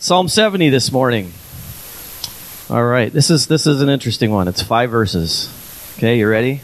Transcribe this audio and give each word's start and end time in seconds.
Psalm 0.00 0.28
70 0.28 0.68
this 0.68 0.92
morning. 0.92 1.32
All 2.70 2.84
right, 2.84 3.12
this 3.12 3.30
is 3.30 3.48
this 3.48 3.66
is 3.66 3.82
an 3.82 3.88
interesting 3.88 4.30
one. 4.30 4.46
It's 4.46 4.62
five 4.62 4.92
verses. 4.92 5.52
Okay, 5.96 6.20
you 6.20 6.28
ready? 6.28 6.60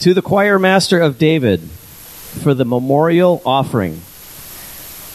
To 0.00 0.12
the 0.12 0.20
choir 0.20 0.58
master 0.58 1.00
of 1.00 1.16
David 1.16 1.62
for 1.62 2.52
the 2.52 2.66
memorial 2.66 3.40
offering. 3.46 4.02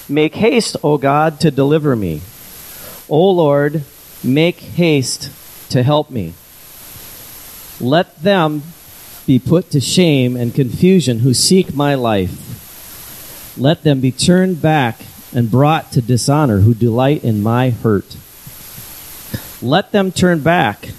Make 0.10 0.34
haste, 0.34 0.76
O 0.84 0.98
God, 0.98 1.40
to 1.42 1.52
deliver 1.52 1.96
me. 1.96 2.22
O 3.08 3.30
Lord, 3.30 3.84
make 4.24 4.58
haste 4.58 5.30
to 5.70 5.84
help 5.84 6.10
me. 6.10 6.34
Let 7.80 8.24
them 8.24 8.64
be 9.28 9.38
put 9.38 9.70
to 9.70 9.80
shame 9.80 10.36
and 10.36 10.52
confusion 10.52 11.20
who 11.20 11.36
seek 11.36 11.76
my 11.76 11.94
life. 11.94 13.56
Let 13.56 13.84
them 13.84 14.02
be 14.02 14.12
turned 14.12 14.64
back 14.64 15.02
and 15.34 15.50
brought 15.50 15.92
to 15.94 16.02
dishonor 16.02 16.60
who 16.60 16.74
delight 16.74 17.24
in 17.24 17.42
my 17.42 17.70
hurt. 17.70 18.18
Let 19.62 19.92
them 19.92 20.12
turn 20.12 20.42
back 20.42 20.90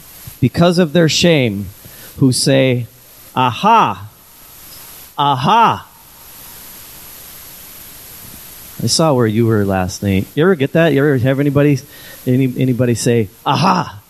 because 0.40 0.78
of 0.78 0.92
their 0.92 1.08
shame 1.08 1.66
who 2.18 2.32
say, 2.32 2.86
Aha! 3.34 4.10
Aha! 5.18 5.88
I 8.82 8.86
saw 8.86 9.14
where 9.14 9.26
you 9.26 9.46
were 9.46 9.64
last 9.64 10.02
night. 10.02 10.26
You 10.34 10.42
ever 10.42 10.54
get 10.54 10.72
that? 10.72 10.92
You 10.92 11.00
ever 11.00 11.16
have 11.18 11.38
anybody 11.38 11.78
any, 12.26 12.52
anybody 12.58 12.94
say, 12.94 13.28
Aha! 13.46 14.00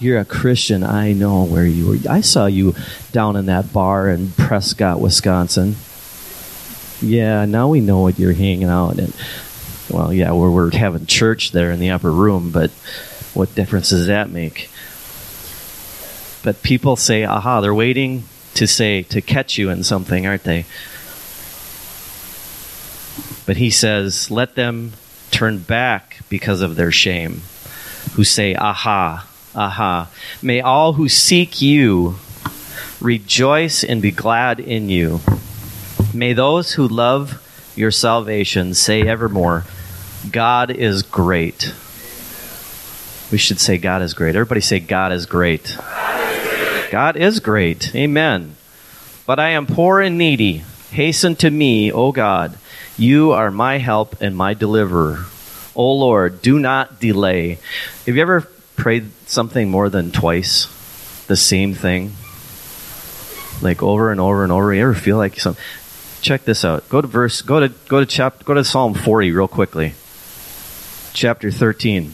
You're 0.00 0.18
a 0.18 0.24
Christian. 0.24 0.82
I 0.82 1.12
know 1.12 1.44
where 1.44 1.66
you 1.66 1.86
were. 1.86 1.98
I 2.10 2.20
saw 2.20 2.46
you 2.46 2.74
down 3.12 3.36
in 3.36 3.46
that 3.46 3.72
bar 3.72 4.10
in 4.10 4.32
Prescott, 4.32 5.00
Wisconsin. 5.00 5.76
Yeah, 7.00 7.44
now 7.44 7.68
we 7.68 7.80
know 7.80 8.00
what 8.00 8.18
you're 8.18 8.32
hanging 8.32 8.68
out 8.68 8.98
in. 8.98 9.12
Well, 9.90 10.12
yeah, 10.12 10.32
we're, 10.32 10.50
we're 10.50 10.70
having 10.70 11.06
church 11.06 11.52
there 11.52 11.70
in 11.70 11.80
the 11.80 11.90
upper 11.90 12.10
room, 12.10 12.50
but 12.50 12.70
what 13.34 13.54
difference 13.54 13.90
does 13.90 14.06
that 14.06 14.30
make? 14.30 14.70
But 16.42 16.62
people 16.62 16.96
say, 16.96 17.24
aha, 17.24 17.60
they're 17.60 17.74
waiting 17.74 18.24
to 18.54 18.66
say, 18.66 19.02
to 19.04 19.20
catch 19.20 19.58
you 19.58 19.70
in 19.70 19.82
something, 19.82 20.26
aren't 20.26 20.44
they? 20.44 20.64
But 23.46 23.56
he 23.56 23.70
says, 23.70 24.30
let 24.30 24.54
them 24.54 24.92
turn 25.30 25.58
back 25.58 26.20
because 26.28 26.60
of 26.60 26.76
their 26.76 26.92
shame, 26.92 27.42
who 28.12 28.24
say, 28.24 28.54
aha, 28.54 29.26
aha. 29.54 30.08
May 30.42 30.60
all 30.60 30.94
who 30.94 31.08
seek 31.08 31.60
you 31.60 32.16
rejoice 33.00 33.84
and 33.84 34.00
be 34.00 34.10
glad 34.10 34.60
in 34.60 34.88
you. 34.88 35.20
May 36.12 36.32
those 36.32 36.72
who 36.72 36.86
love 36.86 37.40
your 37.76 37.90
salvation 37.90 38.74
say 38.74 39.02
evermore, 39.02 39.64
God 40.30 40.70
is 40.70 41.02
great. 41.02 41.74
We 43.30 43.38
should 43.38 43.58
say 43.58 43.78
God 43.78 44.02
is 44.02 44.14
great. 44.14 44.36
Everybody 44.36 44.60
say 44.60 44.80
God 44.80 45.12
is 45.12 45.26
great. 45.26 45.76
God 46.90 47.16
is 47.16 47.40
great. 47.40 47.94
Amen. 47.94 48.56
But 49.26 49.38
I 49.38 49.50
am 49.50 49.66
poor 49.66 50.00
and 50.00 50.16
needy. 50.16 50.64
Hasten 50.90 51.34
to 51.36 51.50
me, 51.50 51.90
O 51.90 52.12
God. 52.12 52.56
You 52.96 53.32
are 53.32 53.50
my 53.50 53.78
help 53.78 54.20
and 54.20 54.36
my 54.36 54.54
deliverer. 54.54 55.24
O 55.74 55.92
Lord, 55.92 56.40
do 56.42 56.58
not 56.58 57.00
delay. 57.00 57.58
Have 58.06 58.14
you 58.14 58.22
ever 58.22 58.42
prayed 58.76 59.10
something 59.26 59.68
more 59.68 59.88
than 59.88 60.12
twice? 60.12 60.66
The 61.26 61.36
same 61.36 61.74
thing? 61.74 62.12
Like 63.60 63.82
over 63.82 64.12
and 64.12 64.20
over 64.20 64.44
and 64.44 64.52
over. 64.52 64.72
You 64.72 64.82
ever 64.82 64.94
feel 64.94 65.16
like 65.16 65.40
some 65.40 65.56
check 66.20 66.44
this 66.44 66.64
out. 66.64 66.88
Go 66.88 67.00
to 67.00 67.08
verse 67.08 67.42
go 67.42 67.60
to 67.60 67.68
go 67.88 68.00
to 68.00 68.06
chapter 68.06 68.44
go 68.44 68.54
to 68.54 68.64
Psalm 68.64 68.94
40 68.94 69.32
real 69.32 69.48
quickly. 69.48 69.94
Chapter 71.14 71.52
13. 71.52 72.12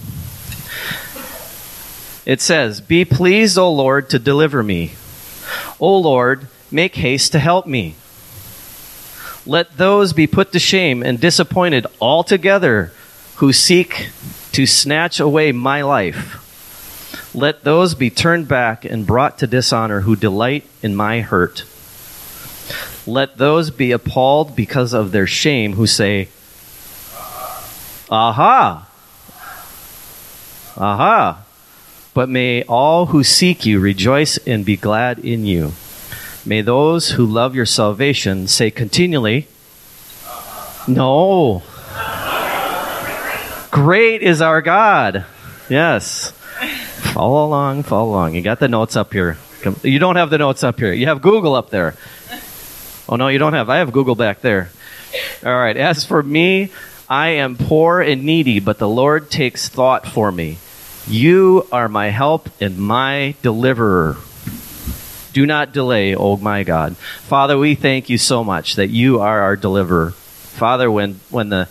It 2.27 2.43
says, 2.43 2.83
Be 2.83 3.07
pleased, 3.07 3.57
O 3.57 3.73
Lord, 3.73 4.11
to 4.11 4.19
deliver 4.19 4.63
me. 4.63 4.93
O 5.81 5.97
Lord, 5.97 6.49
make 6.71 6.97
haste 6.97 7.33
to 7.33 7.39
help 7.39 7.67
me. 7.67 7.95
Let 9.47 9.79
those 9.79 10.13
be 10.13 10.27
put 10.27 10.53
to 10.53 10.59
shame 10.59 11.03
and 11.03 11.19
disappointed 11.19 11.87
altogether 11.99 12.93
who 13.37 13.55
seek 13.55 14.11
to 14.53 14.67
snatch 14.67 15.19
away 15.19 15.51
my 15.51 15.81
life. 15.81 16.37
Let 17.35 17.65
those 17.65 17.95
be 17.95 18.11
turned 18.11 18.49
back 18.49 18.85
and 18.85 19.07
brought 19.07 19.39
to 19.39 19.47
dishonor 19.47 20.03
who 20.03 20.15
delight 20.15 20.67
in 20.83 20.95
my 20.95 21.23
hurt. 21.23 21.65
Let 23.07 23.39
those 23.39 23.71
be 23.71 23.93
appalled 23.93 24.55
because 24.55 24.93
of 24.93 25.11
their 25.11 25.27
shame 25.27 25.73
who 25.73 25.87
say, 25.87 26.29
Aha! 28.11 28.89
Aha! 30.81 31.45
But 32.15 32.29
may 32.31 32.63
all 32.65 33.07
who 33.07 33.23
seek 33.23 33.67
you 33.67 33.79
rejoice 33.79 34.39
and 34.39 34.65
be 34.65 34.77
glad 34.77 35.19
in 35.19 35.45
you. 35.45 35.73
May 36.47 36.63
those 36.63 37.11
who 37.11 37.27
love 37.27 37.55
your 37.55 37.67
salvation 37.67 38.49
say 38.49 38.71
continually, 38.71 39.47
No. 40.89 41.63
Great 43.71 44.23
is 44.23 44.41
our 44.41 44.63
God. 44.63 45.27
Yes. 45.69 46.33
Follow 47.13 47.45
along, 47.45 47.83
follow 47.83 48.11
along. 48.11 48.35
You 48.35 48.43
got 48.43 48.59
the 48.59 48.69
notes 48.69 48.97
up 48.97 49.13
here. 49.13 49.37
You 49.83 49.99
don't 49.99 50.17
have 50.17 50.31
the 50.31 50.39
notes 50.39 50.65
up 50.65 50.81
here. 50.81 50.93
You 50.93 51.07
have 51.07 51.21
Google 51.21 51.55
up 51.55 51.71
there. 51.71 51.95
Oh, 53.09 53.17
no, 53.17 53.29
you 53.29 53.39
don't 53.39 53.53
have. 53.53 53.69
I 53.69 53.79
have 53.79 53.93
Google 53.93 54.15
back 54.15 54.41
there. 54.41 54.71
All 55.45 55.57
right. 55.57 55.77
As 55.77 56.05
for 56.05 56.23
me, 56.23 56.71
I 57.09 57.29
am 57.31 57.57
poor 57.57 58.01
and 58.01 58.25
needy, 58.25 58.61
but 58.61 58.79
the 58.79 58.89
Lord 58.89 59.31
takes 59.31 59.69
thought 59.69 60.07
for 60.07 60.33
me. 60.33 60.59
You 61.11 61.67
are 61.73 61.89
my 61.89 62.11
help 62.11 62.49
and 62.61 62.79
my 62.79 63.35
deliverer. 63.43 64.17
Do 65.33 65.45
not 65.45 65.73
delay, 65.73 66.15
oh 66.15 66.37
my 66.37 66.63
God. 66.63 66.97
Father, 66.97 67.59
we 67.59 67.75
thank 67.75 68.09
you 68.09 68.17
so 68.17 68.45
much 68.45 68.77
that 68.77 68.91
you 68.91 69.19
are 69.19 69.41
our 69.41 69.57
deliverer. 69.57 70.13
Father, 70.13 70.89
when, 70.89 71.19
when 71.29 71.49
the, 71.49 71.69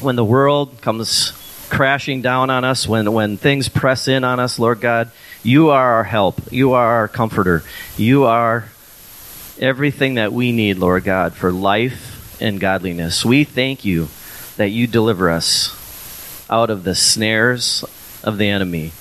when 0.00 0.14
the 0.14 0.24
world 0.24 0.80
comes 0.80 1.32
crashing 1.68 2.22
down 2.22 2.48
on 2.48 2.62
us, 2.62 2.86
when, 2.86 3.12
when 3.12 3.38
things 3.38 3.68
press 3.68 4.06
in 4.06 4.22
on 4.22 4.38
us, 4.38 4.56
Lord 4.56 4.80
God, 4.80 5.10
you 5.42 5.70
are 5.70 5.94
our 5.94 6.04
help. 6.04 6.52
You 6.52 6.74
are 6.74 6.94
our 6.94 7.08
comforter. 7.08 7.64
You 7.96 8.22
are 8.22 8.68
everything 9.58 10.14
that 10.14 10.32
we 10.32 10.52
need, 10.52 10.78
Lord 10.78 11.02
God, 11.02 11.34
for 11.34 11.50
life 11.50 12.40
and 12.40 12.60
godliness. 12.60 13.24
We 13.24 13.42
thank 13.42 13.84
you 13.84 14.06
that 14.58 14.68
you 14.68 14.86
deliver 14.86 15.28
us 15.28 15.76
out 16.48 16.70
of 16.70 16.84
the 16.84 16.94
snares 16.94 17.84
of 18.24 18.38
the 18.38 18.48
enemy. 18.48 18.92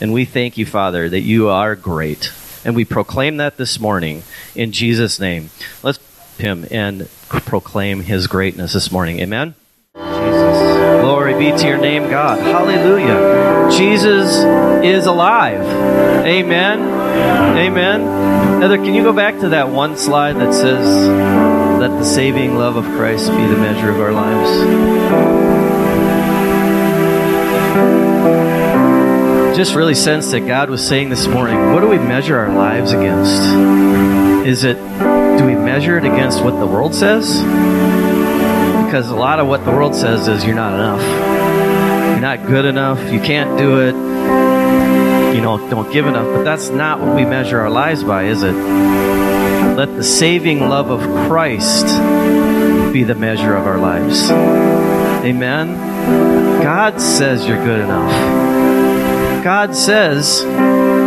And 0.00 0.12
we 0.12 0.24
thank 0.24 0.58
you, 0.58 0.66
Father, 0.66 1.08
that 1.08 1.20
you 1.20 1.48
are 1.48 1.76
great. 1.76 2.32
And 2.64 2.74
we 2.74 2.84
proclaim 2.84 3.36
that 3.38 3.56
this 3.56 3.78
morning 3.78 4.22
in 4.54 4.72
Jesus' 4.72 5.20
name. 5.20 5.50
Let's 5.82 5.98
him 6.38 6.66
and 6.70 7.08
proclaim 7.28 8.00
his 8.00 8.26
greatness 8.26 8.72
this 8.72 8.90
morning. 8.90 9.20
Amen. 9.20 9.54
Jesus. 9.94 11.00
Glory 11.02 11.34
be 11.34 11.56
to 11.56 11.66
your 11.66 11.78
name, 11.78 12.10
God. 12.10 12.38
Hallelujah. 12.40 13.70
Jesus 13.70 14.36
is 14.84 15.06
alive. 15.06 15.60
Amen. 16.26 16.80
Amen. 17.56 18.60
Heather, 18.60 18.76
can 18.76 18.94
you 18.94 19.02
go 19.02 19.12
back 19.12 19.40
to 19.40 19.50
that 19.50 19.68
one 19.70 19.96
slide 19.96 20.34
that 20.34 20.52
says, 20.52 21.08
Let 21.80 21.90
the 21.90 22.04
saving 22.04 22.56
love 22.56 22.76
of 22.76 22.84
Christ 22.84 23.30
be 23.30 23.46
the 23.46 23.56
measure 23.56 23.90
of 23.90 24.00
our 24.00 24.12
lives? 24.12 25.41
Just 29.56 29.74
really 29.74 29.94
sense 29.94 30.30
that 30.30 30.40
God 30.40 30.70
was 30.70 30.86
saying 30.86 31.10
this 31.10 31.26
morning, 31.26 31.72
what 31.72 31.80
do 31.80 31.88
we 31.88 31.98
measure 31.98 32.38
our 32.38 32.52
lives 32.52 32.92
against? 32.92 33.32
Is 34.46 34.64
it, 34.64 34.76
do 35.38 35.44
we 35.44 35.54
measure 35.54 35.98
it 35.98 36.04
against 36.04 36.42
what 36.42 36.58
the 36.58 36.66
world 36.66 36.94
says? 36.94 37.36
Because 38.84 39.10
a 39.10 39.14
lot 39.14 39.40
of 39.40 39.46
what 39.46 39.64
the 39.66 39.70
world 39.70 39.94
says 39.94 40.26
is 40.26 40.44
you're 40.44 40.54
not 40.54 40.72
enough. 40.72 41.02
You're 42.10 42.20
not 42.20 42.46
good 42.46 42.64
enough. 42.64 43.12
You 43.12 43.20
can't 43.20 43.58
do 43.58 43.80
it. 43.80 43.94
You 45.34 45.42
know, 45.42 45.58
don't 45.70 45.92
give 45.92 46.06
enough. 46.06 46.26
But 46.34 46.44
that's 46.44 46.70
not 46.70 47.00
what 47.00 47.14
we 47.14 47.24
measure 47.24 47.60
our 47.60 47.70
lives 47.70 48.02
by, 48.02 48.24
is 48.24 48.42
it? 48.42 48.54
Let 48.54 49.94
the 49.96 50.02
saving 50.02 50.60
love 50.60 50.90
of 50.90 51.00
Christ 51.28 51.86
be 52.92 53.04
the 53.04 53.14
measure 53.14 53.54
of 53.54 53.66
our 53.66 53.78
lives. 53.78 54.30
Amen. 54.30 55.76
God 56.62 57.00
says 57.00 57.46
you're 57.46 57.62
good 57.62 57.80
enough. 57.80 58.41
God 59.42 59.74
says 59.74 60.42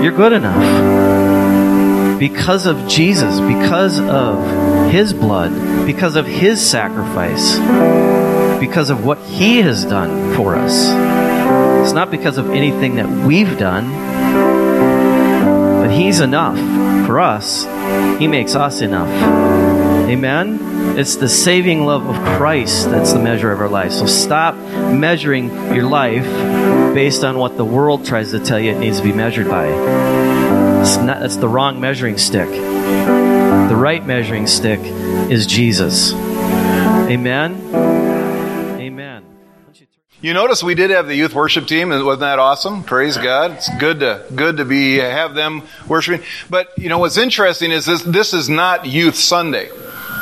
you're 0.04 0.12
good 0.12 0.34
enough. 0.34 2.20
Because 2.20 2.66
of 2.66 2.88
Jesus, 2.88 3.40
because 3.40 4.00
of 4.00 4.92
His 4.92 5.14
blood, 5.14 5.86
because 5.86 6.16
of 6.16 6.26
His 6.26 6.66
sacrifice, 6.66 7.58
because 8.60 8.90
of 8.90 9.06
what 9.06 9.20
He 9.20 9.62
has 9.62 9.86
done 9.86 10.36
for 10.36 10.56
us. 10.56 10.74
It's 11.86 11.94
not 11.94 12.12
because 12.12 12.38
of 12.38 12.50
anything 12.50 12.96
that 12.96 13.08
we've 13.08 13.58
done, 13.58 13.90
but 15.82 15.90
He's 15.92 16.20
enough 16.20 16.58
for 17.08 17.22
us. 17.22 17.64
He 18.20 18.28
makes 18.28 18.54
us 18.56 18.82
enough. 18.82 19.10
Amen? 20.10 20.75
It's 20.98 21.18
the 21.18 21.28
saving 21.28 21.86
love 21.86 22.08
of 22.08 22.16
Christ 22.38 22.90
that's 22.90 23.14
the 23.14 23.20
measure 23.20 23.52
of 23.52 23.60
our 23.60 23.68
life. 23.68 23.92
So 23.92 24.06
stop 24.06 24.56
measuring 24.56 25.50
your 25.74 25.88
life 25.88 26.26
based 26.94 27.24
on 27.24 27.38
what 27.38 27.58
the 27.58 27.66
world 27.66 28.06
tries 28.06 28.32
to 28.32 28.40
tell 28.40 28.60
you 28.60 28.72
it 28.72 28.80
needs 28.80 28.98
to 28.98 29.04
be 29.04 29.12
measured 29.12 29.50
by. 29.50 29.68
It's 30.82 30.98
not, 30.98 31.20
that's 31.20 31.36
the 31.38 31.50
wrong 31.50 31.82
measuring 31.82 32.18
stick. 32.18 32.50
The 32.50 33.76
right 33.76 34.06
measuring 34.06 34.48
stick 34.48 34.80
is 34.82 35.48
Jesus. 35.48 36.14
Amen. 36.14 37.62
Amen. 38.80 39.26
You 40.22 40.34
notice 40.34 40.64
we 40.64 40.76
did 40.76 40.92
have 40.92 41.08
the 41.08 41.16
youth 41.16 41.36
worship 41.36 41.68
team, 41.68 41.90
wasn't 41.90 42.22
that 42.22 42.40
awesome? 42.40 42.84
Praise 42.84 43.18
God! 43.18 43.52
It's 43.52 43.70
good 43.78 44.00
to 44.00 44.26
good 44.34 44.58
to 44.58 44.66
be 44.66 44.96
have 44.96 45.36
them 45.36 45.62
worshiping. 45.88 46.26
But 46.50 46.70
you 46.78 46.90
know 46.90 46.98
what's 46.98 47.18
interesting 47.18 47.72
is 47.72 47.86
this: 47.86 48.02
this 48.02 48.34
is 48.34 48.50
not 48.50 48.88
Youth 48.88 49.16
Sunday. 49.16 49.70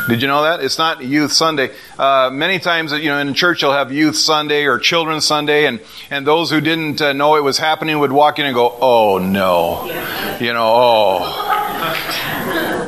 Did 0.08 0.22
you 0.22 0.28
know 0.28 0.44
that? 0.44 0.62
It's 0.62 0.78
not 0.78 1.02
Youth 1.02 1.32
Sunday. 1.32 1.72
Uh, 1.98 2.30
many 2.32 2.60
times, 2.60 2.92
you 2.92 3.10
know, 3.10 3.20
in 3.20 3.34
church 3.34 3.62
you'll 3.62 3.72
have 3.72 3.92
Youth 3.92 4.18
Sunday 4.18 4.66
or 4.66 4.78
Children's 4.78 5.26
Sunday, 5.26 5.66
and, 5.66 5.80
and 6.10 6.28
those 6.28 6.50
who 6.50 6.60
didn't 6.60 7.02
uh, 7.02 7.14
know 7.14 7.38
it 7.38 7.44
was 7.44 7.58
happening 7.58 7.98
would 8.00 8.12
walk 8.12 8.38
in 8.38 8.46
and 8.46 8.54
go, 8.54 8.78
oh 8.82 9.18
no. 9.18 9.86
You 10.42 10.52
know, 10.52 10.74
oh. 10.76 11.20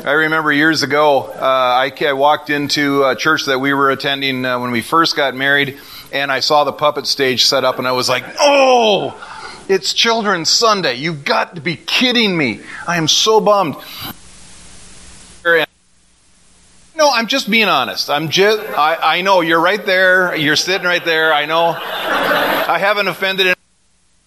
I 0.06 0.12
remember 0.12 0.52
years 0.52 0.84
ago, 0.84 1.22
uh, 1.24 1.40
I, 1.40 1.92
I, 2.02 2.14
walked 2.14 2.50
into 2.50 3.04
a 3.06 3.16
church 3.16 3.46
that 3.46 3.60
we 3.60 3.74
were 3.74 3.92
attending 3.92 4.46
uh, 4.46 4.60
when 4.60 4.72
we 4.72 4.82
first 4.82 5.16
got 5.16 5.36
married, 5.36 5.80
and 6.12 6.32
I 6.32 6.42
saw 6.42 6.66
the 6.66 6.74
puppet 6.74 7.08
stage 7.08 7.46
set 7.46 7.64
up, 7.64 7.80
and 7.80 7.88
I 7.88 7.94
was 7.94 8.10
like, 8.10 8.26
oh! 8.40 9.20
It's 9.68 9.94
Children's 9.94 10.50
Sunday. 10.50 10.96
You've 10.96 11.26
got 11.26 11.56
to 11.56 11.62
be 11.62 11.76
kidding 11.76 12.38
me. 12.38 12.60
I 12.88 12.98
am 12.98 13.08
so 13.08 13.42
bummed. 13.42 13.78
No, 17.06 17.12
I'm 17.12 17.28
just 17.28 17.52
being 17.52 17.68
honest. 17.68 18.10
I'm 18.10 18.30
just, 18.30 18.60
I, 18.76 18.96
I 18.96 19.22
know 19.22 19.42
you're 19.42 19.62
right 19.62 19.86
there. 19.86 20.36
You're 20.36 20.56
sitting 20.56 20.88
right 20.88 21.06
there. 21.06 21.32
I 21.32 21.46
know. 21.46 21.78
I 21.78 22.80
haven't 22.80 23.08
offended 23.08 23.46
in 23.46 23.54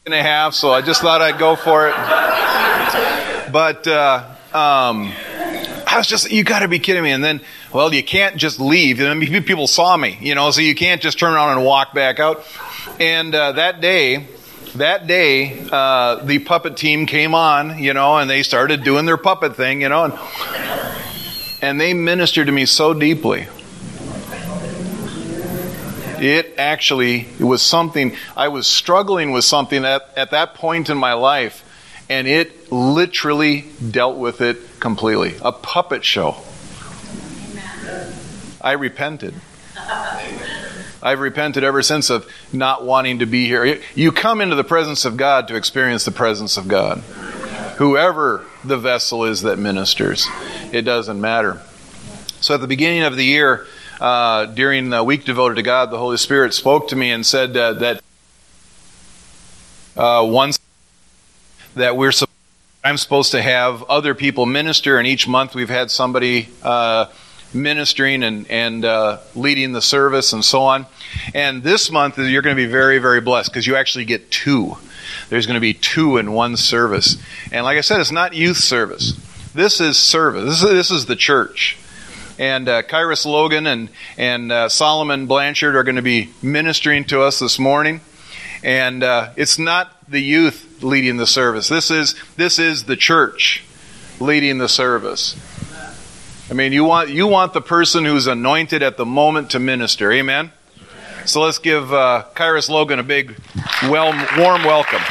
and 0.07 0.15
a 0.15 0.23
half, 0.23 0.55
so 0.55 0.71
I 0.71 0.81
just 0.81 1.01
thought 1.01 1.21
I'd 1.21 1.41
go 1.41 1.57
for 1.57 1.89
it. 1.89 1.95
But, 3.51 3.85
uh, 3.89 4.23
um, 4.55 5.13
I 5.89 5.95
was 5.97 6.07
just, 6.07 6.31
you 6.31 6.45
got 6.45 6.61
to 6.61 6.69
be 6.69 6.79
kidding 6.79 7.03
me. 7.03 7.11
And 7.11 7.25
then, 7.25 7.41
well, 7.73 7.93
you 7.93 8.05
can't 8.05 8.37
just 8.37 8.61
leave. 8.61 9.01
I 9.01 9.13
people 9.41 9.67
saw 9.67 9.97
me, 9.97 10.17
you 10.21 10.37
know, 10.37 10.53
so 10.53 10.61
you 10.61 10.77
can't 10.77 11.03
just 11.03 11.19
turn 11.19 11.35
around 11.35 11.57
and 11.57 11.67
walk 11.67 11.95
back 11.95 12.21
out. 12.21 12.47
And 13.01 13.35
uh, 13.35 13.53
that 13.53 13.81
day, 13.81 14.29
that 14.77 15.09
day, 15.09 15.67
uh, 15.73 16.23
the 16.23 16.39
puppet 16.39 16.77
team 16.77 17.07
came 17.07 17.35
on, 17.35 17.83
you 17.83 17.93
know, 17.93 18.19
and 18.19 18.31
they 18.31 18.45
started 18.45 18.85
doing 18.85 19.05
their 19.05 19.17
puppet 19.17 19.57
thing, 19.57 19.83
you 19.83 19.89
know, 19.89 20.05
and 20.05 21.08
and 21.61 21.81
they 21.81 21.95
ministered 21.95 22.47
to 22.47 22.53
me 22.53 22.67
so 22.67 22.95
deeply. 22.95 23.47
It 26.21 26.55
actually 26.59 27.29
it 27.39 27.45
was 27.45 27.63
something, 27.63 28.17
I 28.37 28.49
was 28.49 28.67
struggling 28.67 29.31
with 29.31 29.45
something 29.45 29.85
at, 29.85 30.11
at 30.17 30.33
that 30.33 30.55
point 30.55 30.91
in 30.91 30.99
my 30.99 31.13
life, 31.13 31.65
and 32.09 32.27
it 32.27 32.73
literally 32.73 33.67
dealt 33.91 34.17
with 34.17 34.41
it 34.41 34.81
completely. 34.81 35.37
A 35.43 35.53
puppet 35.53 36.05
show. 36.05 36.37
I 38.61 38.73
repented. 38.73 39.35
I've 41.01 41.21
repented 41.21 41.63
ever 41.63 41.83
since 41.83 42.11
of 42.11 42.29
not 42.53 42.85
wanting 42.85 43.21
to 43.21 43.27
be 43.27 43.47
here. 43.47 43.81
You 43.95 44.11
come 44.11 44.41
into 44.41 44.57
the 44.57 44.65
presence 44.65 45.05
of 45.05 45.17
God 45.17 45.47
to 45.49 45.55
experience 45.55 46.05
the 46.05 46.11
presence 46.11 46.57
of 46.57 46.67
God. 46.67 46.99
Whoever 47.77 48.45
the 48.69 48.79
vessel 48.79 49.25
is 49.25 49.43
that 49.43 49.59
ministers. 49.59 50.27
It 50.73 50.83
doesn't 50.83 51.21
matter. 51.21 51.61
So 52.41 52.55
at 52.55 52.61
the 52.61 52.69
beginning 52.69 53.03
of 53.03 53.17
the 53.17 53.25
year, 53.25 53.67
uh, 54.01 54.47
during 54.47 54.91
the 54.91 55.03
week 55.03 55.25
devoted 55.25 55.57
to 55.57 55.63
God, 55.63 55.91
the 55.91 55.99
Holy 55.99 56.17
Spirit 56.17 56.55
spoke 56.55 56.89
to 56.89 56.97
me 56.97 57.11
and 57.11 57.27
said 57.27 57.57
uh, 57.57 57.73
that 57.75 58.03
uh, 59.97 60.25
once 60.25 60.61
that 61.75 61.97
we're 61.97 62.13
I'm 62.85 62.97
supposed 62.97 63.33
to 63.33 63.43
have 63.43 63.83
other 63.85 64.15
people 64.15 64.47
minister, 64.47 64.99
and 64.99 65.07
each 65.07 65.27
month 65.27 65.55
we've 65.55 65.69
had 65.69 65.91
somebody 65.91 66.49
uh, 66.63 67.07
ministering 67.53 68.23
and 68.23 68.49
and 68.49 68.85
uh, 68.85 69.19
leading 69.35 69.73
the 69.73 69.83
service 69.83 70.33
and 70.33 70.45
so 70.45 70.63
on. 70.63 70.87
And 71.35 71.63
this 71.65 71.91
month 71.91 72.19
you're 72.19 72.43
going 72.43 72.57
to 72.57 72.63
be 72.63 72.71
very 72.71 72.99
very 72.99 73.21
blessed 73.21 73.51
because 73.51 73.67
you 73.67 73.75
actually 73.75 74.05
get 74.05 74.31
two 74.31 74.77
there's 75.29 75.47
going 75.47 75.55
to 75.55 75.61
be 75.61 75.75
two 75.75 76.17
in 76.17 76.33
one 76.33 76.57
service. 76.57 77.17
And 77.53 77.65
like 77.65 77.79
I 77.79 77.83
said, 77.83 78.01
it's 78.01 78.13
not 78.13 78.35
youth 78.35 78.59
service. 78.59 79.13
This 79.55 79.81
is 79.81 79.99
service. 79.99 80.45
This 80.45 80.63
is, 80.63 80.71
this 80.71 80.91
is 80.91 81.07
the 81.07 81.17
church. 81.17 81.77
And 82.39 82.69
uh, 82.69 82.83
Kairos 82.83 83.27
Logan 83.27 83.67
and, 83.67 83.89
and 84.17 84.53
uh, 84.53 84.69
Solomon 84.69 85.27
Blanchard 85.27 85.75
are 85.75 85.83
going 85.83 85.97
to 85.97 86.03
be 86.03 86.31
ministering 86.41 87.05
to 87.07 87.23
us 87.23 87.41
this 87.41 87.59
morning. 87.59 88.01
And 88.63 89.03
uh, 89.03 89.33
it's 89.37 89.59
not 89.59 89.93
the 90.09 90.21
youth 90.21 90.83
leading 90.83 91.17
the 91.17 91.27
service. 91.27 91.69
This 91.69 91.91
is, 91.91 92.15
this 92.37 92.59
is 92.59 92.85
the 92.85 92.97
church 92.97 93.65
leading 94.21 94.59
the 94.59 94.69
service. 94.69 95.37
I 96.51 96.55
mean, 96.55 96.73
you 96.73 96.85
want, 96.85 97.11
you 97.11 97.27
want 97.27 97.53
the 97.53 97.61
person 97.61 98.05
who's 98.05 98.27
anointed 98.27 98.83
at 98.83 98.97
the 98.97 99.05
moment 99.05 99.51
to 99.51 99.59
minister. 99.59 100.11
Amen? 100.11 100.53
So 101.29 101.43
let's 101.43 101.59
give 101.59 101.93
uh, 101.93 102.25
Kairos 102.35 102.71
Logan 102.71 102.99
a 103.01 103.03
big, 103.03 103.39
well, 103.83 104.13
warm 104.39 104.65
welcome. 104.65 105.03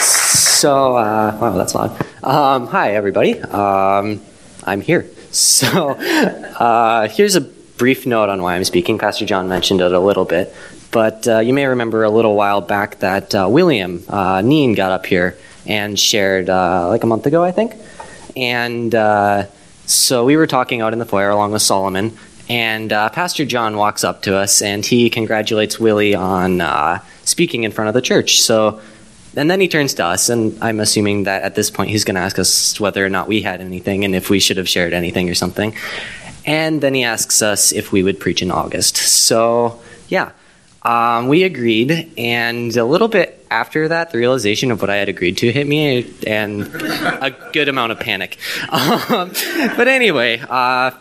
So, 0.00 0.96
uh, 0.96 1.38
wow, 1.40 1.52
that's 1.56 1.76
loud. 1.76 1.92
Um, 2.24 2.66
hi, 2.66 2.96
everybody. 2.96 3.40
Um, 3.40 4.20
I'm 4.64 4.80
here. 4.80 5.06
So, 5.32 5.90
uh, 5.90 7.06
here's 7.06 7.36
a 7.36 7.40
brief 7.40 8.04
note 8.04 8.28
on 8.30 8.42
why 8.42 8.56
I'm 8.56 8.64
speaking. 8.64 8.98
Pastor 8.98 9.24
John 9.24 9.48
mentioned 9.48 9.80
it 9.80 9.92
a 9.92 10.00
little 10.00 10.24
bit, 10.24 10.52
but 10.90 11.28
uh, 11.28 11.38
you 11.38 11.54
may 11.54 11.66
remember 11.66 12.02
a 12.02 12.10
little 12.10 12.34
while 12.34 12.60
back 12.60 12.98
that 12.98 13.32
uh, 13.32 13.46
William 13.48 14.02
uh, 14.08 14.40
Neen 14.42 14.74
got 14.74 14.90
up 14.90 15.06
here 15.06 15.38
and 15.66 15.96
shared 15.96 16.50
uh, 16.50 16.88
like 16.88 17.04
a 17.04 17.06
month 17.06 17.26
ago, 17.26 17.44
I 17.44 17.52
think. 17.52 17.76
And 18.34 18.92
uh, 18.92 19.46
so 19.90 20.24
we 20.24 20.36
were 20.36 20.46
talking 20.46 20.80
out 20.80 20.92
in 20.92 20.98
the 20.98 21.04
foyer 21.04 21.30
along 21.30 21.50
with 21.50 21.62
Solomon, 21.62 22.16
and 22.48 22.92
uh, 22.92 23.08
Pastor 23.10 23.44
John 23.44 23.76
walks 23.76 24.04
up 24.04 24.22
to 24.22 24.36
us 24.36 24.62
and 24.62 24.84
he 24.84 25.10
congratulates 25.10 25.78
Willie 25.78 26.14
on 26.14 26.60
uh, 26.60 27.00
speaking 27.24 27.64
in 27.64 27.72
front 27.72 27.88
of 27.88 27.94
the 27.94 28.02
church. 28.02 28.40
So, 28.40 28.80
and 29.36 29.50
then 29.50 29.60
he 29.60 29.68
turns 29.68 29.94
to 29.94 30.04
us, 30.04 30.28
and 30.28 30.56
I'm 30.62 30.80
assuming 30.80 31.24
that 31.24 31.42
at 31.42 31.54
this 31.54 31.70
point 31.70 31.90
he's 31.90 32.04
going 32.04 32.14
to 32.14 32.20
ask 32.20 32.38
us 32.38 32.78
whether 32.78 33.04
or 33.04 33.08
not 33.08 33.26
we 33.28 33.42
had 33.42 33.60
anything 33.60 34.04
and 34.04 34.14
if 34.14 34.30
we 34.30 34.38
should 34.38 34.58
have 34.58 34.68
shared 34.68 34.92
anything 34.92 35.28
or 35.28 35.34
something. 35.34 35.74
And 36.46 36.80
then 36.80 36.94
he 36.94 37.04
asks 37.04 37.42
us 37.42 37.72
if 37.72 37.92
we 37.92 38.02
would 38.02 38.18
preach 38.18 38.42
in 38.42 38.50
August. 38.50 38.96
So, 38.96 39.80
yeah, 40.08 40.30
um, 40.82 41.28
we 41.28 41.42
agreed, 41.42 42.12
and 42.16 42.76
a 42.76 42.84
little 42.84 43.08
bit 43.08 43.39
after 43.50 43.88
that, 43.88 44.10
the 44.12 44.18
realization 44.18 44.70
of 44.70 44.80
what 44.80 44.90
I 44.90 44.96
had 44.96 45.08
agreed 45.08 45.38
to 45.38 45.50
hit 45.50 45.66
me, 45.66 46.12
and 46.26 46.62
a 46.62 47.34
good 47.52 47.68
amount 47.68 47.92
of 47.92 48.00
panic. 48.00 48.38
Um, 48.70 49.32
but 49.76 49.88
anyway, 49.88 50.38
uh, 50.38 50.92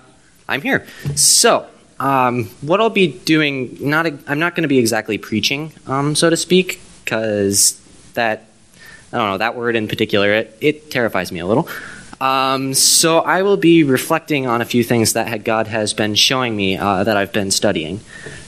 I'm 0.47 0.61
here. 0.61 0.85
So, 1.15 1.67
um, 1.99 2.45
what 2.61 2.81
I'll 2.81 2.89
be 2.89 3.07
doing, 3.07 3.77
not 3.79 4.07
I'm 4.27 4.39
not 4.39 4.55
going 4.55 4.63
to 4.63 4.67
be 4.67 4.79
exactly 4.79 5.17
preaching, 5.17 5.73
um, 5.85 6.15
so 6.15 6.29
to 6.29 6.37
speak, 6.37 6.81
because 7.03 7.79
that 8.15 8.45
I 9.13 9.17
don't 9.17 9.29
know 9.29 9.37
that 9.37 9.55
word 9.55 9.75
in 9.75 9.87
particular, 9.87 10.33
it, 10.33 10.57
it 10.59 10.91
terrifies 10.91 11.31
me 11.31 11.39
a 11.39 11.45
little. 11.45 11.69
Um, 12.19 12.73
so 12.73 13.19
I 13.19 13.43
will 13.43 13.57
be 13.57 13.83
reflecting 13.83 14.47
on 14.47 14.61
a 14.61 14.65
few 14.65 14.83
things 14.83 15.13
that 15.13 15.43
God 15.43 15.67
has 15.67 15.93
been 15.93 16.15
showing 16.15 16.55
me 16.55 16.77
uh, 16.77 17.03
that 17.03 17.15
I've 17.15 17.33
been 17.33 17.51
studying. 17.51 17.99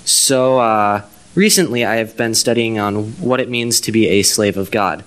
So. 0.05 0.59
Uh, 0.59 1.05
recently 1.35 1.85
I 1.85 1.95
have 1.95 2.17
been 2.17 2.35
studying 2.35 2.79
on 2.79 3.11
what 3.13 3.39
it 3.39 3.49
means 3.49 3.81
to 3.81 3.91
be 3.91 4.07
a 4.07 4.23
slave 4.23 4.57
of 4.57 4.71
God. 4.71 5.03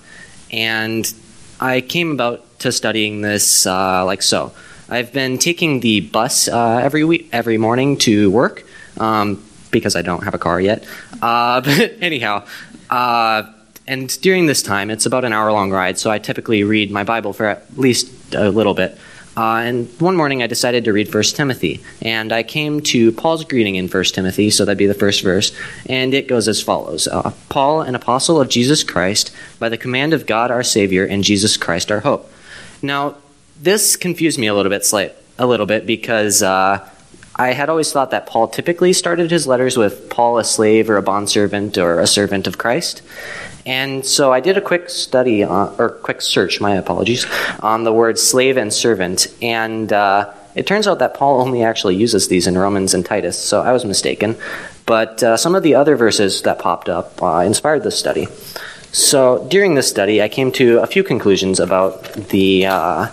And 0.51 1.11
I 1.59 1.81
came 1.81 2.11
about 2.11 2.59
to 2.59 2.71
studying 2.71 3.21
this 3.21 3.65
uh, 3.65 4.05
like 4.05 4.21
so. 4.21 4.53
I've 4.89 5.11
been 5.11 5.37
taking 5.37 5.79
the 5.79 6.01
bus 6.01 6.47
uh, 6.47 6.77
every 6.77 7.03
week, 7.03 7.29
every 7.31 7.57
morning 7.57 7.97
to 7.99 8.29
work 8.29 8.65
um, 8.97 9.43
because 9.71 9.95
I 9.95 10.01
don't 10.01 10.23
have 10.23 10.33
a 10.33 10.37
car 10.37 10.61
yet. 10.61 10.85
Uh, 11.21 11.61
but 11.65 11.95
anyhow, 12.01 12.45
uh, 12.89 13.43
and 13.87 14.19
during 14.21 14.45
this 14.45 14.63
time, 14.63 14.89
it's 14.89 15.05
about 15.05 15.25
an 15.25 15.33
hour 15.33 15.51
long 15.51 15.71
ride, 15.71 15.97
so 15.97 16.09
I 16.09 16.19
typically 16.19 16.63
read 16.63 16.91
my 16.91 17.03
Bible 17.03 17.33
for 17.33 17.45
at 17.45 17.77
least 17.77 18.11
a 18.33 18.49
little 18.49 18.73
bit. 18.73 18.97
Uh, 19.37 19.57
and 19.57 19.89
one 19.99 20.15
morning 20.15 20.41
I 20.41 20.47
decided 20.47 20.85
to 20.85 20.93
read 20.93 21.13
1 21.13 21.23
Timothy. 21.23 21.81
And 22.01 22.31
I 22.31 22.43
came 22.43 22.81
to 22.81 23.11
Paul's 23.11 23.43
greeting 23.43 23.75
in 23.75 23.87
1 23.87 24.03
Timothy, 24.05 24.49
so 24.49 24.65
that'd 24.65 24.77
be 24.77 24.85
the 24.85 24.93
first 24.93 25.23
verse. 25.23 25.51
And 25.87 26.13
it 26.13 26.27
goes 26.27 26.47
as 26.47 26.61
follows 26.61 27.07
uh, 27.07 27.33
Paul, 27.49 27.81
an 27.81 27.95
apostle 27.95 28.39
of 28.39 28.49
Jesus 28.49 28.83
Christ, 28.83 29.31
by 29.59 29.69
the 29.69 29.77
command 29.77 30.13
of 30.13 30.25
God 30.25 30.51
our 30.51 30.63
Savior 30.63 31.05
and 31.05 31.23
Jesus 31.23 31.57
Christ 31.57 31.91
our 31.91 31.99
hope. 32.01 32.31
Now, 32.81 33.15
this 33.61 33.95
confused 33.95 34.39
me 34.39 34.47
a 34.47 34.53
little 34.53 34.69
bit, 34.69 34.85
slight, 34.85 35.13
a 35.37 35.45
little 35.47 35.65
bit 35.65 35.85
because 35.85 36.41
uh, 36.41 36.87
I 37.37 37.51
had 37.51 37.69
always 37.69 37.91
thought 37.91 38.11
that 38.11 38.27
Paul 38.27 38.47
typically 38.47 38.93
started 38.93 39.29
his 39.29 39.45
letters 39.45 39.75
with 39.75 40.09
Paul, 40.09 40.37
a 40.37 40.43
slave 40.43 40.89
or 40.89 40.95
a 40.95 41.01
bondservant 41.01 41.77
or 41.77 41.99
a 41.99 42.07
servant 42.07 42.47
of 42.47 42.57
Christ. 42.57 43.01
And 43.65 44.05
so 44.05 44.31
I 44.31 44.39
did 44.39 44.57
a 44.57 44.61
quick 44.61 44.89
study, 44.89 45.43
on, 45.43 45.75
or 45.77 45.89
quick 45.89 46.21
search, 46.21 46.61
my 46.61 46.75
apologies, 46.75 47.25
on 47.59 47.83
the 47.83 47.91
words 47.91 48.21
slave 48.21 48.57
and 48.57 48.71
servant. 48.71 49.27
And 49.41 49.91
uh, 49.91 50.33
it 50.55 50.65
turns 50.65 50.87
out 50.87 50.99
that 50.99 51.15
Paul 51.15 51.41
only 51.41 51.63
actually 51.63 51.95
uses 51.95 52.29
these 52.29 52.47
in 52.47 52.57
Romans 52.57 52.93
and 52.93 53.05
Titus, 53.05 53.37
so 53.37 53.61
I 53.61 53.73
was 53.73 53.83
mistaken. 53.83 54.37
But 54.85 55.21
uh, 55.21 55.35
some 55.35 55.55
of 55.55 55.63
the 55.63 55.75
other 55.75 55.97
verses 55.97 56.43
that 56.43 56.59
popped 56.59 56.87
up 56.87 57.21
uh, 57.21 57.39
inspired 57.39 57.83
this 57.83 57.99
study. 57.99 58.27
So 58.91 59.45
during 59.49 59.75
this 59.75 59.89
study, 59.89 60.21
I 60.21 60.29
came 60.29 60.53
to 60.53 60.79
a 60.79 60.87
few 60.87 61.03
conclusions 61.03 61.59
about 61.59 62.03
the 62.29 62.67
uh, 62.67 63.07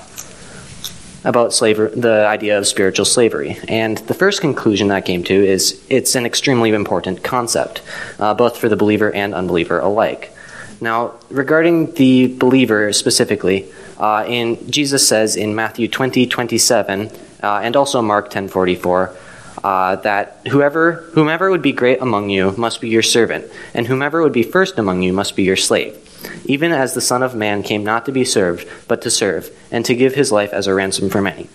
about 1.25 1.53
slavery, 1.53 1.91
the 1.95 2.27
idea 2.27 2.59
of 2.59 2.67
spiritual 2.67 3.05
slavery. 3.05 3.59
And 3.69 3.99
the 3.99 4.15
first 4.15 4.41
conclusion 4.41 4.91
I 4.91 5.01
came 5.01 5.23
to 5.25 5.35
is 5.35 5.85
it's 5.89 6.15
an 6.15 6.27
extremely 6.27 6.71
important 6.71 7.23
concept, 7.23 7.83
uh, 8.19 8.35
both 8.35 8.57
for 8.57 8.69
the 8.69 8.77
believer 8.77 9.13
and 9.13 9.35
unbeliever 9.35 9.79
alike. 9.79 10.33
Now, 10.81 11.15
regarding 11.31 11.95
the 11.95 12.37
believer 12.37 12.93
specifically, 12.93 13.67
uh, 13.99 14.25
in 14.27 14.69
Jesus 14.71 15.07
says 15.07 15.37
in 15.37 15.55
Matthew 15.55 15.87
20, 15.87 16.27
27, 16.27 17.11
uh, 17.43 17.61
and 17.63 17.77
also 17.77 18.03
Mark 18.03 18.31
10, 18.31 18.49
44, 18.49 19.15
uh, 19.63 19.97
that 19.97 20.41
whoever, 20.51 21.09
whomever 21.13 21.51
would 21.51 21.63
be 21.63 21.73
great 21.73 22.01
among 22.03 22.31
you 22.31 22.51
must 22.57 22.81
be 22.81 22.89
your 22.89 23.03
servant, 23.03 23.45
and 23.75 23.87
whomever 23.87 24.23
would 24.23 24.33
be 24.33 24.43
first 24.43 24.77
among 24.77 25.03
you 25.03 25.13
must 25.13 25.37
be 25.37 25.45
your 25.45 25.57
slave. 25.57 25.97
Even 26.45 26.73
as 26.73 26.95
the 26.95 27.01
Son 27.01 27.23
of 27.23 27.35
Man 27.35 27.63
came 27.63 27.85
not 27.85 28.07
to 28.07 28.13
be 28.13 28.25
served, 28.25 28.69
but 28.89 29.03
to 29.03 29.11
serve, 29.11 29.51
and 29.71 29.85
to 29.85 29.95
give 29.95 30.15
his 30.15 30.33
life 30.33 30.53
as 30.53 30.67
a 30.67 30.75
ransom 30.75 31.11
for 31.11 31.23
many. 31.23 31.49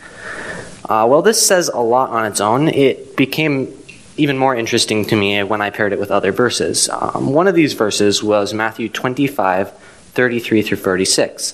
Uh, 0.88 1.06
well, 1.10 1.22
this 1.22 1.46
says 1.46 1.68
a 1.68 1.80
lot 1.80 2.10
on 2.10 2.26
its 2.26 2.40
own. 2.40 2.70
It 2.70 3.16
became 3.18 3.74
even 4.16 4.38
more 4.38 4.56
interesting 4.56 5.06
to 5.06 5.16
me 5.16 5.44
when 5.44 5.62
I 5.62 5.70
paired 5.70 5.94
it 5.94 6.00
with 6.00 6.12
other 6.12 6.32
verses. 6.32 6.90
Um, 6.90 7.34
one 7.34 7.48
of 7.48 7.56
these 7.56 7.74
verses 7.74 8.24
was 8.24 8.54
Matthew 8.54 8.90
25, 8.90 9.72
33 9.72 10.62
through 10.62 10.78
36. 10.78 11.54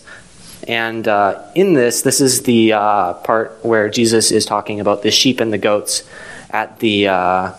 And 0.68 1.08
uh, 1.08 1.44
in 1.56 1.74
this, 1.74 2.04
this 2.04 2.22
is 2.22 2.44
the 2.44 2.74
uh, 2.74 3.14
part 3.16 3.60
where 3.64 3.90
Jesus 3.90 4.32
is 4.32 4.46
talking 4.46 4.80
about 4.80 5.04
the 5.04 5.12
sheep 5.12 5.40
and 5.42 5.52
the 5.52 5.58
goats 5.58 6.04
at 6.50 6.80
the 6.80 7.10
uh, 7.10 7.54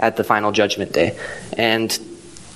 at 0.00 0.16
the 0.16 0.24
final 0.24 0.50
judgment 0.50 0.92
day, 0.92 1.18
and 1.56 1.96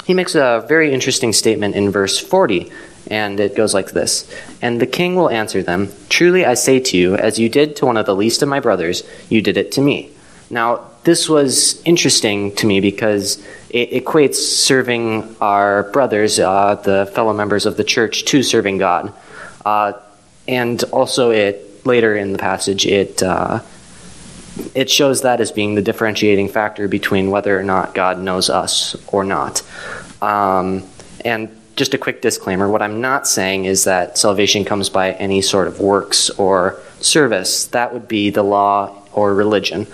he 0.05 0.15
makes 0.15 0.35
a 0.35 0.65
very 0.69 0.93
interesting 0.93 1.33
statement 1.33 1.75
in 1.75 1.91
verse 1.91 2.19
40, 2.19 2.71
and 3.09 3.39
it 3.41 3.57
goes 3.57 3.75
like 3.75 3.93
this 3.93 4.31
And 4.61 4.81
the 4.81 4.87
king 4.87 5.15
will 5.15 5.31
answer 5.31 5.63
them, 5.63 5.89
Truly 6.09 6.45
I 6.45 6.55
say 6.55 6.81
to 6.81 6.97
you, 6.97 7.17
as 7.17 7.39
you 7.39 7.49
did 7.49 7.77
to 7.77 7.87
one 7.87 7.97
of 7.97 8.07
the 8.07 8.17
least 8.17 8.43
of 8.43 8.49
my 8.49 8.61
brothers, 8.61 9.05
you 9.29 9.43
did 9.43 9.57
it 9.57 9.73
to 9.73 9.81
me. 9.81 10.11
Now, 10.51 10.89
this 11.05 11.29
was 11.29 11.83
interesting 11.83 12.55
to 12.57 12.67
me 12.67 12.81
because 12.81 13.45
it 13.71 13.91
equates 13.91 14.35
serving 14.35 15.37
our 15.41 15.85
brothers, 15.85 16.39
uh, 16.39 16.77
the 16.77 17.11
fellow 17.15 17.33
members 17.33 17.67
of 17.67 17.77
the 17.77 17.85
church, 17.85 18.25
to 18.27 18.43
serving 18.43 18.79
God. 18.79 19.13
Uh, 19.65 19.95
and 20.47 20.83
also, 20.85 21.31
it 21.31 21.85
later 21.87 22.15
in 22.15 22.33
the 22.33 22.39
passage, 22.39 22.87
it 22.87 23.23
uh, 23.23 23.61
it 24.75 24.91
shows 24.91 25.23
that 25.23 25.41
as 25.41 25.53
being 25.53 25.75
the 25.75 25.83
differentiating 25.83 26.49
factor 26.49 26.89
between 26.89 27.31
whether 27.31 27.59
or 27.59 27.63
not 27.63 27.95
God 27.95 28.19
knows 28.19 28.51
us 28.51 28.97
or 29.13 29.25
not. 29.25 29.63
Um, 30.21 30.85
and 31.25 31.49
just 31.77 31.95
a 31.95 31.99
quick 31.99 32.21
disclaimer 32.21 32.69
what 32.69 32.83
I'm 32.83 33.01
not 33.01 33.27
saying 33.27 33.65
is 33.65 33.85
that 33.85 34.19
salvation 34.19 34.65
comes 34.65 34.91
by 34.91 35.13
any 35.13 35.41
sort 35.41 35.69
of 35.69 35.81
works 35.81 36.31
or 36.31 36.79
service. 37.01 37.67
That 37.67 37.93
would 37.93 38.09
be 38.09 38.31
the 38.31 38.43
law 38.43 39.03
or 39.13 39.35
religion. 39.35 39.87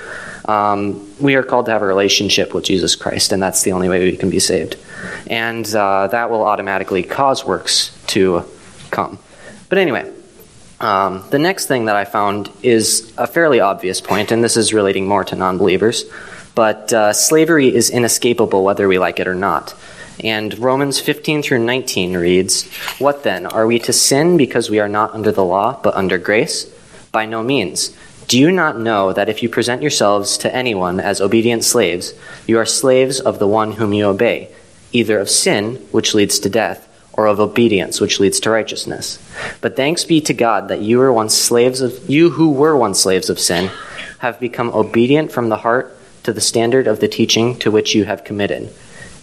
Um, 0.46 1.14
we 1.20 1.34
are 1.34 1.42
called 1.42 1.66
to 1.66 1.72
have 1.72 1.82
a 1.82 1.86
relationship 1.86 2.54
with 2.54 2.64
Jesus 2.64 2.96
Christ, 2.96 3.32
and 3.32 3.42
that's 3.42 3.62
the 3.62 3.72
only 3.72 3.88
way 3.88 4.10
we 4.10 4.16
can 4.16 4.30
be 4.30 4.40
saved. 4.40 4.76
And 5.26 5.66
uh, 5.74 6.08
that 6.08 6.30
will 6.30 6.42
automatically 6.42 7.02
cause 7.02 7.44
works 7.44 7.96
to 8.08 8.44
come. 8.90 9.18
But 9.68 9.78
anyway, 9.78 10.10
um, 10.80 11.24
the 11.30 11.38
next 11.38 11.66
thing 11.66 11.86
that 11.86 11.96
I 11.96 12.04
found 12.04 12.50
is 12.62 13.12
a 13.18 13.26
fairly 13.26 13.60
obvious 13.60 14.00
point, 14.00 14.30
and 14.30 14.44
this 14.44 14.56
is 14.56 14.72
relating 14.72 15.06
more 15.06 15.24
to 15.24 15.36
non 15.36 15.58
believers. 15.58 16.04
But 16.54 16.92
uh, 16.92 17.12
slavery 17.12 17.74
is 17.74 17.90
inescapable 17.90 18.64
whether 18.64 18.88
we 18.88 18.98
like 18.98 19.20
it 19.20 19.28
or 19.28 19.34
not. 19.34 19.74
And 20.24 20.58
Romans 20.58 20.98
15 20.98 21.42
through 21.42 21.60
19 21.60 22.16
reads, 22.16 22.68
What 22.98 23.22
then? 23.22 23.46
Are 23.46 23.66
we 23.66 23.78
to 23.80 23.92
sin 23.92 24.36
because 24.36 24.68
we 24.68 24.80
are 24.80 24.88
not 24.88 25.14
under 25.14 25.30
the 25.30 25.44
law, 25.44 25.80
but 25.82 25.94
under 25.94 26.18
grace? 26.18 26.64
By 27.12 27.26
no 27.26 27.42
means. 27.42 27.96
Do 28.26 28.38
you 28.38 28.50
not 28.50 28.78
know 28.78 29.12
that 29.12 29.28
if 29.28 29.42
you 29.42 29.48
present 29.48 29.82
yourselves 29.82 30.36
to 30.38 30.54
anyone 30.54 31.00
as 31.00 31.20
obedient 31.20 31.64
slaves, 31.64 32.12
you 32.46 32.58
are 32.58 32.66
slaves 32.66 33.20
of 33.20 33.38
the 33.38 33.48
one 33.48 33.72
whom 33.72 33.92
you 33.92 34.06
obey, 34.06 34.50
either 34.92 35.18
of 35.18 35.30
sin, 35.30 35.76
which 35.92 36.14
leads 36.14 36.38
to 36.40 36.50
death, 36.50 36.87
or 37.18 37.26
of 37.26 37.40
obedience, 37.40 38.00
which 38.00 38.20
leads 38.20 38.38
to 38.38 38.48
righteousness. 38.48 39.18
But 39.60 39.74
thanks 39.74 40.04
be 40.04 40.20
to 40.20 40.32
God 40.32 40.68
that 40.68 40.82
you 40.82 40.98
were 40.98 41.12
once 41.12 41.34
slaves 41.34 41.80
of 41.80 42.08
you 42.08 42.30
who 42.30 42.52
were 42.52 42.76
once 42.76 43.00
slaves 43.00 43.28
of 43.28 43.40
sin, 43.40 43.72
have 44.20 44.38
become 44.38 44.70
obedient 44.72 45.32
from 45.32 45.48
the 45.48 45.56
heart 45.56 45.98
to 46.22 46.32
the 46.32 46.40
standard 46.40 46.86
of 46.86 47.00
the 47.00 47.08
teaching 47.08 47.58
to 47.58 47.72
which 47.72 47.92
you 47.92 48.04
have 48.04 48.22
committed, 48.22 48.72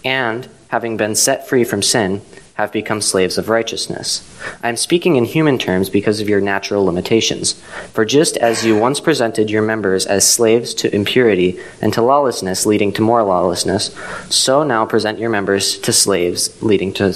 and 0.03 0.49
having 0.67 0.97
been 0.97 1.15
set 1.15 1.47
free 1.47 1.63
from 1.63 1.81
sin, 1.81 2.21
have 2.55 2.71
become 2.71 3.01
slaves 3.01 3.37
of 3.37 3.49
righteousness. 3.49 4.23
I 4.63 4.69
am 4.69 4.77
speaking 4.77 5.17
in 5.17 5.25
human 5.25 5.57
terms 5.57 5.89
because 5.89 6.21
of 6.21 6.29
your 6.29 6.39
natural 6.39 6.85
limitations. 6.85 7.53
For 7.91 8.05
just 8.05 8.37
as 8.37 8.65
you 8.65 8.77
once 8.77 9.01
presented 9.01 9.49
your 9.49 9.61
members 9.61 10.05
as 10.05 10.27
slaves 10.27 10.73
to 10.75 10.95
impurity 10.95 11.59
and 11.81 11.93
to 11.93 12.01
lawlessness, 12.01 12.65
leading 12.65 12.93
to 12.93 13.01
more 13.01 13.23
lawlessness, 13.23 13.93
so 14.29 14.63
now 14.63 14.85
present 14.85 15.19
your 15.19 15.29
members 15.29 15.77
to 15.79 15.91
slaves, 15.91 16.61
leading 16.63 16.93
to 16.93 17.13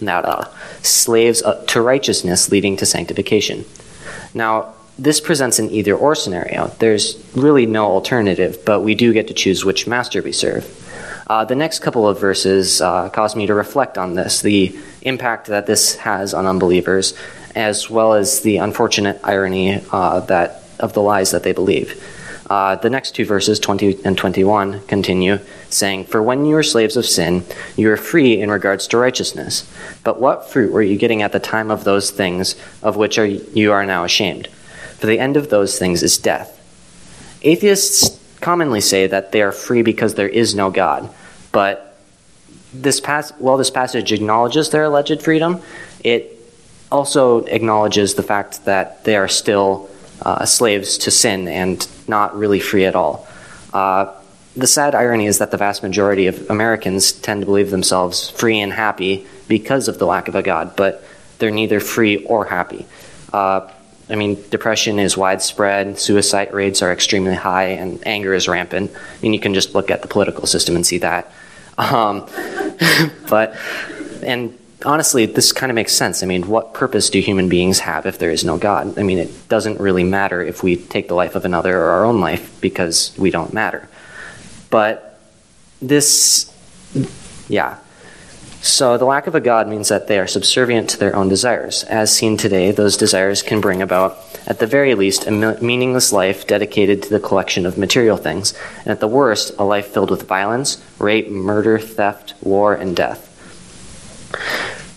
now, 0.00 0.48
slaves 0.82 1.42
uh, 1.42 1.64
to 1.68 1.82
righteousness, 1.82 2.50
leading 2.50 2.76
to 2.76 2.86
sanctification. 2.86 3.64
Now, 4.34 4.74
this 4.98 5.20
presents 5.20 5.58
an 5.58 5.70
either 5.70 5.94
or 5.94 6.14
scenario. 6.14 6.68
There's 6.78 7.22
really 7.34 7.66
no 7.66 7.86
alternative, 7.86 8.64
but 8.64 8.80
we 8.80 8.94
do 8.94 9.12
get 9.12 9.28
to 9.28 9.34
choose 9.34 9.64
which 9.64 9.86
master 9.86 10.22
we 10.22 10.32
serve. 10.32 10.64
Uh, 11.28 11.44
the 11.44 11.54
next 11.54 11.80
couple 11.80 12.08
of 12.08 12.18
verses 12.18 12.80
uh, 12.80 13.08
cause 13.10 13.36
me 13.36 13.46
to 13.46 13.54
reflect 13.54 13.98
on 13.98 14.14
this, 14.14 14.40
the 14.40 14.76
impact 15.02 15.46
that 15.48 15.66
this 15.66 15.96
has 15.96 16.34
on 16.34 16.46
unbelievers, 16.46 17.14
as 17.54 17.90
well 17.90 18.14
as 18.14 18.40
the 18.40 18.56
unfortunate 18.56 19.20
irony 19.22 19.80
uh, 19.92 20.20
that 20.20 20.62
of 20.78 20.94
the 20.94 21.02
lies 21.02 21.32
that 21.32 21.42
they 21.42 21.52
believe. 21.52 22.02
Uh, 22.48 22.76
the 22.76 22.88
next 22.88 23.14
two 23.14 23.26
verses, 23.26 23.60
20 23.60 24.04
and 24.04 24.16
21, 24.16 24.80
continue 24.86 25.38
saying, 25.68 26.04
For 26.04 26.22
when 26.22 26.46
you 26.46 26.54
were 26.54 26.62
slaves 26.62 26.96
of 26.96 27.04
sin, 27.04 27.44
you 27.76 27.88
were 27.88 27.96
free 27.98 28.40
in 28.40 28.50
regards 28.50 28.86
to 28.88 28.96
righteousness. 28.96 29.70
But 30.02 30.18
what 30.18 30.50
fruit 30.50 30.72
were 30.72 30.82
you 30.82 30.96
getting 30.96 31.20
at 31.20 31.32
the 31.32 31.40
time 31.40 31.70
of 31.70 31.84
those 31.84 32.10
things 32.10 32.56
of 32.82 32.96
which 32.96 33.18
are, 33.18 33.26
you 33.26 33.72
are 33.72 33.84
now 33.84 34.04
ashamed? 34.04 34.46
For 34.98 35.06
the 35.06 35.18
end 35.18 35.36
of 35.36 35.50
those 35.50 35.78
things 35.78 36.02
is 36.02 36.16
death. 36.16 36.54
Atheists 37.42 38.18
commonly 38.40 38.80
say 38.80 39.06
that 39.06 39.32
they 39.32 39.42
are 39.42 39.52
free 39.52 39.82
because 39.82 40.14
there 40.14 40.28
is 40.28 40.54
no 40.54 40.70
God. 40.70 41.10
But 41.52 41.98
this 42.72 43.00
pas- 43.00 43.32
while 43.38 43.58
this 43.58 43.70
passage 43.70 44.10
acknowledges 44.10 44.70
their 44.70 44.84
alleged 44.84 45.22
freedom, 45.22 45.60
it 46.02 46.34
also 46.90 47.44
acknowledges 47.44 48.14
the 48.14 48.22
fact 48.22 48.64
that 48.64 49.04
they 49.04 49.16
are 49.16 49.28
still 49.28 49.90
uh, 50.22 50.44
slaves 50.44 50.98
to 50.98 51.10
sin 51.10 51.48
and 51.48 51.86
not 52.08 52.36
really 52.36 52.60
free 52.60 52.84
at 52.84 52.94
all. 52.94 53.26
Uh, 53.72 54.12
the 54.56 54.66
sad 54.66 54.94
irony 54.94 55.26
is 55.26 55.38
that 55.38 55.50
the 55.50 55.56
vast 55.56 55.82
majority 55.82 56.26
of 56.26 56.50
Americans 56.50 57.12
tend 57.12 57.42
to 57.42 57.46
believe 57.46 57.70
themselves 57.70 58.30
free 58.30 58.58
and 58.58 58.72
happy 58.72 59.26
because 59.46 59.88
of 59.88 59.98
the 59.98 60.06
lack 60.06 60.28
of 60.28 60.34
a 60.34 60.42
God, 60.42 60.74
but 60.76 61.04
they're 61.38 61.50
neither 61.50 61.80
free 61.80 62.24
or 62.24 62.44
happy. 62.44 62.86
Uh, 63.32 63.70
I 64.10 64.14
mean, 64.14 64.42
depression 64.50 64.98
is 64.98 65.16
widespread, 65.16 65.98
suicide 65.98 66.52
rates 66.52 66.82
are 66.82 66.90
extremely 66.90 67.34
high, 67.34 67.64
and 67.64 68.04
anger 68.06 68.34
is 68.34 68.48
rampant. 68.48 68.90
I 68.94 69.22
mean, 69.22 69.34
you 69.34 69.40
can 69.40 69.54
just 69.54 69.74
look 69.74 69.90
at 69.90 70.02
the 70.02 70.08
political 70.08 70.46
system 70.46 70.76
and 70.76 70.86
see 70.86 70.98
that. 70.98 71.30
Um, 71.76 72.26
but, 73.28 73.54
and 74.22 74.58
honestly, 74.84 75.26
this 75.26 75.52
kind 75.52 75.70
of 75.70 75.74
makes 75.74 75.92
sense. 75.92 76.22
I 76.22 76.26
mean, 76.26 76.48
what 76.48 76.74
purpose 76.74 77.10
do 77.10 77.20
human 77.20 77.48
beings 77.48 77.80
have 77.80 78.06
if 78.06 78.18
there 78.18 78.30
is 78.30 78.44
no 78.44 78.58
God? 78.58 78.98
I 78.98 79.02
mean, 79.02 79.18
it 79.18 79.48
doesn't 79.48 79.80
really 79.80 80.04
matter 80.04 80.42
if 80.42 80.62
we 80.62 80.76
take 80.76 81.08
the 81.08 81.14
life 81.14 81.34
of 81.34 81.44
another 81.44 81.76
or 81.78 81.90
our 81.90 82.04
own 82.04 82.20
life 82.20 82.60
because 82.60 83.14
we 83.18 83.30
don't 83.30 83.52
matter. 83.52 83.88
But 84.70 85.20
this, 85.80 86.52
yeah. 87.48 87.78
So 88.60 88.98
the 88.98 89.04
lack 89.04 89.28
of 89.28 89.34
a 89.36 89.40
God 89.40 89.68
means 89.68 89.88
that 89.88 90.08
they 90.08 90.18
are 90.18 90.26
subservient 90.26 90.90
to 90.90 90.98
their 90.98 91.14
own 91.14 91.28
desires. 91.28 91.84
As 91.84 92.14
seen 92.14 92.36
today, 92.36 92.72
those 92.72 92.96
desires 92.96 93.42
can 93.42 93.60
bring 93.60 93.80
about, 93.80 94.18
at 94.46 94.58
the 94.58 94.66
very 94.66 94.94
least, 94.96 95.26
a 95.26 95.30
meaningless 95.30 96.12
life 96.12 96.46
dedicated 96.46 97.02
to 97.04 97.10
the 97.10 97.20
collection 97.20 97.66
of 97.66 97.78
material 97.78 98.16
things, 98.16 98.54
and 98.78 98.88
at 98.88 98.98
the 98.98 99.06
worst, 99.06 99.54
a 99.58 99.64
life 99.64 99.86
filled 99.86 100.10
with 100.10 100.26
violence, 100.26 100.82
rape, 100.98 101.30
murder, 101.30 101.78
theft, 101.78 102.34
war, 102.42 102.74
and 102.74 102.96
death. 102.96 103.27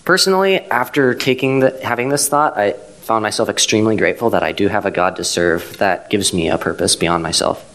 Personally, 0.04 0.60
after 0.60 1.14
taking 1.14 1.60
the, 1.60 1.78
having 1.82 2.08
this 2.08 2.28
thought, 2.28 2.56
I 2.58 2.72
found 2.72 3.22
myself 3.22 3.48
extremely 3.48 3.96
grateful 3.96 4.30
that 4.30 4.42
I 4.42 4.52
do 4.52 4.68
have 4.68 4.86
a 4.86 4.90
God 4.90 5.16
to 5.16 5.24
serve 5.24 5.76
that 5.78 6.10
gives 6.10 6.32
me 6.32 6.48
a 6.48 6.58
purpose 6.58 6.96
beyond 6.96 7.22
myself. 7.22 7.68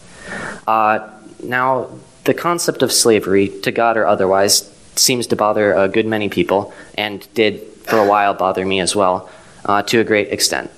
Uh, 0.66 1.10
now, 1.42 1.88
the 2.24 2.34
concept 2.34 2.82
of 2.82 2.92
slavery, 2.92 3.48
to 3.62 3.72
God 3.72 3.96
or 3.96 4.06
otherwise, 4.06 4.70
seems 4.96 5.26
to 5.28 5.36
bother 5.36 5.72
a 5.72 5.88
good 5.88 6.06
many 6.06 6.28
people, 6.28 6.72
and 6.96 7.26
did 7.34 7.60
for 7.84 7.98
a 7.98 8.06
while 8.06 8.34
bother 8.34 8.64
me 8.66 8.80
as 8.80 8.94
well, 8.94 9.30
uh, 9.64 9.82
to 9.82 10.00
a 10.00 10.04
great 10.04 10.28
extent. 10.28 10.70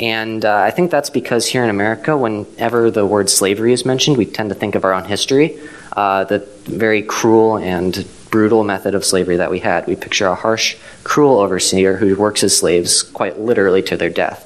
And 0.00 0.44
uh, 0.44 0.56
I 0.56 0.70
think 0.70 0.90
that's 0.90 1.10
because 1.10 1.46
here 1.46 1.64
in 1.64 1.70
America, 1.70 2.16
whenever 2.16 2.90
the 2.90 3.04
word 3.04 3.28
slavery 3.28 3.72
is 3.72 3.84
mentioned, 3.84 4.16
we 4.16 4.26
tend 4.26 4.48
to 4.50 4.54
think 4.54 4.74
of 4.76 4.84
our 4.84 4.94
own 4.94 5.04
history, 5.04 5.58
uh, 5.92 6.24
the 6.24 6.38
very 6.64 7.02
cruel 7.02 7.58
and 7.58 8.06
brutal 8.30 8.64
method 8.64 8.94
of 8.94 9.04
slavery 9.04 9.36
that 9.36 9.50
we 9.50 9.60
had. 9.60 9.86
We 9.86 9.96
picture 9.96 10.26
a 10.26 10.34
harsh, 10.34 10.76
cruel 11.04 11.38
overseer 11.38 11.96
who 11.96 12.16
works 12.16 12.40
his 12.42 12.56
slaves 12.56 13.02
quite 13.02 13.38
literally 13.38 13.82
to 13.82 13.96
their 13.96 14.10
death. 14.10 14.44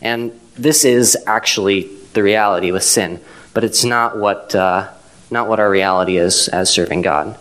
And 0.00 0.38
this 0.56 0.84
is 0.84 1.16
actually 1.26 1.90
the 2.12 2.22
reality 2.22 2.72
with 2.72 2.82
sin, 2.82 3.20
but 3.54 3.64
it's 3.64 3.84
not 3.84 4.18
what, 4.18 4.54
uh, 4.54 4.90
not 5.30 5.48
what 5.48 5.60
our 5.60 5.70
reality 5.70 6.16
is 6.16 6.48
as 6.48 6.70
serving 6.70 7.02
God. 7.02 7.38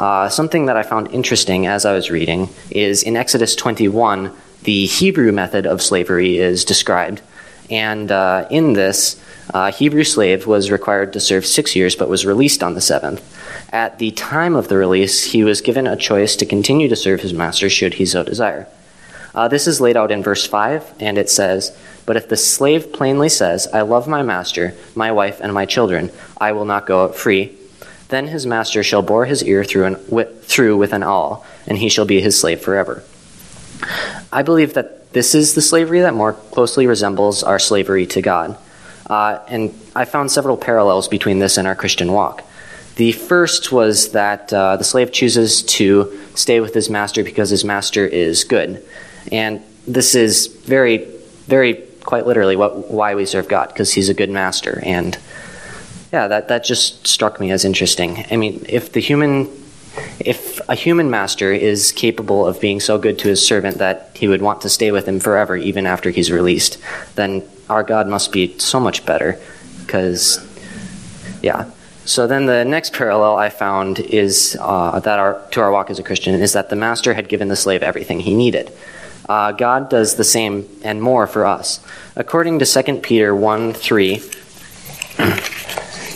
Uh, 0.00 0.28
something 0.28 0.66
that 0.66 0.76
I 0.76 0.82
found 0.82 1.12
interesting 1.12 1.66
as 1.66 1.84
I 1.84 1.92
was 1.92 2.10
reading 2.10 2.48
is 2.70 3.02
in 3.02 3.16
Exodus 3.16 3.54
21, 3.54 4.32
the 4.64 4.86
Hebrew 4.86 5.30
method 5.30 5.66
of 5.66 5.82
slavery 5.82 6.38
is 6.38 6.64
described. 6.64 7.22
And 7.70 8.10
uh, 8.10 8.46
in 8.50 8.72
this, 8.72 9.20
a 9.50 9.70
Hebrew 9.70 10.04
slave 10.04 10.46
was 10.46 10.70
required 10.70 11.12
to 11.12 11.20
serve 11.20 11.44
six 11.44 11.76
years 11.76 11.96
but 11.96 12.08
was 12.08 12.24
released 12.24 12.62
on 12.62 12.74
the 12.74 12.80
seventh. 12.80 13.22
At 13.72 13.98
the 13.98 14.10
time 14.12 14.54
of 14.54 14.68
the 14.68 14.76
release, 14.76 15.24
he 15.24 15.44
was 15.44 15.60
given 15.60 15.86
a 15.86 15.96
choice 15.96 16.36
to 16.36 16.46
continue 16.46 16.88
to 16.88 16.96
serve 16.96 17.20
his 17.20 17.32
master 17.32 17.68
should 17.68 17.94
he 17.94 18.06
so 18.06 18.22
desire. 18.22 18.66
Uh, 19.34 19.48
this 19.48 19.66
is 19.66 19.80
laid 19.80 19.96
out 19.96 20.12
in 20.12 20.22
verse 20.22 20.46
5, 20.46 20.94
and 21.00 21.18
it 21.18 21.28
says, 21.28 21.76
But 22.06 22.16
if 22.16 22.28
the 22.28 22.36
slave 22.36 22.92
plainly 22.92 23.28
says, 23.28 23.66
I 23.66 23.80
love 23.80 24.06
my 24.06 24.22
master, 24.22 24.74
my 24.94 25.10
wife, 25.10 25.40
and 25.40 25.52
my 25.52 25.66
children, 25.66 26.12
I 26.38 26.52
will 26.52 26.64
not 26.64 26.86
go 26.86 27.02
out 27.02 27.16
free, 27.16 27.56
then 28.08 28.28
his 28.28 28.46
master 28.46 28.84
shall 28.84 29.02
bore 29.02 29.24
his 29.24 29.42
ear 29.42 29.64
through, 29.64 29.86
an, 29.86 30.04
with, 30.08 30.44
through 30.44 30.76
with 30.76 30.92
an 30.92 31.02
awl, 31.02 31.44
and 31.66 31.78
he 31.78 31.88
shall 31.88 32.04
be 32.04 32.20
his 32.20 32.38
slave 32.38 32.60
forever. 32.60 33.02
I 34.32 34.42
believe 34.42 34.74
that 34.74 35.12
this 35.12 35.34
is 35.34 35.54
the 35.54 35.62
slavery 35.62 36.00
that 36.00 36.14
more 36.14 36.32
closely 36.32 36.86
resembles 36.86 37.42
our 37.42 37.58
slavery 37.58 38.06
to 38.06 38.22
God. 38.22 38.56
Uh, 39.08 39.38
and 39.48 39.74
I 39.94 40.04
found 40.04 40.30
several 40.30 40.56
parallels 40.56 41.08
between 41.08 41.38
this 41.38 41.56
and 41.58 41.66
our 41.68 41.74
Christian 41.74 42.12
walk. 42.12 42.42
The 42.96 43.12
first 43.12 43.72
was 43.72 44.12
that 44.12 44.52
uh, 44.52 44.76
the 44.76 44.84
slave 44.84 45.12
chooses 45.12 45.62
to 45.62 46.20
stay 46.34 46.60
with 46.60 46.74
his 46.74 46.88
master 46.88 47.24
because 47.24 47.50
his 47.50 47.64
master 47.64 48.06
is 48.06 48.44
good. 48.44 48.84
And 49.32 49.62
this 49.86 50.14
is 50.14 50.46
very, 50.46 50.98
very, 51.46 51.74
quite 52.04 52.26
literally 52.26 52.54
what, 52.54 52.90
why 52.90 53.14
we 53.14 53.26
serve 53.26 53.48
God, 53.48 53.68
because 53.68 53.92
he's 53.92 54.08
a 54.08 54.14
good 54.14 54.30
master. 54.30 54.80
And 54.84 55.18
yeah, 56.12 56.28
that, 56.28 56.48
that 56.48 56.64
just 56.64 57.06
struck 57.06 57.40
me 57.40 57.50
as 57.50 57.64
interesting. 57.64 58.24
I 58.30 58.36
mean, 58.36 58.64
if 58.68 58.92
the 58.92 59.00
human 59.00 59.50
if 60.20 60.60
a 60.68 60.74
human 60.74 61.10
master 61.10 61.52
is 61.52 61.92
capable 61.92 62.46
of 62.46 62.60
being 62.60 62.80
so 62.80 62.98
good 62.98 63.18
to 63.20 63.28
his 63.28 63.46
servant 63.46 63.78
that 63.78 64.10
he 64.14 64.28
would 64.28 64.42
want 64.42 64.60
to 64.62 64.68
stay 64.68 64.90
with 64.90 65.06
him 65.06 65.20
forever, 65.20 65.56
even 65.56 65.86
after 65.86 66.10
he's 66.10 66.30
released, 66.30 66.78
then 67.14 67.42
our 67.68 67.82
God 67.82 68.08
must 68.08 68.32
be 68.32 68.58
so 68.58 68.80
much 68.80 69.04
better. 69.06 69.38
Because, 69.80 70.46
yeah. 71.42 71.70
So 72.04 72.26
then 72.26 72.46
the 72.46 72.64
next 72.64 72.92
parallel 72.92 73.36
I 73.36 73.48
found 73.48 73.98
is 73.98 74.56
uh, 74.60 75.00
that 75.00 75.18
our, 75.18 75.40
to 75.52 75.60
our 75.60 75.70
walk 75.70 75.90
as 75.90 75.98
a 75.98 76.02
Christian 76.02 76.34
is 76.34 76.52
that 76.52 76.70
the 76.70 76.76
master 76.76 77.14
had 77.14 77.28
given 77.28 77.48
the 77.48 77.56
slave 77.56 77.82
everything 77.82 78.20
he 78.20 78.34
needed. 78.34 78.72
Uh, 79.28 79.52
God 79.52 79.88
does 79.88 80.16
the 80.16 80.24
same 80.24 80.68
and 80.82 81.00
more 81.00 81.26
for 81.26 81.46
us. 81.46 81.80
According 82.14 82.58
to 82.58 82.66
2 82.66 82.98
Peter 82.98 83.34
1 83.34 83.72
3, 83.72 84.22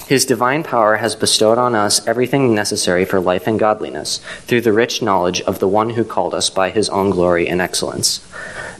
his 0.08 0.24
divine 0.24 0.62
power 0.62 0.96
has 0.96 1.14
bestowed 1.14 1.58
on 1.58 1.74
us 1.74 2.04
everything 2.06 2.54
necessary 2.54 3.04
for 3.04 3.20
life 3.20 3.46
and 3.46 3.58
godliness 3.58 4.22
through 4.46 4.62
the 4.62 4.72
rich 4.72 5.02
knowledge 5.02 5.42
of 5.42 5.58
the 5.58 5.68
one 5.68 5.90
who 5.90 6.02
called 6.02 6.34
us 6.34 6.48
by 6.48 6.70
his 6.70 6.88
own 6.88 7.10
glory 7.10 7.46
and 7.46 7.60
excellence. 7.60 8.26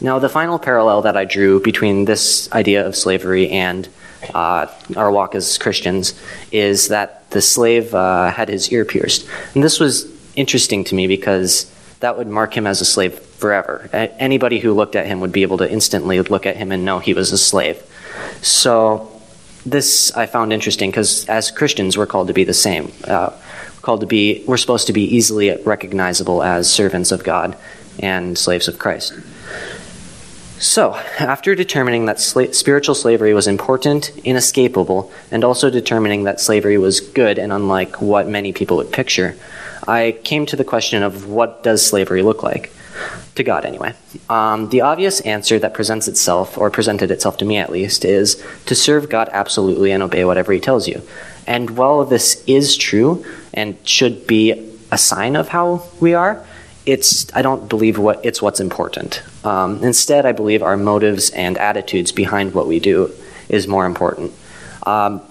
Now, 0.01 0.17
the 0.17 0.27
final 0.27 0.57
parallel 0.57 1.03
that 1.03 1.15
I 1.15 1.25
drew 1.25 1.61
between 1.61 2.05
this 2.05 2.51
idea 2.51 2.83
of 2.83 2.95
slavery 2.95 3.47
and 3.51 3.87
uh, 4.33 4.65
our 4.97 5.11
walk 5.11 5.35
as 5.35 5.59
Christians 5.59 6.19
is 6.51 6.87
that 6.87 7.29
the 7.29 7.41
slave 7.41 7.93
uh, 7.93 8.31
had 8.31 8.49
his 8.49 8.71
ear 8.71 8.83
pierced. 8.83 9.27
And 9.53 9.63
this 9.63 9.79
was 9.79 10.11
interesting 10.35 10.83
to 10.85 10.95
me 10.95 11.05
because 11.05 11.71
that 11.99 12.17
would 12.17 12.27
mark 12.27 12.57
him 12.57 12.65
as 12.65 12.81
a 12.81 12.85
slave 12.85 13.19
forever. 13.19 13.87
Anybody 13.93 14.57
who 14.57 14.73
looked 14.73 14.95
at 14.95 15.05
him 15.05 15.19
would 15.19 15.31
be 15.31 15.43
able 15.43 15.59
to 15.59 15.71
instantly 15.71 16.19
look 16.21 16.47
at 16.47 16.57
him 16.57 16.71
and 16.71 16.83
know 16.83 16.97
he 16.97 17.13
was 17.13 17.31
a 17.31 17.37
slave. 17.37 17.83
So, 18.41 19.18
this 19.65 20.15
I 20.15 20.25
found 20.25 20.53
interesting 20.53 20.91
because 20.91 21.27
as 21.27 21.51
Christians, 21.51 21.97
we're 21.97 22.05
called 22.05 22.27
to 22.27 22.33
be 22.33 22.43
the 22.43 22.53
same. 22.53 22.91
Uh, 23.05 23.31
called 23.81 24.01
to 24.01 24.07
be, 24.07 24.43
we're 24.47 24.57
supposed 24.57 24.87
to 24.87 24.93
be 24.93 25.03
easily 25.03 25.55
recognizable 25.63 26.43
as 26.43 26.71
servants 26.71 27.11
of 27.11 27.23
God 27.23 27.57
and 27.99 28.37
slaves 28.37 28.67
of 28.67 28.77
Christ. 28.79 29.13
So, 30.59 30.93
after 31.19 31.55
determining 31.55 32.05
that 32.05 32.17
sla- 32.17 32.53
spiritual 32.53 32.93
slavery 32.93 33.33
was 33.33 33.47
important, 33.47 34.11
inescapable, 34.25 35.09
and 35.31 35.45
also 35.45 35.69
determining 35.69 36.25
that 36.25 36.41
slavery 36.41 36.77
was 36.77 36.99
good 36.99 37.39
and 37.39 37.53
unlike 37.53 38.01
what 38.01 38.27
many 38.27 38.51
people 38.51 38.75
would 38.77 38.91
picture, 38.91 39.37
I 39.87 40.17
came 40.23 40.45
to 40.47 40.57
the 40.57 40.65
question 40.65 41.01
of 41.01 41.27
what 41.27 41.63
does 41.63 41.85
slavery 41.85 42.23
look 42.23 42.43
like? 42.43 42.73
To 43.35 43.43
God 43.43 43.65
anyway. 43.65 43.93
Um, 44.29 44.69
the 44.69 44.81
obvious 44.81 45.21
answer 45.21 45.59
that 45.59 45.73
presents 45.73 46.07
itself, 46.07 46.57
or 46.57 46.69
presented 46.69 47.11
itself 47.11 47.37
to 47.37 47.45
me 47.45 47.57
at 47.57 47.71
least, 47.71 48.05
is 48.05 48.43
to 48.65 48.75
serve 48.75 49.09
God 49.09 49.29
absolutely 49.31 49.91
and 49.91 50.03
obey 50.03 50.25
whatever 50.25 50.53
He 50.53 50.59
tells 50.59 50.87
you. 50.87 51.01
And 51.47 51.71
while 51.71 52.05
this 52.05 52.43
is 52.45 52.77
true 52.77 53.25
and 53.53 53.77
should 53.87 54.27
be 54.27 54.77
a 54.91 54.97
sign 54.97 55.35
of 55.35 55.49
how 55.49 55.83
we 55.99 56.13
are, 56.13 56.45
it's 56.85 57.33
I 57.35 57.41
don't 57.41 57.69
believe 57.69 57.97
what 57.97 58.25
it's 58.25 58.41
what's 58.41 58.59
important. 58.59 59.21
Um, 59.43 59.83
instead, 59.83 60.25
I 60.25 60.31
believe 60.31 60.63
our 60.63 60.77
motives 60.77 61.29
and 61.31 61.57
attitudes 61.57 62.11
behind 62.11 62.53
what 62.53 62.67
we 62.67 62.79
do 62.79 63.11
is 63.47 63.67
more 63.67 63.85
important. 63.85 64.31
Um, 64.85 65.21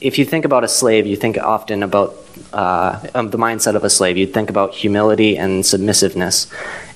if 0.00 0.18
you 0.18 0.24
think 0.24 0.44
about 0.44 0.64
a 0.64 0.68
slave, 0.68 1.06
you 1.06 1.16
think 1.16 1.38
often 1.38 1.82
about 1.82 2.16
uh, 2.52 2.98
the 3.00 3.38
mindset 3.38 3.74
of 3.74 3.84
a 3.84 3.90
slave. 3.90 4.16
You'd 4.16 4.34
think 4.34 4.50
about 4.50 4.74
humility 4.74 5.36
and 5.36 5.64
submissiveness, 5.64 6.50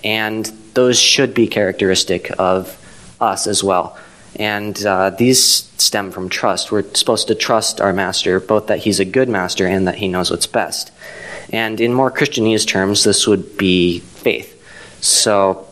and 0.05 0.47
those 0.75 0.99
should 0.99 1.35
be 1.35 1.47
characteristic 1.47 2.31
of 2.39 2.77
us 3.21 3.47
as 3.47 3.65
well. 3.65 3.99
And 4.39 4.85
uh, 4.85 5.11
these 5.11 5.67
stem 5.79 6.11
from 6.11 6.29
trust. 6.29 6.73
We're 6.73 6.85
supposed 6.95 7.29
to 7.29 7.35
trust 7.35 7.81
our 7.81 7.93
master, 7.93 8.41
both 8.41 8.67
that 8.67 8.81
he's 8.81 9.01
a 9.01 9.05
good 9.05 9.29
master 9.29 9.67
and 9.67 9.87
that 9.87 9.97
he 9.97 10.09
knows 10.09 10.31
what's 10.31 10.47
best. 10.47 10.91
And 11.51 11.81
in 11.81 11.95
more 11.95 12.11
Christianese 12.11 12.67
terms, 12.67 13.05
this 13.05 13.27
would 13.27 13.57
be 13.57 14.01
faith. 14.01 14.53
So, 15.01 15.67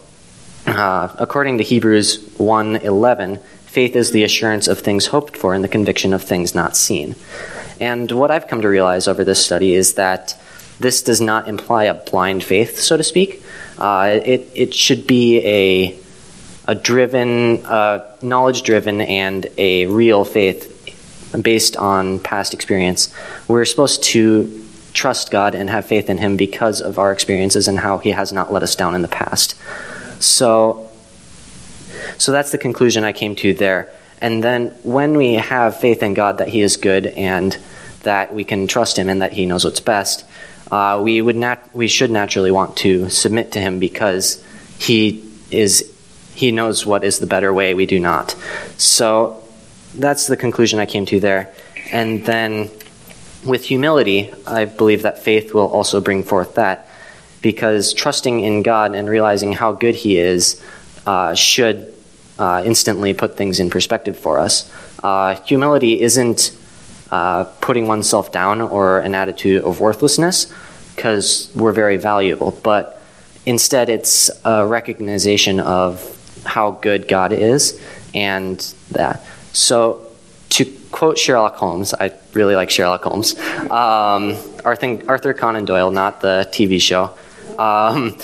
uh, 0.66 1.08
according 1.18 1.58
to 1.58 1.64
Hebrews 1.64 2.18
1:11, 2.38 3.40
faith 3.66 3.96
is 3.96 4.12
the 4.12 4.22
assurance 4.22 4.68
of 4.68 4.78
things 4.78 5.06
hoped 5.06 5.36
for 5.36 5.52
and 5.54 5.64
the 5.64 5.68
conviction 5.68 6.12
of 6.14 6.22
things 6.22 6.54
not 6.54 6.76
seen. 6.76 7.16
And 7.80 8.10
what 8.12 8.30
I've 8.30 8.48
come 8.48 8.62
to 8.62 8.68
realize 8.68 9.08
over 9.08 9.24
this 9.24 9.44
study 9.44 9.74
is 9.74 9.94
that 9.94 10.40
this 10.80 11.02
does 11.02 11.20
not 11.20 11.48
imply 11.48 11.84
a 11.84 11.94
blind 11.94 12.42
faith, 12.42 12.78
so 12.80 12.96
to 12.96 13.02
speak. 13.02 13.42
Uh, 13.78 14.20
it, 14.24 14.50
it 14.54 14.74
should 14.74 15.06
be 15.06 15.38
a, 15.44 15.98
a 16.66 16.74
driven, 16.74 17.64
uh, 17.66 18.16
knowledge 18.22 18.62
driven, 18.62 19.00
and 19.00 19.46
a 19.58 19.86
real 19.86 20.24
faith 20.24 20.70
based 21.40 21.76
on 21.76 22.20
past 22.20 22.54
experience. 22.54 23.12
We're 23.48 23.64
supposed 23.64 24.02
to 24.04 24.64
trust 24.92 25.30
God 25.30 25.54
and 25.54 25.68
have 25.70 25.84
faith 25.84 26.08
in 26.08 26.18
Him 26.18 26.36
because 26.36 26.80
of 26.80 26.98
our 26.98 27.12
experiences 27.12 27.68
and 27.68 27.78
how 27.80 27.98
He 27.98 28.10
has 28.10 28.32
not 28.32 28.52
let 28.52 28.62
us 28.62 28.76
down 28.76 28.94
in 28.94 29.02
the 29.02 29.08
past. 29.08 29.56
So, 30.20 30.90
so 32.18 32.32
that's 32.32 32.52
the 32.52 32.58
conclusion 32.58 33.04
I 33.04 33.12
came 33.12 33.34
to 33.36 33.52
there. 33.54 33.92
And 34.20 34.42
then 34.42 34.68
when 34.82 35.16
we 35.16 35.34
have 35.34 35.78
faith 35.78 36.02
in 36.02 36.14
God 36.14 36.38
that 36.38 36.48
He 36.48 36.60
is 36.60 36.76
good 36.76 37.06
and 37.06 37.56
that 38.02 38.34
we 38.34 38.44
can 38.44 38.66
trust 38.66 38.98
Him 38.98 39.08
and 39.08 39.22
that 39.22 39.32
He 39.32 39.46
knows 39.46 39.64
what's 39.64 39.80
best, 39.80 40.24
uh, 40.70 41.00
we 41.02 41.20
would 41.20 41.36
nat- 41.36 41.68
we 41.72 41.88
should 41.88 42.10
naturally 42.10 42.50
want 42.50 42.76
to 42.78 43.08
submit 43.10 43.52
to 43.52 43.60
Him 43.60 43.78
because 43.78 44.42
He 44.78 45.24
is 45.50 45.92
He 46.34 46.52
knows 46.52 46.86
what 46.86 47.04
is 47.04 47.18
the 47.18 47.26
better 47.26 47.52
way. 47.52 47.74
We 47.74 47.86
do 47.86 48.00
not. 48.00 48.34
So 48.76 49.42
that's 49.94 50.26
the 50.26 50.36
conclusion 50.36 50.78
I 50.78 50.86
came 50.86 51.06
to 51.06 51.20
there. 51.20 51.52
And 51.92 52.24
then 52.24 52.70
with 53.44 53.64
humility, 53.64 54.32
I 54.46 54.64
believe 54.64 55.02
that 55.02 55.18
faith 55.18 55.54
will 55.54 55.68
also 55.68 56.00
bring 56.00 56.22
forth 56.22 56.54
that 56.54 56.88
because 57.42 57.92
trusting 57.92 58.40
in 58.40 58.62
God 58.62 58.94
and 58.94 59.08
realizing 59.08 59.52
how 59.52 59.72
good 59.72 59.94
He 59.94 60.18
is 60.18 60.60
uh, 61.06 61.34
should 61.34 61.93
uh, 62.38 62.62
instantly 62.64 63.14
put 63.14 63.36
things 63.36 63.60
in 63.60 63.70
perspective 63.70 64.18
for 64.18 64.38
us. 64.38 64.70
Uh, 65.02 65.36
humility 65.42 66.00
isn't 66.00 66.56
uh, 67.10 67.44
putting 67.60 67.86
oneself 67.86 68.32
down 68.32 68.60
or 68.60 69.00
an 69.00 69.14
attitude 69.14 69.62
of 69.62 69.80
worthlessness, 69.80 70.52
because 70.94 71.50
we're 71.54 71.72
very 71.72 71.96
valuable, 71.96 72.58
but 72.62 73.00
instead 73.46 73.88
it's 73.88 74.30
a 74.44 74.66
recognition 74.66 75.60
of 75.60 76.10
how 76.44 76.72
good 76.72 77.08
God 77.08 77.32
is 77.32 77.80
and 78.14 78.58
that. 78.92 79.24
So 79.52 80.06
to 80.50 80.64
quote 80.90 81.18
Sherlock 81.18 81.56
Holmes, 81.56 81.94
I 81.94 82.12
really 82.32 82.54
like 82.54 82.70
Sherlock 82.70 83.02
Holmes, 83.02 83.38
um, 83.70 84.36
Arthur, 84.64 85.02
Arthur 85.08 85.34
Conan 85.34 85.64
Doyle, 85.64 85.90
not 85.90 86.20
the 86.20 86.48
TV 86.52 86.80
show. 86.80 87.10
Um, 87.58 88.16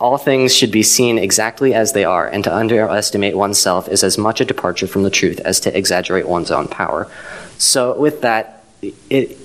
all 0.00 0.18
things 0.18 0.54
should 0.54 0.70
be 0.70 0.82
seen 0.82 1.18
exactly 1.18 1.74
as 1.74 1.92
they 1.92 2.04
are, 2.04 2.26
and 2.26 2.44
to 2.44 2.54
underestimate 2.54 3.36
oneself 3.36 3.88
is 3.88 4.02
as 4.02 4.18
much 4.18 4.40
a 4.40 4.44
departure 4.44 4.86
from 4.86 5.02
the 5.02 5.10
truth 5.10 5.40
as 5.40 5.60
to 5.60 5.76
exaggerate 5.76 6.28
one's 6.28 6.50
own 6.50 6.68
power. 6.68 7.10
So, 7.58 7.98
with 7.98 8.20
that, 8.22 8.64
it, 8.82 9.36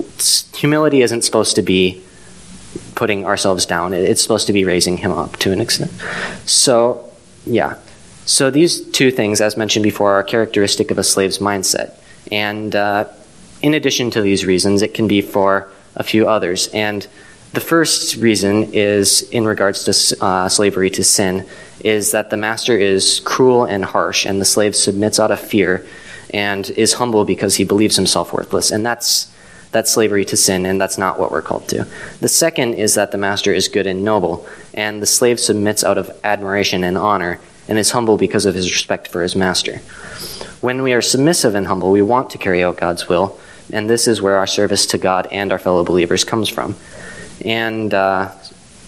humility 0.55 1.01
isn't 1.01 1.23
supposed 1.23 1.55
to 1.55 1.61
be 1.61 2.03
putting 2.95 3.25
ourselves 3.25 3.65
down, 3.65 3.93
it's 3.93 4.21
supposed 4.21 4.47
to 4.47 4.53
be 4.53 4.63
raising 4.65 4.97
him 4.97 5.11
up 5.11 5.37
to 5.37 5.51
an 5.51 5.61
extent. 5.61 5.91
So, 6.45 7.11
yeah. 7.45 7.77
So, 8.25 8.51
these 8.51 8.81
two 8.91 9.11
things, 9.11 9.41
as 9.41 9.57
mentioned 9.57 9.83
before, 9.83 10.11
are 10.13 10.23
characteristic 10.23 10.91
of 10.91 10.97
a 10.97 11.03
slave's 11.03 11.39
mindset. 11.39 11.95
And 12.31 12.75
uh, 12.75 13.07
in 13.61 13.73
addition 13.73 14.11
to 14.11 14.21
these 14.21 14.45
reasons, 14.45 14.81
it 14.81 14.93
can 14.93 15.07
be 15.07 15.21
for 15.21 15.69
a 15.95 16.03
few 16.03 16.27
others. 16.27 16.67
And 16.67 17.07
the 17.53 17.59
first 17.59 18.15
reason 18.15 18.73
is 18.73 19.23
in 19.29 19.45
regards 19.45 19.83
to 19.83 20.23
uh, 20.23 20.47
slavery 20.47 20.89
to 20.91 21.03
sin, 21.03 21.45
is 21.83 22.11
that 22.11 22.29
the 22.29 22.37
master 22.37 22.77
is 22.77 23.19
cruel 23.21 23.65
and 23.65 23.83
harsh, 23.83 24.25
and 24.25 24.39
the 24.39 24.45
slave 24.45 24.75
submits 24.75 25.19
out 25.19 25.31
of 25.31 25.39
fear 25.39 25.85
and 26.33 26.69
is 26.71 26.93
humble 26.93 27.25
because 27.25 27.55
he 27.55 27.63
believes 27.65 27.95
himself 27.95 28.31
worthless. 28.33 28.71
And 28.71 28.85
that's 28.85 29.27
that's 29.71 29.91
slavery 29.91 30.25
to 30.25 30.35
sin, 30.35 30.65
and 30.65 30.79
that's 30.81 30.97
not 30.97 31.17
what 31.17 31.31
we're 31.31 31.41
called 31.41 31.67
to. 31.69 31.87
The 32.19 32.27
second 32.27 32.73
is 32.73 32.95
that 32.95 33.11
the 33.11 33.17
master 33.17 33.53
is 33.53 33.69
good 33.69 33.87
and 33.87 34.03
noble, 34.03 34.45
and 34.73 35.01
the 35.01 35.05
slave 35.05 35.39
submits 35.39 35.83
out 35.83 35.97
of 35.97 36.11
admiration 36.25 36.83
and 36.83 36.97
honor, 36.97 37.39
and 37.69 37.79
is 37.79 37.91
humble 37.91 38.17
because 38.17 38.45
of 38.45 38.53
his 38.53 38.69
respect 38.69 39.07
for 39.07 39.21
his 39.21 39.33
master. 39.33 39.77
When 40.59 40.83
we 40.83 40.91
are 40.91 41.01
submissive 41.01 41.55
and 41.55 41.67
humble, 41.67 41.89
we 41.89 42.01
want 42.01 42.29
to 42.31 42.37
carry 42.37 42.61
out 42.61 42.77
God's 42.77 43.07
will, 43.07 43.39
and 43.71 43.89
this 43.89 44.09
is 44.09 44.21
where 44.21 44.35
our 44.35 44.47
service 44.47 44.85
to 44.87 44.97
God 44.97 45.27
and 45.31 45.53
our 45.53 45.59
fellow 45.59 45.85
believers 45.85 46.25
comes 46.25 46.49
from. 46.49 46.75
And 47.45 47.93
uh, 47.93 48.31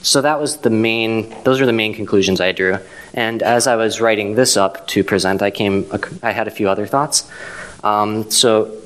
so 0.02 0.22
that 0.22 0.39
was 0.39 0.58
the 0.58 0.70
main, 0.70 1.30
those 1.44 1.62
are 1.62 1.66
the 1.66 1.74
main 1.74 1.94
conclusions 1.94 2.42
I 2.42 2.52
drew. 2.52 2.78
And 3.13 3.42
as 3.44 3.68
I 3.68 3.76
was 3.76 4.02
writing 4.02 4.36
this 4.36 4.58
up 4.58 4.88
to 4.88 5.04
present, 5.04 5.42
I 5.42 5.52
came, 5.52 5.86
I 6.22 6.32
had 6.32 6.48
a 6.48 6.52
few 6.52 6.70
other 6.70 6.86
thoughts. 6.86 7.30
Um, 7.84 8.30
so 8.32 8.80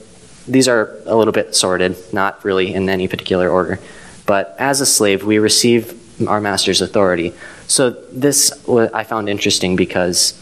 these 0.47 0.67
are 0.67 0.97
a 1.05 1.15
little 1.15 1.33
bit 1.33 1.55
sorted, 1.55 1.95
not 2.13 2.43
really 2.43 2.73
in 2.73 2.89
any 2.89 3.07
particular 3.07 3.49
order. 3.49 3.79
But 4.25 4.55
as 4.59 4.81
a 4.81 4.85
slave, 4.85 5.23
we 5.23 5.39
receive 5.39 5.93
our 6.27 6.41
master's 6.41 6.81
authority. 6.81 7.33
So 7.67 7.91
this 8.11 8.67
I 8.67 9.03
found 9.03 9.29
interesting 9.29 9.75
because 9.75 10.41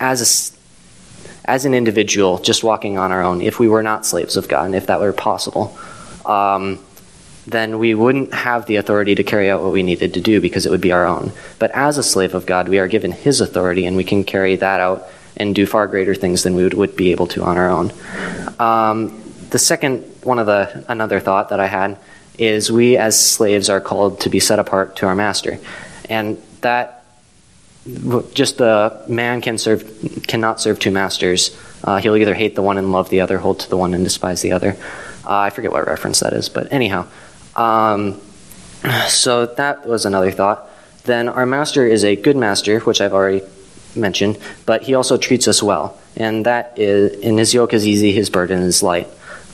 as 0.00 0.20
a 0.22 0.54
as 1.50 1.66
an 1.66 1.74
individual, 1.74 2.38
just 2.38 2.64
walking 2.64 2.96
on 2.96 3.12
our 3.12 3.22
own, 3.22 3.42
if 3.42 3.60
we 3.60 3.68
were 3.68 3.82
not 3.82 4.06
slaves 4.06 4.36
of 4.36 4.48
God, 4.48 4.74
if 4.74 4.86
that 4.86 4.98
were 4.98 5.12
possible, 5.12 5.76
um, 6.24 6.78
then 7.46 7.78
we 7.78 7.94
wouldn't 7.94 8.32
have 8.32 8.66
the 8.66 8.76
authority 8.76 9.14
to 9.14 9.24
carry 9.24 9.50
out 9.50 9.62
what 9.62 9.72
we 9.72 9.82
needed 9.82 10.14
to 10.14 10.20
do 10.20 10.40
because 10.40 10.66
it 10.66 10.70
would 10.70 10.80
be 10.80 10.92
our 10.92 11.06
own. 11.06 11.32
But 11.58 11.70
as 11.72 11.98
a 11.98 12.02
slave 12.02 12.34
of 12.34 12.46
God, 12.46 12.68
we 12.68 12.78
are 12.78 12.88
given 12.88 13.12
His 13.12 13.40
authority 13.40 13.86
and 13.86 13.96
we 13.96 14.04
can 14.04 14.24
carry 14.24 14.56
that 14.56 14.80
out 14.80 15.08
and 15.36 15.54
do 15.54 15.66
far 15.66 15.86
greater 15.86 16.14
things 16.14 16.42
than 16.42 16.54
we 16.54 16.64
would, 16.64 16.74
would 16.74 16.96
be 16.96 17.10
able 17.10 17.26
to 17.28 17.42
on 17.42 17.58
our 17.58 17.68
own. 17.68 17.92
Um, 18.58 19.20
the 19.50 19.58
second 19.58 20.02
one 20.22 20.38
of 20.38 20.46
the 20.46 20.84
another 20.88 21.20
thought 21.20 21.50
that 21.50 21.60
I 21.60 21.66
had 21.66 21.98
is 22.38 22.72
we 22.72 22.96
as 22.96 23.18
slaves 23.18 23.68
are 23.68 23.80
called 23.80 24.20
to 24.20 24.30
be 24.30 24.40
set 24.40 24.58
apart 24.58 24.96
to 24.96 25.06
our 25.06 25.14
master, 25.14 25.58
and 26.08 26.42
that 26.60 27.04
just 28.32 28.58
the 28.58 29.04
man 29.08 29.40
can 29.40 29.58
serve 29.58 30.22
cannot 30.26 30.60
serve 30.60 30.78
two 30.78 30.90
masters. 30.90 31.56
Uh, 31.84 31.98
he'll 31.98 32.16
either 32.16 32.34
hate 32.34 32.54
the 32.54 32.62
one 32.62 32.78
and 32.78 32.90
love 32.92 33.10
the 33.10 33.20
other, 33.20 33.38
hold 33.38 33.60
to 33.60 33.68
the 33.68 33.76
one 33.76 33.94
and 33.94 34.02
despise 34.02 34.40
the 34.42 34.52
other. 34.52 34.76
Uh, 35.24 35.38
I 35.38 35.50
forget 35.50 35.70
what 35.70 35.86
reference 35.86 36.20
that 36.20 36.32
is, 36.32 36.48
but 36.48 36.72
anyhow, 36.72 37.06
um, 37.56 38.20
so 39.08 39.46
that 39.46 39.86
was 39.86 40.04
another 40.04 40.30
thought. 40.30 40.68
Then 41.04 41.28
our 41.28 41.46
master 41.46 41.86
is 41.86 42.04
a 42.04 42.16
good 42.16 42.36
master, 42.36 42.80
which 42.80 43.00
I've 43.00 43.12
already 43.12 43.42
mentioned, 43.94 44.38
but 44.66 44.82
he 44.82 44.94
also 44.94 45.16
treats 45.16 45.46
us 45.46 45.62
well. 45.62 45.98
And 46.16 46.46
that 46.46 46.78
is, 46.78 47.12
in 47.20 47.38
his 47.38 47.54
yoke 47.54 47.72
is 47.72 47.86
easy, 47.86 48.12
his 48.12 48.30
burden 48.30 48.62
is 48.62 48.82
light. 48.82 49.08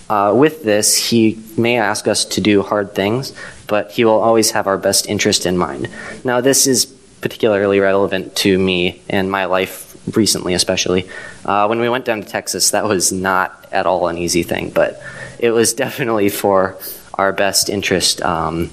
Uh, 0.08 0.32
with 0.34 0.64
this, 0.64 0.96
he 0.96 1.38
may 1.56 1.78
ask 1.78 2.08
us 2.08 2.24
to 2.24 2.40
do 2.40 2.62
hard 2.62 2.94
things, 2.94 3.32
but 3.68 3.92
he 3.92 4.04
will 4.04 4.20
always 4.20 4.50
have 4.50 4.66
our 4.66 4.78
best 4.78 5.08
interest 5.08 5.46
in 5.46 5.56
mind. 5.56 5.88
Now, 6.24 6.40
this 6.40 6.66
is 6.66 6.86
particularly 7.20 7.78
relevant 7.80 8.34
to 8.36 8.58
me 8.58 9.02
and 9.08 9.30
my 9.30 9.44
life 9.44 9.96
recently, 10.16 10.54
especially. 10.54 11.08
Uh, 11.44 11.66
when 11.66 11.80
we 11.80 11.88
went 11.88 12.04
down 12.04 12.22
to 12.22 12.28
Texas, 12.28 12.70
that 12.72 12.84
was 12.84 13.12
not 13.12 13.68
at 13.70 13.86
all 13.86 14.08
an 14.08 14.18
easy 14.18 14.42
thing, 14.42 14.70
but 14.70 15.00
it 15.38 15.50
was 15.50 15.72
definitely 15.84 16.28
for 16.28 16.76
our 17.20 17.32
best 17.34 17.68
interest. 17.68 18.22
Um, 18.22 18.70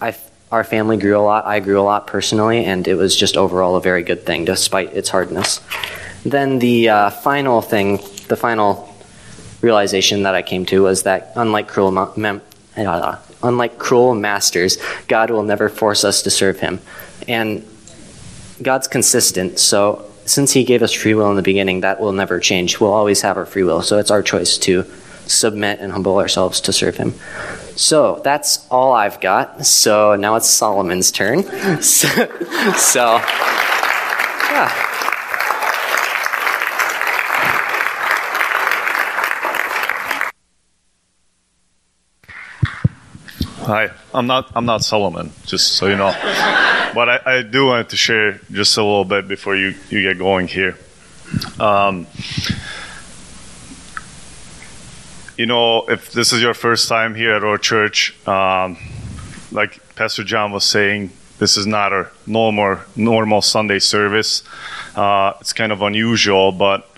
I, 0.00 0.16
our 0.50 0.64
family 0.64 0.96
grew 0.96 1.18
a 1.18 1.20
lot. 1.20 1.44
I 1.44 1.60
grew 1.60 1.78
a 1.78 1.82
lot 1.82 2.06
personally, 2.06 2.64
and 2.64 2.88
it 2.88 2.94
was 2.94 3.14
just 3.14 3.36
overall 3.36 3.76
a 3.76 3.80
very 3.80 4.02
good 4.02 4.24
thing, 4.24 4.46
despite 4.46 4.94
its 4.94 5.10
hardness. 5.10 5.60
Then 6.24 6.58
the 6.58 6.88
uh, 6.88 7.10
final 7.10 7.60
thing, 7.60 7.98
the 8.28 8.36
final 8.36 8.88
realization 9.60 10.22
that 10.22 10.34
I 10.34 10.40
came 10.40 10.64
to 10.66 10.82
was 10.82 11.02
that 11.02 11.32
unlike 11.36 11.68
cruel, 11.68 11.90
mem- 12.16 12.42
unlike 13.42 13.78
cruel 13.78 14.14
masters, 14.14 14.78
God 15.08 15.30
will 15.30 15.42
never 15.42 15.68
force 15.68 16.04
us 16.04 16.22
to 16.22 16.30
serve 16.30 16.58
Him, 16.58 16.80
and 17.28 17.62
God's 18.62 18.88
consistent. 18.88 19.58
So 19.58 20.10
since 20.24 20.52
He 20.52 20.64
gave 20.64 20.82
us 20.82 20.92
free 20.92 21.12
will 21.12 21.28
in 21.28 21.36
the 21.36 21.42
beginning, 21.42 21.82
that 21.82 22.00
will 22.00 22.12
never 22.12 22.40
change. 22.40 22.80
We'll 22.80 22.94
always 22.94 23.20
have 23.20 23.36
our 23.36 23.46
free 23.46 23.62
will. 23.62 23.82
So 23.82 23.98
it's 23.98 24.10
our 24.10 24.22
choice 24.22 24.56
to 24.58 24.86
submit 25.28 25.80
and 25.80 25.92
humble 25.92 26.18
ourselves 26.18 26.60
to 26.62 26.72
serve 26.72 26.96
him. 26.96 27.14
So 27.76 28.20
that's 28.24 28.66
all 28.70 28.92
I've 28.92 29.20
got. 29.20 29.64
So 29.64 30.16
now 30.16 30.36
it's 30.36 30.48
Solomon's 30.48 31.12
turn. 31.12 31.42
so, 31.82 32.08
so 32.76 33.20
yeah. 34.50 34.88
Hi, 43.68 43.90
I'm 44.14 44.26
not 44.26 44.50
I'm 44.56 44.64
not 44.64 44.82
Solomon, 44.82 45.30
just 45.44 45.74
so 45.74 45.88
you 45.88 45.96
know. 45.96 46.10
but 46.94 47.08
I, 47.08 47.20
I 47.26 47.42
do 47.42 47.66
want 47.66 47.90
to 47.90 47.96
share 47.96 48.40
just 48.50 48.78
a 48.78 48.82
little 48.82 49.04
bit 49.04 49.28
before 49.28 49.54
you, 49.56 49.74
you 49.90 50.02
get 50.02 50.16
going 50.18 50.48
here. 50.48 50.76
Um, 51.60 52.06
you 55.38 55.46
know, 55.46 55.84
if 55.88 56.10
this 56.10 56.32
is 56.32 56.42
your 56.42 56.52
first 56.52 56.88
time 56.88 57.14
here 57.14 57.32
at 57.32 57.44
our 57.44 57.58
church, 57.58 58.12
um, 58.26 58.76
like 59.52 59.80
Pastor 59.94 60.24
John 60.24 60.50
was 60.50 60.64
saying, 60.64 61.12
this 61.38 61.56
is 61.56 61.64
not 61.64 61.92
a 61.92 62.10
normal 62.26 62.80
normal 62.96 63.40
Sunday 63.40 63.78
service. 63.78 64.42
Uh, 64.96 65.34
it's 65.40 65.52
kind 65.52 65.70
of 65.70 65.80
unusual, 65.80 66.50
but 66.50 66.90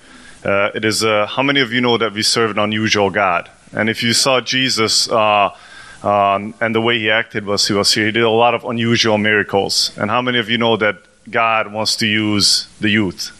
uh, 0.43 0.71
it 0.75 0.87
is. 0.87 1.05
Uh, 1.05 1.27
how 1.27 1.43
many 1.43 1.61
of 1.61 1.71
you 1.71 1.83
know 1.83 1.99
that 1.99 2.15
we 2.15 2.23
serve 2.23 2.53
an 2.53 2.59
unusual 2.59 3.11
God? 3.11 3.51
And 3.73 3.91
if 3.91 4.03
you 4.03 4.15
saw 4.15 4.41
Jesus 4.41 5.11
uh, 5.11 5.55
um, 6.03 6.55
and 6.63 6.75
the 6.75 6.81
way 6.81 6.99
he 6.99 7.11
acted 7.11 7.45
was 7.45 7.69
he 7.69 7.75
was 7.75 7.93
here, 7.93 8.07
he 8.07 8.13
did 8.13 8.23
a 8.23 8.31
lot 8.31 8.55
of 8.55 8.65
unusual 8.65 9.19
miracles. 9.19 9.93
And 9.99 10.11
how 10.11 10.23
many 10.23 10.39
of 10.39 10.49
you 10.49 10.57
know 10.57 10.79
that 10.79 10.97
God 11.31 11.71
wants 11.71 11.95
to 11.97 12.07
use 12.07 12.69
the 12.81 12.89
youth? 12.89 13.37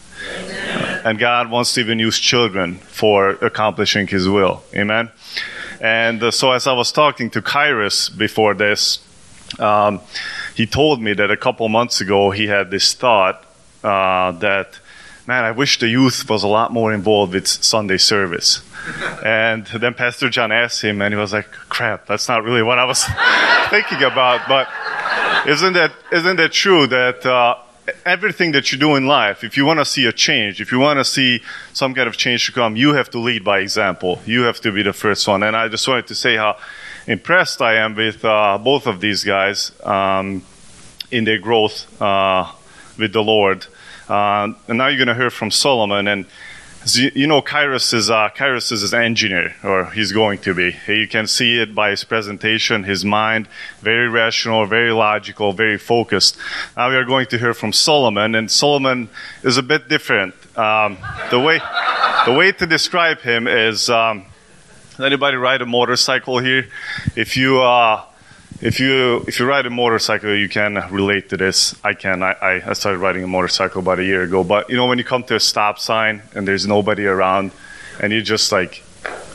And 1.03 1.17
God 1.17 1.49
wants 1.49 1.73
to 1.73 1.81
even 1.81 1.99
use 1.99 2.19
children 2.19 2.75
for 2.75 3.31
accomplishing 3.31 4.07
His 4.07 4.27
will. 4.27 4.63
Amen. 4.75 5.11
And 5.79 6.21
uh, 6.21 6.31
so, 6.31 6.51
as 6.51 6.67
I 6.67 6.73
was 6.73 6.91
talking 6.91 7.29
to 7.31 7.41
Kairos 7.41 8.15
before 8.15 8.53
this, 8.53 8.99
um, 9.59 9.99
he 10.55 10.65
told 10.65 11.01
me 11.01 11.13
that 11.13 11.31
a 11.31 11.37
couple 11.37 11.67
months 11.69 12.01
ago 12.01 12.31
he 12.31 12.47
had 12.47 12.69
this 12.71 12.93
thought 12.93 13.43
uh, 13.83 14.31
that, 14.33 14.79
man, 15.27 15.43
I 15.43 15.51
wish 15.51 15.79
the 15.79 15.87
youth 15.87 16.29
was 16.29 16.43
a 16.43 16.47
lot 16.47 16.71
more 16.71 16.93
involved 16.93 17.33
with 17.33 17.47
Sunday 17.47 17.97
service. 17.97 18.61
and 19.23 19.65
then 19.67 19.93
Pastor 19.93 20.29
John 20.29 20.51
asked 20.51 20.81
him, 20.81 21.01
and 21.01 21.13
he 21.13 21.19
was 21.19 21.33
like, 21.33 21.51
"Crap, 21.69 22.07
that's 22.07 22.27
not 22.27 22.43
really 22.43 22.63
what 22.63 22.79
I 22.79 22.85
was 22.85 23.03
thinking 23.69 24.03
about." 24.03 24.47
But 24.47 24.67
isn't 25.47 25.73
that 25.73 25.91
isn't 26.11 26.35
that 26.35 26.51
true 26.51 26.87
that 26.87 27.25
uh, 27.25 27.55
everything 28.05 28.51
that 28.51 28.71
you 28.71 28.77
do 28.77 28.95
in 28.95 29.05
life, 29.07 29.43
if 29.43 29.57
you 29.57 29.65
want 29.65 29.79
to 29.79 29.85
see 29.85 30.05
a 30.05 30.11
change, 30.11 30.61
if 30.61 30.71
you 30.71 30.79
want 30.79 30.99
to 30.99 31.05
see 31.05 31.41
some 31.73 31.93
kind 31.93 32.07
of 32.07 32.17
change 32.17 32.45
to 32.45 32.51
come, 32.51 32.75
you 32.75 32.93
have 32.93 33.09
to 33.11 33.19
lead 33.19 33.43
by 33.43 33.59
example. 33.59 34.19
You 34.25 34.43
have 34.43 34.61
to 34.61 34.71
be 34.71 34.83
the 34.83 34.93
first 34.93 35.27
one. 35.27 35.43
And 35.43 35.55
I 35.55 35.67
just 35.67 35.87
wanted 35.87 36.07
to 36.07 36.15
say 36.15 36.35
how 36.35 36.57
impressed 37.07 37.61
I 37.61 37.75
am 37.75 37.95
with 37.95 38.23
uh, 38.23 38.57
both 38.57 38.87
of 38.87 39.01
these 39.01 39.23
guys 39.23 39.71
um, 39.83 40.43
in 41.09 41.23
their 41.23 41.39
growth 41.39 42.01
uh, 42.01 42.51
with 42.97 43.13
the 43.13 43.23
Lord. 43.23 43.65
Uh, 44.07 44.53
and 44.67 44.77
now 44.77 44.87
you're 44.87 44.97
going 44.97 45.07
to 45.07 45.15
hear 45.15 45.29
from 45.29 45.51
Solomon. 45.51 46.07
And 46.07 46.25
you 46.85 47.27
know, 47.27 47.41
Kairos 47.41 47.93
is 47.93 48.09
uh, 48.09 48.29
Kairos 48.29 48.71
is 48.71 48.91
an 48.91 49.03
engineer, 49.03 49.55
or 49.63 49.85
he's 49.91 50.11
going 50.11 50.39
to 50.39 50.53
be. 50.53 50.75
You 50.87 51.07
can 51.07 51.27
see 51.27 51.59
it 51.59 51.75
by 51.75 51.91
his 51.91 52.03
presentation, 52.03 52.83
his 52.83 53.05
mind, 53.05 53.47
very 53.81 54.09
rational, 54.09 54.65
very 54.65 54.91
logical, 54.91 55.53
very 55.53 55.77
focused. 55.77 56.37
Now 56.75 56.89
we 56.89 56.95
are 56.95 57.05
going 57.05 57.27
to 57.27 57.37
hear 57.37 57.53
from 57.53 57.71
Solomon, 57.71 58.33
and 58.33 58.49
Solomon 58.49 59.09
is 59.43 59.57
a 59.57 59.63
bit 59.63 59.89
different. 59.89 60.33
Um, 60.57 60.97
the 61.29 61.39
way 61.39 61.59
the 62.25 62.33
way 62.33 62.51
to 62.51 62.65
describe 62.65 63.21
him 63.21 63.47
is 63.47 63.89
um, 63.89 64.25
anybody 64.99 65.37
ride 65.37 65.61
a 65.61 65.67
motorcycle 65.67 66.39
here? 66.39 66.67
If 67.15 67.37
you 67.37 67.61
uh, 67.61 68.03
if 68.61 68.79
you 68.79 69.23
if 69.27 69.39
you 69.39 69.45
ride 69.45 69.65
a 69.65 69.69
motorcycle, 69.69 70.35
you 70.35 70.47
can 70.47 70.75
relate 70.91 71.29
to 71.29 71.37
this. 71.37 71.75
I 71.83 71.93
can. 71.93 72.21
I, 72.21 72.61
I 72.65 72.73
started 72.73 72.99
riding 72.99 73.23
a 73.23 73.27
motorcycle 73.27 73.81
about 73.81 73.99
a 73.99 74.03
year 74.03 74.21
ago. 74.21 74.43
But 74.43 74.69
you 74.69 74.75
know, 74.75 74.87
when 74.87 74.97
you 74.97 75.03
come 75.03 75.23
to 75.23 75.35
a 75.35 75.39
stop 75.39 75.79
sign 75.79 76.21
and 76.35 76.47
there's 76.47 76.67
nobody 76.67 77.05
around, 77.05 77.51
and 77.99 78.13
you 78.13 78.21
just 78.21 78.51
like 78.51 78.75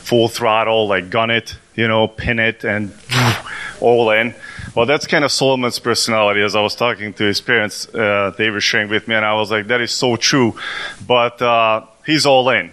full 0.07 0.29
throttle, 0.29 0.87
like 0.87 1.09
gun 1.09 1.29
it, 1.29 1.57
you 1.75 1.87
know, 1.87 2.07
pin 2.07 2.39
it, 2.39 2.63
and 2.63 2.93
all 3.81 4.09
in. 4.11 4.33
Well, 4.75 4.85
that's 4.85 5.07
kind 5.07 5.25
of 5.25 5.31
Solomon's 5.31 5.79
personality. 5.79 6.41
As 6.41 6.55
I 6.55 6.61
was 6.61 6.75
talking 6.75 7.11
to 7.13 7.23
his 7.23 7.41
parents, 7.41 7.93
uh, 7.93 8.33
they 8.37 8.49
were 8.49 8.61
sharing 8.61 8.89
with 8.89 9.07
me, 9.07 9.15
and 9.15 9.25
I 9.25 9.33
was 9.33 9.51
like, 9.51 9.67
that 9.67 9.81
is 9.81 9.91
so 9.91 10.15
true. 10.15 10.55
But 11.05 11.41
uh, 11.41 11.85
he's 12.05 12.25
all 12.25 12.49
in. 12.49 12.71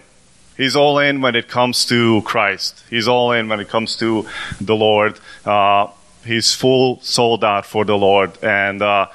He's 0.55 0.75
all 0.75 0.99
in 0.99 1.19
when 1.19 1.35
it 1.35 1.49
comes 1.49 1.85
to 1.87 2.21
Christ. 2.21 2.83
He's 2.89 3.09
all 3.09 3.33
in 3.33 3.49
when 3.49 3.59
it 3.59 3.67
comes 3.67 3.97
to 3.97 4.25
the 4.61 4.75
Lord. 4.75 5.19
Uh, 5.43 5.87
he's 6.25 6.53
full 6.53 6.99
sold 7.01 7.43
out 7.43 7.65
for 7.65 7.85
the 7.85 7.97
Lord, 7.97 8.37
and 8.43 8.81
uh, 8.81 9.07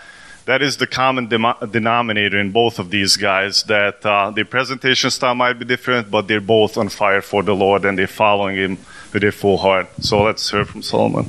that 0.46 0.62
is 0.62 0.78
the 0.78 0.86
common 0.86 1.28
dem- 1.28 1.70
denominator 1.70 2.38
in 2.38 2.50
both 2.50 2.78
of 2.78 2.90
these 2.90 3.16
guys. 3.16 3.64
That 3.64 4.04
uh, 4.04 4.30
their 4.30 4.44
presentation 4.44 5.10
style 5.10 5.34
might 5.34 5.58
be 5.58 5.64
different, 5.64 6.10
but 6.10 6.28
they're 6.28 6.40
both 6.40 6.76
on 6.76 6.88
fire 6.88 7.22
for 7.22 7.42
the 7.42 7.54
Lord, 7.54 7.84
and 7.84 7.98
they're 7.98 8.06
following 8.06 8.56
Him 8.56 8.78
with 9.12 9.22
their 9.22 9.32
full 9.32 9.58
heart. 9.58 9.88
So 10.00 10.22
let's 10.22 10.50
hear 10.50 10.64
from 10.64 10.82
Solomon. 10.82 11.28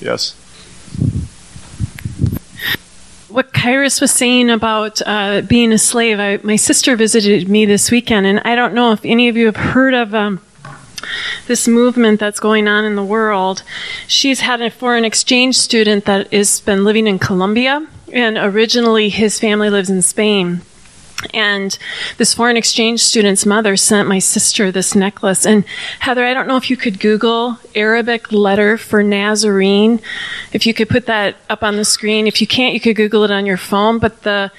Yes. 0.00 0.34
What 3.28 3.52
Kairos 3.52 4.00
was 4.00 4.10
saying 4.10 4.50
about 4.50 5.00
uh, 5.06 5.42
being 5.42 5.72
a 5.72 5.78
slave, 5.78 6.18
I, 6.18 6.40
my 6.42 6.56
sister 6.56 6.96
visited 6.96 7.48
me 7.48 7.64
this 7.64 7.90
weekend, 7.90 8.26
and 8.26 8.40
I 8.40 8.56
don't 8.56 8.74
know 8.74 8.90
if 8.90 9.04
any 9.04 9.28
of 9.28 9.36
you 9.36 9.46
have 9.46 9.56
heard 9.56 9.94
of 9.94 10.14
um, 10.14 10.40
this 11.46 11.66
movement 11.68 12.20
that's 12.20 12.40
going 12.40 12.68
on 12.68 12.84
in 12.84 12.96
the 12.96 13.04
world. 13.04 13.62
She's 14.06 14.40
had 14.40 14.60
a 14.60 14.70
foreign 14.70 15.04
exchange 15.04 15.56
student 15.56 16.04
that 16.04 16.32
has 16.32 16.60
been 16.60 16.84
living 16.84 17.06
in 17.06 17.18
Colombia, 17.18 17.86
and 18.12 18.36
originally 18.36 19.08
his 19.08 19.38
family 19.38 19.70
lives 19.70 19.90
in 19.90 20.02
Spain. 20.02 20.62
And 21.34 21.76
this 22.16 22.32
foreign 22.32 22.56
exchange 22.56 23.00
student's 23.00 23.44
mother 23.44 23.76
sent 23.76 24.08
my 24.08 24.18
sister 24.18 24.72
this 24.72 24.94
necklace. 24.94 25.44
And 25.44 25.64
Heather, 25.98 26.24
I 26.24 26.32
don't 26.32 26.48
know 26.48 26.56
if 26.56 26.70
you 26.70 26.76
could 26.76 26.98
Google 26.98 27.58
Arabic 27.74 28.32
letter 28.32 28.78
for 28.78 29.02
Nazarene. 29.02 30.00
If 30.52 30.66
you 30.66 30.72
could 30.72 30.88
put 30.88 31.06
that 31.06 31.36
up 31.50 31.62
on 31.62 31.76
the 31.76 31.84
screen. 31.84 32.26
If 32.26 32.40
you 32.40 32.46
can't, 32.46 32.72
you 32.72 32.80
could 32.80 32.96
Google 32.96 33.24
it 33.24 33.30
on 33.30 33.44
your 33.44 33.58
phone. 33.58 33.98
But 33.98 34.22
the 34.22 34.50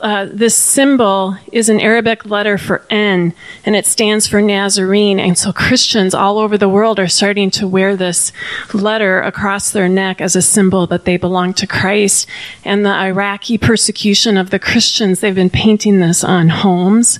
uh, 0.00 0.26
this 0.30 0.54
symbol 0.54 1.36
is 1.52 1.68
an 1.68 1.80
Arabic 1.80 2.26
letter 2.26 2.58
for 2.58 2.84
N, 2.90 3.32
and 3.64 3.74
it 3.74 3.86
stands 3.86 4.26
for 4.26 4.42
Nazarene. 4.42 5.18
And 5.18 5.36
so 5.38 5.52
Christians 5.52 6.14
all 6.14 6.38
over 6.38 6.58
the 6.58 6.68
world 6.68 6.98
are 6.98 7.08
starting 7.08 7.50
to 7.52 7.66
wear 7.66 7.96
this 7.96 8.32
letter 8.74 9.20
across 9.20 9.70
their 9.70 9.88
neck 9.88 10.20
as 10.20 10.36
a 10.36 10.42
symbol 10.42 10.86
that 10.88 11.04
they 11.04 11.16
belong 11.16 11.54
to 11.54 11.66
Christ. 11.66 12.26
And 12.64 12.84
the 12.84 12.90
Iraqi 12.90 13.58
persecution 13.58 14.36
of 14.36 14.50
the 14.50 14.58
Christians, 14.58 15.20
they've 15.20 15.34
been 15.34 15.50
painting 15.50 16.00
this 16.00 16.22
on 16.22 16.48
homes. 16.48 17.18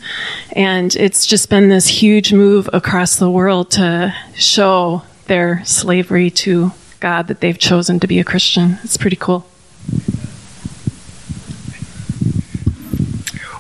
And 0.53 0.95
it's 0.97 1.27
just 1.27 1.49
been 1.49 1.69
this 1.69 1.89
huge 1.89 2.33
move 2.33 2.69
across 2.73 3.17
the 3.17 3.31
world 3.31 3.71
to 3.73 4.15
show 4.35 5.03
their 5.27 5.65
slavery 5.65 6.31
to 6.31 6.73
God 7.01 7.29
that 7.29 7.41
they've 7.41 7.59
chosen 7.59 8.01
to 8.01 8.07
be 8.07 8.19
a 8.19 8.25
Christian. 8.25 8.79
It's 8.83 8.97
pretty 8.97 9.17
cool. 9.17 9.47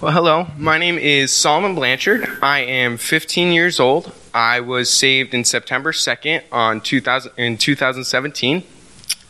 Well, 0.02 0.12
hello. 0.12 0.46
My 0.59 0.76
name 0.76 0.98
is 0.98 1.32
Solomon 1.32 1.74
Blanchard. 1.74 2.28
I 2.42 2.59
am 2.59 2.98
15 2.98 3.50
years 3.50 3.80
old. 3.80 4.12
I 4.35 4.61
was 4.61 4.92
saved 4.92 5.32
in 5.32 5.42
September 5.42 5.90
2nd 5.90 6.42
on 6.52 6.82
2000, 6.82 7.32
in 7.38 7.56
2017. 7.56 8.62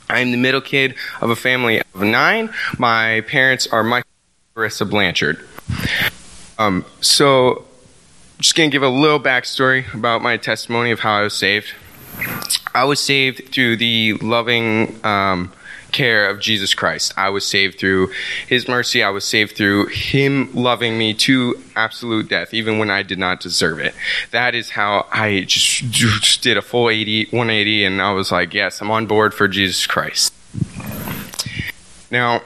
I'm 0.09 0.33
the 0.33 0.37
middle 0.37 0.61
kid 0.61 0.96
of 1.20 1.31
a 1.31 1.37
family 1.37 1.79
of 1.94 2.02
nine. 2.02 2.52
My 2.79 3.20
parents 3.29 3.68
are 3.68 3.85
Michael 3.85 4.11
and 4.57 4.64
Marissa 4.64 4.90
Blanchard. 4.90 5.46
Um, 6.59 6.85
so, 7.00 7.64
just 8.38 8.57
going 8.57 8.68
to 8.68 8.74
give 8.74 8.83
a 8.83 8.88
little 8.88 9.20
backstory 9.20 9.94
about 9.94 10.20
my 10.20 10.37
testimony 10.37 10.90
of 10.90 10.98
how 10.98 11.12
I 11.12 11.22
was 11.22 11.35
saved. 11.35 11.74
I 12.74 12.83
was 12.83 12.98
saved 12.98 13.52
through 13.52 13.76
the 13.76 14.14
loving 14.14 14.98
um, 15.05 15.52
care 15.96 16.28
of 16.28 16.40
Jesus 16.40 16.74
Christ. 16.74 17.14
I 17.16 17.30
was 17.30 17.44
saved 17.44 17.78
through 17.78 18.12
His 18.46 18.68
mercy. 18.68 19.02
I 19.02 19.09
was 19.09 19.24
saved 19.24 19.56
through 19.56 19.87
Him 19.87 20.50
loving 20.54 20.98
me 20.98 21.14
to 21.14 21.61
absolute 21.74 22.28
death, 22.28 22.52
even 22.52 22.78
when 22.78 22.90
I 22.90 23.02
did 23.02 23.18
not 23.18 23.40
deserve 23.40 23.80
it. 23.80 23.94
That 24.30 24.54
is 24.54 24.70
how 24.70 25.06
I 25.11 25.44
just, 25.46 26.42
did 26.42 26.59
a 26.59 26.62
full 26.62 26.90
80, 26.90 27.26
180, 27.26 27.85
and 27.85 28.02
I 28.02 28.12
was 28.12 28.30
like, 28.30 28.52
yes, 28.52 28.80
I'm 28.80 28.90
on 28.90 29.06
board 29.06 29.32
for 29.32 29.48
Jesus 29.48 29.87
Christ. 29.87 30.35
Now, 32.11 32.42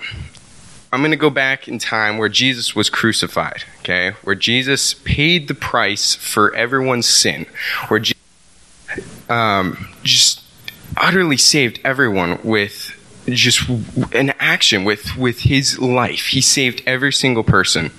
I'm 0.93 1.01
going 1.01 1.11
to 1.11 1.17
go 1.17 1.31
back 1.31 1.67
in 1.69 1.79
time 1.79 2.19
where 2.19 2.29
Jesus 2.29 2.77
was 2.77 2.89
crucified, 2.89 3.65
okay? 3.81 4.13
Where 4.23 4.35
Jesus 4.37 4.95
paid 4.95 5.49
the 5.49 5.55
price 5.55 6.15
for 6.15 6.55
everyone's 6.55 7.09
sin. 7.09 7.47
Where 7.89 8.01
Jesus 8.01 8.17
um, 9.29 9.89
just 10.03 10.43
utterly 10.97 11.37
saved 11.37 11.81
everyone 11.85 12.39
with 12.43 12.97
just 13.27 13.69
an 14.13 14.33
action 14.39 14.85
with 14.85 15.17
with 15.17 15.41
his 15.41 15.79
life. 15.79 16.27
He 16.27 16.41
saved 16.41 16.83
every 16.87 17.13
single 17.13 17.45
person. 17.45 17.91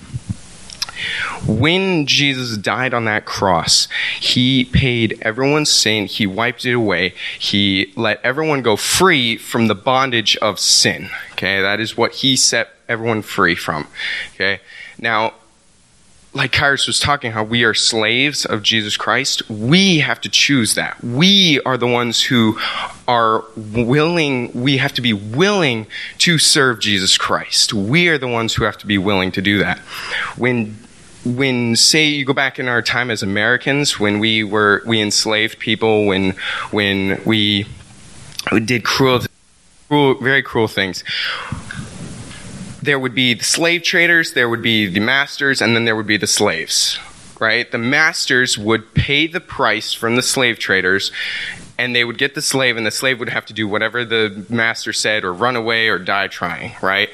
When 1.46 2.06
Jesus 2.06 2.56
died 2.56 2.94
on 2.94 3.06
that 3.06 3.24
cross, 3.24 3.88
he 4.20 4.64
paid 4.64 5.18
everyone's 5.22 5.70
sin, 5.70 6.06
he 6.06 6.26
wiped 6.26 6.64
it 6.64 6.72
away, 6.72 7.14
he 7.38 7.92
let 7.96 8.20
everyone 8.24 8.62
go 8.62 8.76
free 8.76 9.36
from 9.36 9.66
the 9.66 9.74
bondage 9.74 10.36
of 10.36 10.60
sin. 10.60 11.10
Okay, 11.32 11.60
that 11.60 11.80
is 11.80 11.96
what 11.96 12.12
he 12.16 12.36
set 12.36 12.70
everyone 12.88 13.22
free 13.22 13.56
from. 13.56 13.88
Okay, 14.34 14.60
now 14.98 15.34
like 16.34 16.52
Kairos 16.52 16.86
was 16.86 16.98
talking, 16.98 17.32
how 17.32 17.44
we 17.44 17.62
are 17.64 17.74
slaves 17.74 18.46
of 18.46 18.62
Jesus 18.62 18.96
Christ, 18.96 19.48
we 19.50 19.98
have 19.98 20.20
to 20.22 20.28
choose 20.30 20.74
that. 20.74 21.02
We 21.04 21.60
are 21.66 21.76
the 21.76 21.86
ones 21.86 22.22
who 22.24 22.58
are 23.06 23.44
willing, 23.54 24.50
we 24.54 24.78
have 24.78 24.94
to 24.94 25.02
be 25.02 25.12
willing 25.12 25.86
to 26.18 26.38
serve 26.38 26.80
Jesus 26.80 27.18
Christ. 27.18 27.74
We 27.74 28.08
are 28.08 28.16
the 28.16 28.28
ones 28.28 28.54
who 28.54 28.64
have 28.64 28.78
to 28.78 28.86
be 28.86 28.96
willing 28.96 29.30
to 29.32 29.42
do 29.42 29.58
that. 29.58 29.78
When 30.36 30.78
when 31.24 31.76
say 31.76 32.08
you 32.08 32.24
go 32.24 32.32
back 32.32 32.58
in 32.58 32.66
our 32.66 32.82
time 32.82 33.08
as 33.08 33.22
Americans, 33.22 34.00
when 34.00 34.18
we 34.18 34.42
were 34.42 34.82
we 34.86 35.00
enslaved 35.00 35.58
people, 35.60 36.06
when 36.06 36.32
when 36.72 37.22
we, 37.24 37.66
did 38.64 38.82
cruel, 38.82 39.20
cruel, 39.88 40.14
very 40.14 40.42
cruel 40.42 40.66
things 40.66 41.04
there 42.82 42.98
would 42.98 43.14
be 43.14 43.34
the 43.34 43.44
slave 43.44 43.82
traders, 43.82 44.32
there 44.32 44.48
would 44.48 44.62
be 44.62 44.86
the 44.86 45.00
masters, 45.00 45.62
and 45.62 45.74
then 45.74 45.84
there 45.84 45.96
would 45.96 46.06
be 46.06 46.16
the 46.16 46.26
slaves. 46.26 46.98
Right? 47.40 47.70
The 47.70 47.78
masters 47.78 48.58
would 48.58 48.94
pay 48.94 49.26
the 49.26 49.40
price 49.40 49.92
from 49.92 50.16
the 50.16 50.22
slave 50.22 50.58
traders, 50.58 51.10
and 51.78 51.94
they 51.94 52.04
would 52.04 52.18
get 52.18 52.34
the 52.34 52.42
slave, 52.42 52.76
and 52.76 52.86
the 52.86 52.90
slave 52.90 53.18
would 53.18 53.30
have 53.30 53.46
to 53.46 53.52
do 53.52 53.66
whatever 53.66 54.04
the 54.04 54.44
master 54.48 54.92
said, 54.92 55.24
or 55.24 55.32
run 55.32 55.56
away, 55.56 55.88
or 55.88 55.98
die 55.98 56.28
trying. 56.28 56.74
Right? 56.82 57.10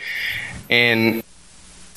And 0.68 1.22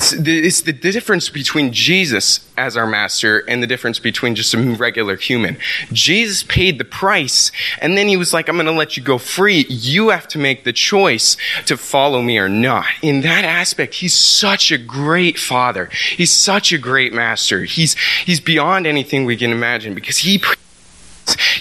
it's 0.02 0.62
the 0.62 0.74
difference 0.74 1.30
between 1.30 1.72
Jesus 1.72 2.50
as 2.58 2.76
our 2.76 2.88
master 2.88 3.40
and 3.48 3.62
the 3.62 3.68
difference 3.68 4.00
between 4.00 4.36
just 4.36 4.54
a 4.54 4.60
regular 4.60 5.16
human. 5.16 5.58
Jesus 5.94 6.44
paid 6.44 6.78
the 6.78 6.86
price, 6.86 7.52
and 7.80 7.98
then 7.98 8.08
he 8.08 8.18
was 8.18 8.34
like, 8.34 8.50
I'm 8.50 8.56
going 8.56 8.66
to 8.66 8.72
let 8.72 8.98
you 8.98 9.04
go 9.04 9.18
free. 9.18 9.66
You 9.70 10.10
have 10.10 10.28
to 10.30 10.40
make 10.40 10.64
the 10.64 10.74
choice 10.74 11.38
to 11.66 11.78
follow 11.78 12.22
me 12.22 12.38
or 12.38 12.50
not. 12.50 12.88
In 13.02 13.22
that 13.22 13.46
aspect, 13.46 13.96
he's 13.96 14.14
such 14.14 14.72
a 14.72 14.78
great 14.78 15.38
father. 15.38 15.90
He's 16.16 16.32
such 16.32 16.74
a 16.74 16.78
great 16.78 17.14
master. 17.14 17.64
He's, 17.64 17.96
he's 18.26 18.40
beyond 18.40 18.88
anything 18.88 19.26
we 19.26 19.38
can 19.38 19.52
imagine 19.52 19.94
because 19.94 20.20
he 20.20 20.42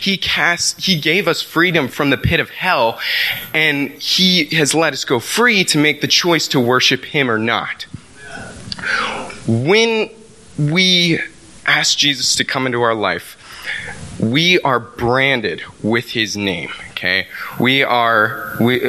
he 0.00 0.16
cast, 0.16 0.80
he 0.80 0.98
gave 0.98 1.28
us 1.28 1.42
freedom 1.42 1.86
from 1.86 2.10
the 2.10 2.16
pit 2.16 2.40
of 2.40 2.48
hell, 2.50 2.98
and 3.52 3.90
he 3.90 4.46
has 4.56 4.74
let 4.74 4.94
us 4.94 5.04
go 5.04 5.20
free 5.20 5.64
to 5.64 5.78
make 5.78 6.00
the 6.00 6.08
choice 6.08 6.48
to 6.48 6.58
worship 6.58 7.04
him 7.04 7.30
or 7.30 7.38
not. 7.38 7.86
When 9.46 10.10
we 10.58 11.20
ask 11.66 11.96
Jesus 11.96 12.36
to 12.36 12.44
come 12.44 12.66
into 12.66 12.82
our 12.82 12.94
life, 12.94 13.36
we 14.18 14.60
are 14.60 14.80
branded 14.80 15.62
with 15.82 16.10
his 16.10 16.36
name, 16.36 16.70
okay? 16.90 17.26
We 17.58 17.82
are, 17.82 18.56
we, 18.60 18.80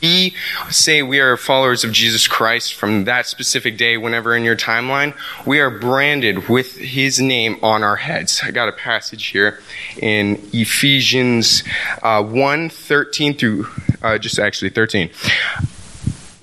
we 0.00 0.34
say 0.70 1.02
we 1.02 1.20
are 1.20 1.36
followers 1.36 1.84
of 1.84 1.92
Jesus 1.92 2.26
Christ 2.26 2.74
from 2.74 3.04
that 3.04 3.26
specific 3.26 3.76
day, 3.76 3.96
whenever 3.96 4.34
in 4.36 4.42
your 4.42 4.56
timeline, 4.56 5.14
we 5.46 5.60
are 5.60 5.70
branded 5.70 6.48
with 6.48 6.76
his 6.76 7.20
name 7.20 7.58
on 7.62 7.82
our 7.82 7.96
heads. 7.96 8.40
I 8.42 8.50
got 8.50 8.68
a 8.68 8.72
passage 8.72 9.26
here 9.26 9.60
in 9.98 10.40
Ephesians 10.52 11.62
uh, 12.02 12.22
1 12.22 12.70
13 12.70 13.34
through 13.34 13.68
uh, 14.02 14.18
just 14.18 14.38
actually 14.38 14.70
13 14.70 15.10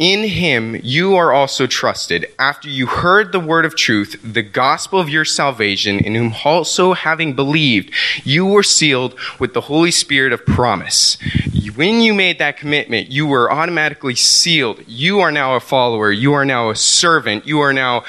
In 0.02 0.24
him 0.24 0.82
you 0.82 1.16
are 1.16 1.32
also 1.32 1.68
trusted, 1.68 2.26
after 2.40 2.68
you 2.68 2.88
heard 2.88 3.32
the 3.32 3.40
word 3.40 3.66
of 3.66 3.76
truth, 3.76 4.20
the 4.24 4.42
gospel 4.42 5.00
of 5.00 5.10
your 5.10 5.26
salvation, 5.26 6.00
in 6.00 6.16
whom 6.16 6.34
also 6.44 6.94
having 6.94 7.36
believed, 7.36 7.94
you 8.24 8.44
were 8.48 8.64
sealed 8.64 9.16
with 9.38 9.54
the 9.54 9.62
Holy 9.62 9.92
Spirit 9.92 10.34
of 10.34 10.44
promise. 10.44 11.20
When 11.76 12.02
you 12.02 12.16
made 12.16 12.40
that 12.40 12.58
commitment, 12.58 13.12
you 13.12 13.28
were 13.28 13.52
automatically 13.52 14.16
sealed. 14.16 14.84
You 14.88 15.20
are 15.20 15.32
now 15.32 15.54
a 15.54 15.60
follower. 15.60 16.12
You 16.12 16.34
are 16.34 16.46
now 16.46 16.72
a 16.72 16.76
servant. 16.76 17.46
You 17.46 17.60
are 17.60 17.72
now 17.72 18.04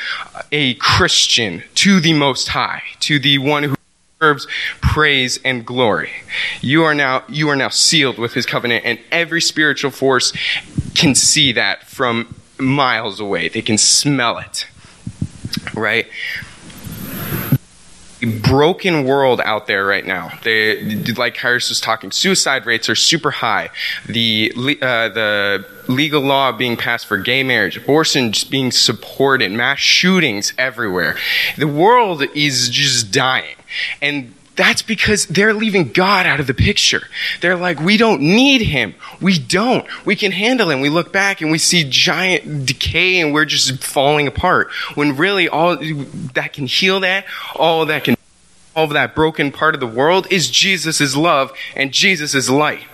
a 0.51 0.73
Christian 0.77 1.63
to 1.75 2.01
the 2.01 2.15
Most 2.15 2.49
High, 2.49 2.85
to 3.01 3.19
the 3.19 3.37
one 3.37 3.65
who 3.65 3.75
deserves 4.23 4.47
praise 4.81 5.41
and 5.45 5.67
glory. 5.67 6.11
You 6.61 6.85
are 6.85 6.95
now 6.95 7.25
you 7.29 7.49
are 7.49 7.57
now 7.57 7.71
sealed 7.71 8.19
with 8.19 8.35
his 8.35 8.47
covenant 8.47 8.85
and 8.85 9.01
every 9.11 9.41
spiritual 9.41 9.91
force 9.91 10.33
can 10.95 11.15
see 11.17 11.51
that 11.53 11.83
from 11.89 12.37
miles 12.59 13.19
away. 13.19 13.49
They 13.49 13.63
can 13.63 13.79
smell 13.79 14.39
it. 14.39 14.69
Right? 15.75 16.07
Broken 18.27 19.05
world 19.05 19.41
out 19.45 19.67
there 19.67 19.85
right 19.85 20.07
now. 20.07 20.31
They, 20.45 20.83
like 21.15 21.37
Harris 21.37 21.69
was 21.69 21.81
talking, 21.81 22.11
suicide 22.11 22.67
rates 22.67 22.89
are 22.89 22.95
super 22.95 23.31
high. 23.31 23.71
The 24.07 24.53
uh, 24.57 25.09
the 25.09 25.67
legal 25.89 26.23
law 26.23 26.53
being 26.53 26.77
passed 26.77 27.07
for 27.07 27.19
gay 27.19 27.43
marriage, 27.43 27.77
abortion 27.77 28.33
just 28.33 28.51
being 28.51 28.71
supported, 28.71 29.51
mass 29.53 29.79
shootings 29.79 30.53
everywhere. 30.57 31.17
The 31.57 31.69
world 31.69 32.23
is 32.35 32.69
just 32.69 33.11
dying, 33.13 33.57
and 34.01 34.35
that's 34.55 34.83
because 34.83 35.27
they're 35.27 35.55
leaving 35.55 35.93
God 35.93 36.27
out 36.27 36.41
of 36.41 36.47
the 36.47 36.55
picture. 36.55 37.09
They're 37.41 37.57
like, 37.57 37.81
we 37.81 37.97
don't 37.97 38.21
need 38.21 38.61
him. 38.63 38.95
We 39.21 39.39
don't. 39.39 39.87
We 40.05 40.15
can 40.15 40.33
handle 40.33 40.71
him. 40.71 40.81
We 40.81 40.91
look 40.91 41.13
back 41.13 41.41
and 41.41 41.51
we 41.51 41.59
see 41.59 41.85
giant 41.89 42.67
decay 42.67 43.21
and 43.21 43.33
we're 43.33 43.47
just 43.47 43.83
falling 43.83 44.27
apart. 44.27 44.71
When 44.95 45.17
really 45.17 45.49
all 45.49 45.77
that 46.35 46.53
can 46.53 46.67
heal 46.67 47.01
that, 47.01 47.25
all 47.57 47.87
that 47.87 48.05
can, 48.05 48.17
all 48.77 48.87
that 48.89 49.15
broken 49.15 49.53
part 49.53 49.75
of 49.75 49.81
the 49.81 49.87
world 49.87 50.27
is 50.31 50.51
Jesus' 50.51 51.17
love 51.17 51.53
and 51.75 51.93
Jesus' 51.93 52.51
light. 52.51 52.85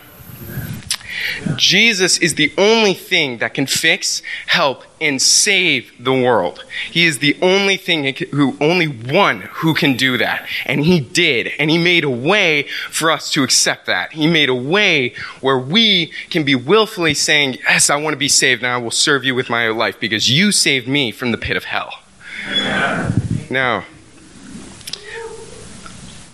Jesus 1.56 2.18
is 2.18 2.34
the 2.34 2.52
only 2.56 2.94
thing 2.94 3.38
that 3.38 3.54
can 3.54 3.66
fix, 3.66 4.22
help, 4.46 4.84
and 5.00 5.20
save 5.20 5.92
the 6.02 6.12
world. 6.12 6.64
He 6.90 7.06
is 7.06 7.18
the 7.18 7.36
only 7.40 7.76
thing 7.76 8.12
who, 8.32 8.56
only 8.60 8.86
one 8.86 9.42
who 9.42 9.74
can 9.74 9.96
do 9.96 10.18
that. 10.18 10.46
And 10.66 10.84
he 10.84 11.00
did. 11.00 11.52
And 11.58 11.70
he 11.70 11.78
made 11.78 12.04
a 12.04 12.10
way 12.10 12.64
for 12.90 13.10
us 13.10 13.30
to 13.32 13.44
accept 13.44 13.86
that. 13.86 14.12
He 14.12 14.26
made 14.26 14.48
a 14.48 14.54
way 14.54 15.14
where 15.40 15.58
we 15.58 16.12
can 16.30 16.44
be 16.44 16.54
willfully 16.54 17.14
saying, 17.14 17.58
yes, 17.64 17.90
I 17.90 17.96
want 17.96 18.14
to 18.14 18.18
be 18.18 18.28
saved 18.28 18.62
and 18.62 18.72
I 18.72 18.78
will 18.78 18.90
serve 18.90 19.24
you 19.24 19.34
with 19.34 19.50
my 19.50 19.68
life 19.68 20.00
because 20.00 20.30
you 20.30 20.52
saved 20.52 20.88
me 20.88 21.10
from 21.12 21.30
the 21.30 21.38
pit 21.38 21.56
of 21.56 21.64
hell. 21.64 21.92
Now, 23.50 23.84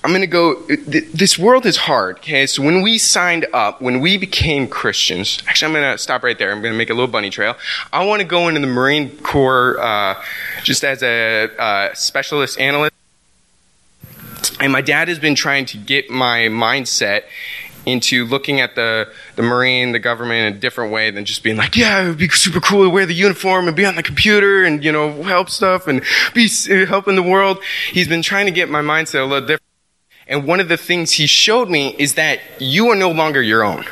I'm 0.05 0.11
going 0.11 0.21
to 0.21 0.27
go. 0.27 0.61
This 0.67 1.39
world 1.39 1.65
is 1.65 1.79
hard, 1.79 2.19
okay? 2.19 2.45
So 2.45 2.63
when 2.63 2.83
we 2.83 2.99
signed 2.99 3.47
up, 3.55 3.81
when 3.81 4.01
we 4.01 4.19
became 4.19 4.69
Christians, 4.69 5.43
actually, 5.49 5.69
I'm 5.75 5.81
going 5.83 5.95
to 5.95 5.99
stop 5.99 6.23
right 6.23 6.39
there. 6.39 6.53
I'm 6.53 6.61
going 6.61 6.75
to 6.75 6.79
make 6.79 6.91
a 6.91 6.95
little 6.95 7.09
bunny 7.09 7.31
trail. 7.31 7.57
I 7.91 8.05
want 8.05 8.21
to 8.21 8.27
go 8.27 8.49
into 8.49 8.61
the 8.61 8.67
Marine 8.67 9.17
Corps 9.19 9.81
uh, 9.81 10.23
just 10.63 10.85
as 10.85 11.03
a 11.03 11.51
uh, 11.59 11.95
specialist 11.95 12.61
analyst. 12.61 12.93
And 14.61 14.71
my 14.73 14.83
dad 14.83 15.09
has 15.09 15.19
been 15.19 15.35
trying 15.35 15.65
to 15.67 15.79
get 15.79 16.11
my 16.11 16.49
mindset 16.51 17.23
into 17.87 18.27
looking 18.27 18.61
at 18.61 18.75
the, 18.75 19.11
the 19.37 19.43
Marine, 19.43 19.93
the 19.93 19.99
government 19.99 20.47
in 20.49 20.55
a 20.55 20.61
different 20.61 20.93
way 20.93 21.11
than 21.11 21.25
just 21.25 21.43
being 21.43 21.57
like, 21.57 21.77
yeah, 21.77 22.03
it 22.03 22.09
would 22.09 22.19
be 22.19 22.29
super 22.29 22.61
cool 22.61 22.85
to 22.85 22.91
wear 22.91 23.07
the 23.07 23.15
uniform 23.15 23.69
and 23.69 23.77
be 23.77 23.87
on 23.87 23.97
the 23.97 24.03
computer 24.03 24.65
and, 24.65 24.85
you 24.85 24.93
know, 24.93 25.23
help 25.23 25.49
stuff 25.49 25.87
and 25.87 26.03
be 26.35 26.47
helping 26.85 27.17
the 27.17 27.23
world. 27.23 27.59
He's 27.91 28.09
been 28.09 28.23
trying 28.23 28.45
to 28.45 28.53
get 28.53 28.69
my 28.69 28.83
mindset 28.83 29.21
a 29.21 29.25
little 29.25 29.41
different. 29.41 29.64
And 30.27 30.47
one 30.47 30.61
of 30.61 30.69
the 30.69 30.77
things 30.77 31.13
he 31.13 31.27
showed 31.27 31.69
me 31.69 31.95
is 31.99 32.15
that 32.15 32.41
you 32.59 32.89
are 32.89 32.97
no 32.97 33.11
longer 33.11 33.43
your 33.43 33.63
own. 33.63 33.85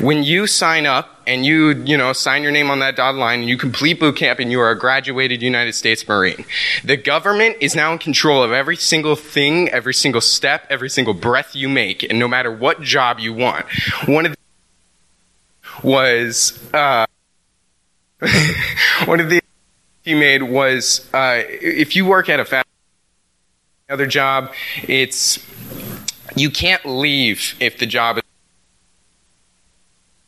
When 0.00 0.24
you 0.24 0.46
sign 0.46 0.86
up 0.86 1.22
and 1.26 1.44
you, 1.44 1.70
you 1.84 1.96
know, 1.96 2.12
sign 2.12 2.42
your 2.42 2.50
name 2.50 2.70
on 2.70 2.78
that 2.80 2.96
dotted 2.96 3.20
line 3.20 3.40
and 3.40 3.48
you 3.48 3.56
complete 3.56 4.00
boot 4.00 4.16
camp 4.16 4.40
and 4.40 4.50
you 4.50 4.60
are 4.60 4.70
a 4.70 4.78
graduated 4.78 5.42
United 5.42 5.74
States 5.74 6.06
Marine, 6.08 6.44
the 6.82 6.96
government 6.96 7.56
is 7.60 7.76
now 7.76 7.92
in 7.92 7.98
control 7.98 8.42
of 8.42 8.50
every 8.50 8.76
single 8.76 9.14
thing, 9.14 9.68
every 9.68 9.94
single 9.94 10.20
step, 10.20 10.66
every 10.70 10.88
single 10.88 11.14
breath 11.14 11.54
you 11.54 11.68
make, 11.68 12.02
and 12.02 12.18
no 12.18 12.26
matter 12.26 12.50
what 12.50 12.80
job 12.80 13.18
you 13.18 13.32
want. 13.32 13.66
One 14.06 14.26
of 14.26 14.32
the 14.32 14.38
was, 15.86 16.58
uh, 16.72 17.06
one 19.04 19.20
of 19.20 19.30
the 19.30 19.40
he 20.02 20.14
made 20.14 20.42
was, 20.42 21.06
uh, 21.12 21.42
if 21.46 21.94
you 21.94 22.06
work 22.06 22.30
at 22.30 22.40
a 22.40 22.44
fast 22.44 22.66
other 23.90 24.06
job, 24.06 24.52
it's 24.82 25.38
you 26.40 26.50
can't 26.50 26.84
leave 26.84 27.54
if 27.60 27.78
the 27.78 27.86
job 27.86 28.18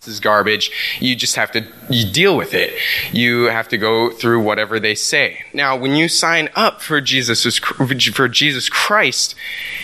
is 0.06 0.20
garbage. 0.20 0.70
You 0.98 1.14
just 1.14 1.36
have 1.36 1.52
to 1.52 1.66
you 1.88 2.10
deal 2.10 2.36
with 2.36 2.54
it. 2.54 2.72
You 3.12 3.44
have 3.44 3.68
to 3.68 3.78
go 3.78 4.10
through 4.10 4.42
whatever 4.42 4.80
they 4.80 4.94
say. 4.94 5.44
Now, 5.52 5.76
when 5.76 5.94
you 5.94 6.08
sign 6.08 6.48
up 6.54 6.80
for 6.80 7.00
Jesus 7.00 7.58
for 7.58 8.28
Jesus 8.28 8.68
Christ, 8.68 9.34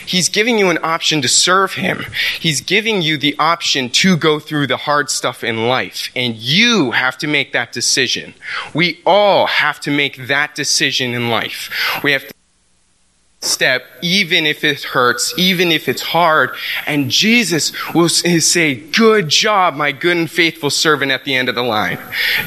he's 0.06 0.28
giving 0.28 0.58
you 0.58 0.70
an 0.70 0.78
option 0.82 1.20
to 1.22 1.28
serve 1.28 1.74
him. 1.74 2.06
He's 2.40 2.60
giving 2.60 3.02
you 3.02 3.18
the 3.18 3.36
option 3.38 3.90
to 3.90 4.16
go 4.16 4.38
through 4.38 4.68
the 4.68 4.78
hard 4.78 5.10
stuff 5.10 5.44
in 5.44 5.68
life, 5.68 6.10
and 6.16 6.36
you 6.36 6.92
have 6.92 7.18
to 7.18 7.26
make 7.26 7.52
that 7.52 7.72
decision. 7.72 8.34
We 8.74 9.00
all 9.04 9.46
have 9.46 9.80
to 9.80 9.90
make 9.90 10.28
that 10.28 10.54
decision 10.54 11.12
in 11.12 11.28
life. 11.28 12.00
We 12.02 12.12
have 12.12 12.26
to 12.26 12.35
step, 13.46 13.84
even 14.02 14.46
if 14.46 14.64
it 14.64 14.82
hurts, 14.82 15.32
even 15.38 15.70
if 15.72 15.88
it's 15.88 16.02
hard. 16.02 16.50
And 16.86 17.10
Jesus 17.10 17.72
will 17.94 18.08
say, 18.08 18.74
Good 18.74 19.28
job, 19.28 19.74
my 19.74 19.92
good 19.92 20.16
and 20.16 20.30
faithful 20.30 20.70
servant 20.70 21.12
at 21.12 21.24
the 21.24 21.34
end 21.34 21.48
of 21.48 21.54
the 21.54 21.62
line. 21.62 21.98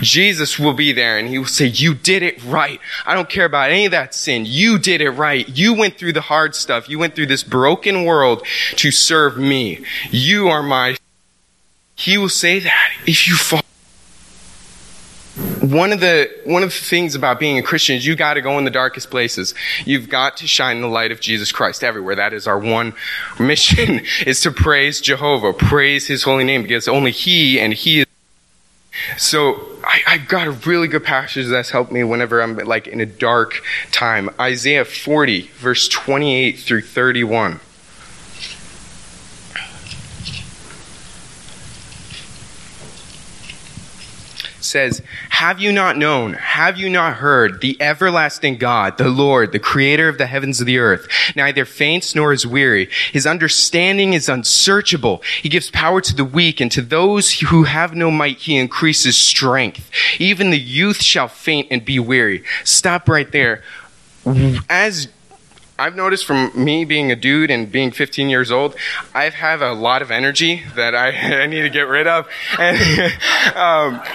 Jesus 0.02 0.60
will 0.60 0.74
be 0.74 0.92
there 0.92 1.18
and 1.18 1.28
he 1.28 1.40
will 1.40 1.46
say, 1.46 1.66
You 1.66 1.94
did 1.94 2.24
it 2.24 2.44
right. 2.44 2.80
I 3.06 3.14
don't 3.14 3.30
care 3.30 3.46
about 3.46 3.72
any 3.72 3.86
of 3.86 3.92
that 3.92 4.14
sin. 4.14 4.44
You 4.46 4.78
did 4.78 5.02
it 5.02 5.12
right. 5.12 5.48
You 5.50 5.74
went 5.74 5.98
through 5.98 6.14
the 6.14 6.22
hard 6.22 6.56
stuff. 6.56 6.90
You 6.90 7.00
went 7.00 7.16
through 7.16 7.28
this 7.28 7.44
broken 7.44 8.04
world 8.04 8.46
to 8.76 8.92
serve 8.92 9.38
me. 9.38 9.84
You 10.12 10.50
are 10.50 10.64
my. 10.64 10.98
He 11.96 12.18
will 12.18 12.30
say 12.30 12.60
that 12.60 12.92
if 13.06 13.28
you 13.28 13.36
fall 13.36 13.62
one 15.72 15.94
of 15.94 16.00
the 16.00 16.30
one 16.46 16.64
of 16.64 16.70
the 16.70 16.76
things 16.76 17.16
about 17.16 17.40
being 17.40 17.58
a 17.58 17.64
Christian 17.64 17.96
is 17.96 18.06
you 18.06 18.16
got 18.16 18.36
to 18.36 18.42
go 18.42 18.58
in 18.58 18.64
the 18.64 18.72
darkest 18.72 19.10
places. 19.10 19.54
You've 19.86 20.10
got 20.10 20.38
to 20.38 20.48
shine 20.48 20.82
the 20.82 20.88
light 20.88 21.12
of 21.12 21.20
Jesus 21.20 21.52
Christ 21.52 21.84
everywhere. 21.84 22.16
That 22.16 22.34
is 22.34 22.48
our 22.48 22.60
one 22.60 22.94
mission: 23.40 24.02
is 24.26 24.42
to 24.42 24.52
praise 24.52 25.02
Jehovah, 25.02 25.54
praise 25.54 26.08
His 26.08 26.24
holy 26.24 26.44
name, 26.44 26.64
because 26.64 26.88
only 26.88 27.12
He 27.12 27.60
and 27.60 27.74
He 27.74 28.02
is. 28.02 28.06
So 29.18 29.68
I, 29.84 30.02
I 30.08 30.18
got 30.18 30.48
a 30.48 30.52
really 30.52 30.88
good 30.88 31.04
passage 31.04 31.48
that's 31.48 31.70
helped 31.70 31.92
me 31.92 32.04
whenever 32.04 32.42
I'm 32.42 32.58
like 32.58 32.88
in 32.88 33.00
a 33.00 33.06
dark 33.06 33.62
time. 33.92 34.30
Isaiah 34.40 34.86
40, 34.86 35.52
verse 35.58 35.88
28 35.88 36.60
through 36.60 36.82
31. 36.82 37.60
Says, 44.70 45.02
Have 45.30 45.60
you 45.60 45.72
not 45.72 45.98
known? 45.98 46.34
Have 46.34 46.78
you 46.78 46.90
not 46.90 47.16
heard? 47.16 47.62
The 47.62 47.76
everlasting 47.82 48.58
God, 48.58 48.98
the 48.98 49.10
Lord, 49.10 49.52
the 49.52 49.60
creator 49.60 50.08
of 50.08 50.18
the 50.18 50.28
heavens 50.28 50.60
and 50.60 50.68
the 50.68 50.78
earth, 50.78 51.08
neither 51.36 51.66
faints 51.66 52.16
nor 52.16 52.32
is 52.32 52.46
weary. 52.46 52.90
His 53.12 53.26
understanding 53.26 54.14
is 54.14 54.30
unsearchable. 54.30 55.22
He 55.42 55.50
gives 55.50 55.72
power 55.72 56.02
to 56.02 56.16
the 56.16 56.26
weak, 56.26 56.60
and 56.62 56.72
to 56.72 56.82
those 56.82 57.40
who 57.40 57.64
have 57.64 57.96
no 57.96 58.12
might, 58.12 58.38
he 58.38 58.58
increases 58.58 59.18
strength. 59.18 59.90
Even 60.20 60.50
the 60.52 60.60
youth 60.60 61.02
shall 61.02 61.28
faint 61.28 61.68
and 61.72 61.84
be 61.84 62.00
weary. 62.00 62.44
Stop 62.64 63.10
right 63.10 63.32
there. 63.32 63.64
As 64.70 65.08
I've 65.80 65.96
noticed 65.96 66.26
from 66.26 66.52
me 66.54 66.86
being 66.86 67.12
a 67.12 67.16
dude 67.16 67.50
and 67.50 67.72
being 67.72 67.92
15 67.92 68.30
years 68.30 68.52
old, 68.52 68.76
I 69.16 69.30
have 69.30 69.62
a 69.62 69.74
lot 69.74 70.02
of 70.02 70.12
energy 70.12 70.64
that 70.76 70.94
I, 70.94 71.10
I 71.44 71.48
need 71.48 71.62
to 71.62 71.70
get 71.70 71.88
rid 71.88 72.08
of. 72.08 72.28
And, 72.60 73.14
um, 73.56 74.02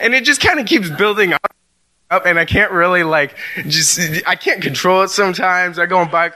and 0.00 0.14
it 0.14 0.24
just 0.24 0.40
kind 0.40 0.60
of 0.60 0.66
keeps 0.66 0.88
building 0.90 1.32
up. 1.32 1.40
Up 2.10 2.24
and 2.24 2.38
I 2.38 2.46
can't 2.46 2.72
really 2.72 3.02
like 3.02 3.36
just 3.66 4.00
I 4.26 4.34
can't 4.34 4.62
control 4.62 5.02
it 5.02 5.08
sometimes. 5.08 5.78
I 5.78 5.84
go 5.84 5.98
on 5.98 6.10
bike 6.10 6.32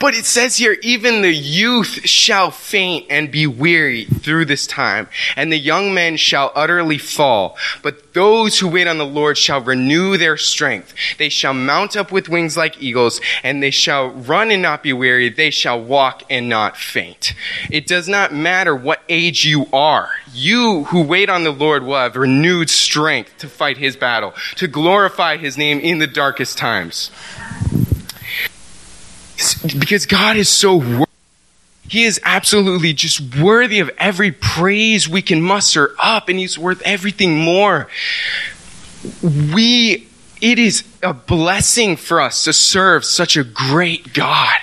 But 0.00 0.14
it 0.14 0.26
says 0.26 0.56
here, 0.56 0.76
even 0.82 1.22
the 1.22 1.32
youth 1.32 2.08
shall 2.08 2.52
faint 2.52 3.06
and 3.10 3.32
be 3.32 3.46
weary 3.46 4.04
through 4.04 4.44
this 4.44 4.66
time, 4.66 5.08
and 5.34 5.50
the 5.50 5.58
young 5.58 5.92
men 5.92 6.16
shall 6.16 6.52
utterly 6.54 6.98
fall. 6.98 7.56
But 7.82 8.14
those 8.14 8.58
who 8.58 8.68
wait 8.68 8.86
on 8.86 8.98
the 8.98 9.06
Lord 9.06 9.36
shall 9.36 9.60
renew 9.60 10.16
their 10.16 10.36
strength. 10.36 10.94
They 11.18 11.28
shall 11.28 11.54
mount 11.54 11.96
up 11.96 12.12
with 12.12 12.28
wings 12.28 12.56
like 12.56 12.80
eagles, 12.80 13.20
and 13.42 13.60
they 13.60 13.70
shall 13.70 14.10
run 14.10 14.52
and 14.52 14.62
not 14.62 14.84
be 14.84 14.92
weary. 14.92 15.30
They 15.30 15.50
shall 15.50 15.82
walk 15.82 16.22
and 16.30 16.48
not 16.48 16.76
faint. 16.76 17.34
It 17.70 17.86
does 17.86 18.08
not 18.08 18.32
matter 18.32 18.76
what 18.76 19.02
age 19.08 19.44
you 19.44 19.66
are. 19.72 20.10
You 20.32 20.84
who 20.84 21.02
wait 21.02 21.28
on 21.28 21.42
the 21.42 21.50
Lord 21.50 21.82
will 21.82 21.96
have 21.96 22.14
renewed 22.14 22.70
strength 22.70 23.36
to 23.38 23.48
fight 23.48 23.78
his 23.78 23.96
battle, 23.96 24.32
to 24.56 24.68
glorify 24.68 25.38
his 25.38 25.58
name 25.58 25.80
in 25.80 25.98
the 25.98 26.06
darkest 26.06 26.56
times. 26.56 27.10
Because 29.78 30.06
God 30.06 30.36
is 30.36 30.48
so 30.48 30.76
worthy. 30.76 31.04
He 31.88 32.04
is 32.04 32.20
absolutely 32.22 32.92
just 32.92 33.36
worthy 33.36 33.80
of 33.80 33.90
every 33.96 34.30
praise 34.30 35.08
we 35.08 35.22
can 35.22 35.40
muster 35.40 35.94
up, 35.98 36.28
and 36.28 36.38
He's 36.38 36.58
worth 36.58 36.82
everything 36.82 37.38
more. 37.38 37.88
We, 39.22 40.06
it 40.42 40.58
is 40.58 40.84
a 41.02 41.14
blessing 41.14 41.96
for 41.96 42.20
us 42.20 42.44
to 42.44 42.52
serve 42.52 43.04
such 43.06 43.36
a 43.36 43.44
great 43.44 44.12
God. 44.12 44.56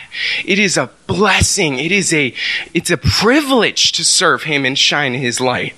It 0.46 0.60
is 0.60 0.78
a 0.78 0.92
blessing. 1.08 1.80
It 1.80 1.92
is 1.92 2.14
a, 2.14 2.34
it's 2.74 2.92
a 2.92 2.98
privilege 2.98 3.92
to 3.94 4.06
serve 4.06 4.44
Him 4.44 4.64
and 4.64 4.78
shine 4.78 5.16
His 5.16 5.42
light. 5.42 5.74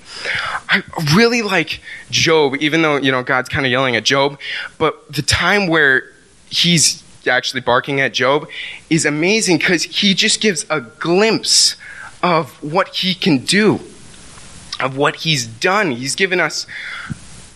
I 0.68 0.82
really 1.14 1.40
like 1.40 1.80
Job, 2.10 2.56
even 2.60 2.82
though, 2.82 2.96
you 2.96 3.10
know, 3.10 3.22
God's 3.22 3.48
kind 3.48 3.64
of 3.64 3.72
yelling 3.72 3.96
at 3.96 4.04
Job, 4.04 4.38
but 4.76 5.10
the 5.10 5.22
time 5.22 5.66
where 5.66 6.12
He's 6.50 7.02
actually 7.26 7.60
barking 7.60 8.00
at 8.00 8.12
Job 8.14 8.48
is 8.88 9.04
amazing 9.04 9.58
because 9.58 9.82
he 9.82 10.14
just 10.14 10.40
gives 10.40 10.64
a 10.70 10.80
glimpse 10.80 11.76
of 12.22 12.62
what 12.62 12.88
he 12.88 13.14
can 13.14 13.38
do, 13.38 13.80
of 14.80 14.96
what 14.96 15.16
he's 15.16 15.46
done. 15.46 15.90
He's 15.90 16.14
given 16.14 16.40
us 16.40 16.66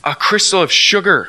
a 0.04 0.14
crystal 0.14 0.62
of 0.62 0.72
sugar 0.72 1.28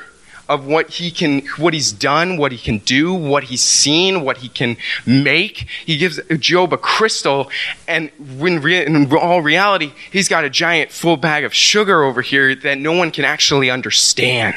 of 0.49 0.65
what 0.65 0.89
he 0.89 1.09
can 1.09 1.41
what 1.57 1.73
he's 1.73 1.91
done 1.91 2.35
what 2.37 2.51
he 2.51 2.57
can 2.57 2.79
do 2.79 3.13
what 3.13 3.45
he's 3.45 3.61
seen 3.61 4.21
what 4.23 4.37
he 4.37 4.49
can 4.49 4.75
make. 5.05 5.67
He 5.85 5.97
gives 5.97 6.19
job 6.39 6.73
a 6.73 6.77
crystal 6.77 7.49
and 7.87 8.11
when 8.37 8.65
in 8.67 9.13
all 9.13 9.41
reality 9.41 9.93
he's 10.11 10.27
got 10.27 10.43
a 10.43 10.49
giant 10.49 10.91
full 10.91 11.17
bag 11.17 11.43
of 11.43 11.53
sugar 11.53 12.03
over 12.03 12.21
here 12.21 12.55
that 12.55 12.77
no 12.77 12.91
one 12.91 13.11
can 13.11 13.23
actually 13.25 13.69
understand. 13.69 14.55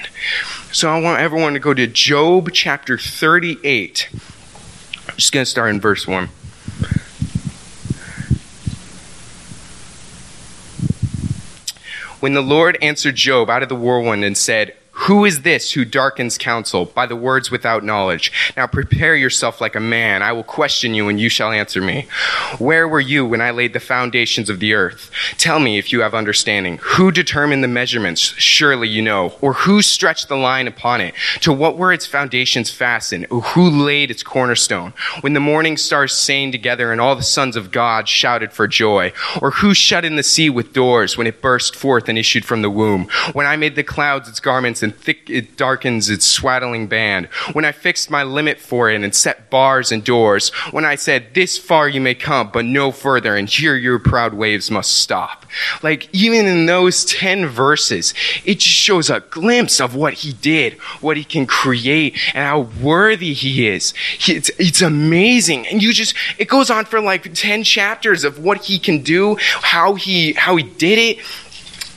So 0.72 0.90
i 0.90 1.00
want 1.00 1.20
everyone 1.20 1.52
to 1.54 1.60
go 1.60 1.72
to 1.72 1.86
job 1.86 2.50
chapter 2.52 2.98
38 2.98 4.08
i'm 4.12 4.18
just 5.16 5.32
going 5.32 5.44
to 5.44 5.50
start 5.50 5.70
in 5.70 5.80
verse 5.80 6.06
1 6.06 6.28
when 12.20 12.34
the 12.34 12.42
lord 12.42 12.76
answered 12.82 13.14
job 13.14 13.48
out 13.48 13.62
of 13.62 13.68
the 13.68 13.76
whirlwind 13.76 14.24
and 14.24 14.36
said 14.36 14.76
who 15.00 15.24
is 15.24 15.42
this 15.42 15.72
who 15.72 15.84
darkens 15.84 16.38
counsel 16.38 16.86
by 16.86 17.04
the 17.06 17.14
words 17.14 17.50
without 17.50 17.84
knowledge? 17.84 18.32
Now 18.56 18.66
prepare 18.66 19.14
yourself 19.14 19.60
like 19.60 19.76
a 19.76 19.80
man. 19.80 20.22
I 20.22 20.32
will 20.32 20.42
question 20.42 20.94
you 20.94 21.08
and 21.08 21.20
you 21.20 21.28
shall 21.28 21.52
answer 21.52 21.82
me. 21.82 22.08
Where 22.58 22.88
were 22.88 23.00
you 23.00 23.26
when 23.26 23.42
I 23.42 23.50
laid 23.50 23.74
the 23.74 23.78
foundations 23.78 24.48
of 24.48 24.58
the 24.58 24.72
earth? 24.72 25.10
Tell 25.36 25.60
me 25.60 25.78
if 25.78 25.92
you 25.92 26.00
have 26.00 26.14
understanding. 26.14 26.78
Who 26.82 27.12
determined 27.12 27.62
the 27.62 27.68
measurements? 27.68 28.20
Surely 28.20 28.88
you 28.88 29.02
know. 29.02 29.34
Or 29.42 29.52
who 29.52 29.82
stretched 29.82 30.28
the 30.28 30.36
line 30.36 30.66
upon 30.66 31.02
it? 31.02 31.14
To 31.40 31.52
what 31.52 31.76
were 31.76 31.92
its 31.92 32.06
foundations 32.06 32.70
fastened? 32.70 33.26
Or 33.30 33.42
who 33.42 33.68
laid 33.68 34.10
its 34.10 34.22
cornerstone? 34.22 34.94
When 35.20 35.34
the 35.34 35.40
morning 35.40 35.76
stars 35.76 36.14
sang 36.14 36.52
together 36.52 36.90
and 36.90 37.02
all 37.02 37.14
the 37.14 37.22
sons 37.22 37.54
of 37.54 37.70
God 37.70 38.08
shouted 38.08 38.50
for 38.50 38.66
joy? 38.66 39.12
Or 39.42 39.50
who 39.50 39.74
shut 39.74 40.06
in 40.06 40.16
the 40.16 40.22
sea 40.22 40.48
with 40.48 40.72
doors 40.72 41.18
when 41.18 41.26
it 41.26 41.42
burst 41.42 41.76
forth 41.76 42.08
and 42.08 42.18
issued 42.18 42.46
from 42.46 42.62
the 42.62 42.70
womb? 42.70 43.08
When 43.34 43.46
I 43.46 43.56
made 43.56 43.76
the 43.76 43.84
clouds 43.84 44.26
its 44.26 44.40
garments 44.40 44.82
and 44.86 44.96
thick 44.96 45.28
it 45.28 45.56
darkens 45.56 46.08
its 46.08 46.24
swaddling 46.24 46.86
band. 46.86 47.26
When 47.52 47.64
I 47.64 47.72
fixed 47.72 48.08
my 48.08 48.22
limit 48.22 48.60
for 48.60 48.88
it 48.88 49.02
and 49.02 49.12
set 49.12 49.50
bars 49.50 49.90
and 49.90 50.04
doors. 50.04 50.50
When 50.70 50.84
I 50.84 50.94
said, 50.94 51.34
this 51.34 51.58
far 51.58 51.88
you 51.88 52.00
may 52.00 52.14
come, 52.14 52.50
but 52.52 52.64
no 52.64 52.92
further, 52.92 53.34
and 53.34 53.48
here 53.48 53.74
your 53.74 53.98
proud 53.98 54.34
waves 54.34 54.70
must 54.70 54.92
stop. 54.92 55.44
Like, 55.82 56.08
even 56.14 56.46
in 56.46 56.66
those 56.66 57.04
10 57.06 57.46
verses, 57.46 58.14
it 58.44 58.60
just 58.60 58.76
shows 58.76 59.10
a 59.10 59.20
glimpse 59.20 59.80
of 59.80 59.96
what 59.96 60.14
he 60.14 60.34
did, 60.34 60.74
what 61.00 61.16
he 61.16 61.24
can 61.24 61.46
create, 61.46 62.14
and 62.34 62.44
how 62.44 62.60
worthy 62.80 63.32
he 63.32 63.66
is. 63.66 63.92
It's, 64.28 64.50
it's 64.58 64.82
amazing. 64.82 65.66
And 65.66 65.82
you 65.82 65.92
just, 65.92 66.14
it 66.38 66.48
goes 66.48 66.70
on 66.70 66.84
for 66.84 67.00
like 67.00 67.34
10 67.34 67.64
chapters 67.64 68.22
of 68.22 68.38
what 68.38 68.64
he 68.66 68.78
can 68.78 69.02
do, 69.02 69.36
how 69.40 69.94
he, 69.94 70.34
how 70.34 70.54
he 70.56 70.62
did 70.62 70.98
it 70.98 71.24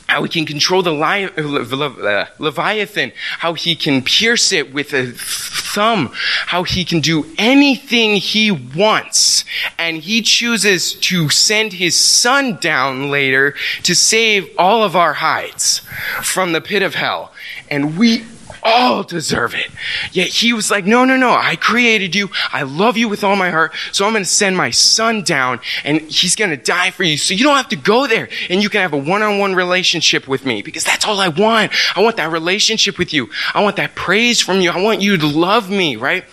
how 0.10 0.24
he 0.24 0.30
can 0.30 0.46
control 0.46 0.82
the 0.82 0.94
uh, 0.94 2.26
Leviathan, 2.40 3.12
how 3.38 3.54
he 3.54 3.76
can 3.76 4.02
pierce 4.02 4.52
it 4.52 4.74
with 4.74 4.92
a 4.94 5.12
thumb, 5.12 6.10
how 6.48 6.64
he 6.64 6.84
can 6.84 7.00
do 7.00 7.26
anything 7.38 8.16
he 8.16 8.50
wants. 8.50 9.46
And 9.78 9.98
he 9.98 10.22
chooses 10.22 10.94
to 10.96 11.30
send 11.30 11.74
his 11.74 11.96
son 11.96 12.58
down 12.58 13.12
later 13.12 13.54
to 13.84 13.94
save 13.94 14.50
all 14.58 14.84
of 14.84 14.96
our 14.96 15.14
hides 15.14 15.82
from 16.24 16.54
the 16.54 16.62
pit 16.62 16.82
of 16.82 16.96
hell. 16.96 17.32
And 17.70 17.98
we 17.98 18.24
all 18.64 19.04
deserve 19.04 19.54
it. 19.56 19.70
Yet 20.12 20.28
he 20.28 20.54
was 20.54 20.70
like, 20.70 20.86
no, 20.86 21.06
no, 21.06 21.18
no, 21.18 21.32
I 21.32 21.56
created 21.56 22.16
you. 22.16 22.30
I 22.52 22.64
love 22.64 22.98
you 22.98 23.10
with 23.10 23.24
all 23.24 23.36
my 23.36 23.50
heart. 23.50 23.74
So 23.92 24.06
I'm 24.06 24.14
going 24.14 24.24
to 24.24 24.30
send 24.30 24.58
my 24.58 24.72
son 24.72 25.24
down 25.24 25.60
and 25.84 26.02
he's 26.02 26.36
going 26.36 26.52
to 26.52 26.58
die 26.58 26.92
for 26.92 27.04
you. 27.04 27.18
So 27.18 27.34
you 27.34 27.44
don't 27.44 27.58
have 27.58 27.70
to 27.70 27.76
go 27.76 28.08
there 28.08 28.30
and 28.50 28.62
you 28.62 28.70
can 28.70 28.82
have 28.82 28.94
a 28.94 28.98
one-on-one 28.98 29.56
relationship 29.56 30.28
with 30.28 30.46
me 30.46 30.62
because 30.62 30.84
that's 30.84 31.06
all 31.06 31.20
I 31.20 31.30
want. 31.30 31.72
I 31.96 32.02
want 32.02 32.18
that 32.18 32.32
relationship 32.32 32.98
with 32.98 33.14
you. 33.14 33.30
I 33.54 33.64
want 33.64 33.76
that 33.78 33.96
praise 33.96 34.42
from 34.42 34.60
you. 34.60 34.72
I 34.72 34.82
want 34.82 35.02
you 35.02 35.18
to 35.18 35.28
love 35.28 35.70
me, 35.70 35.96
right? 35.96 36.26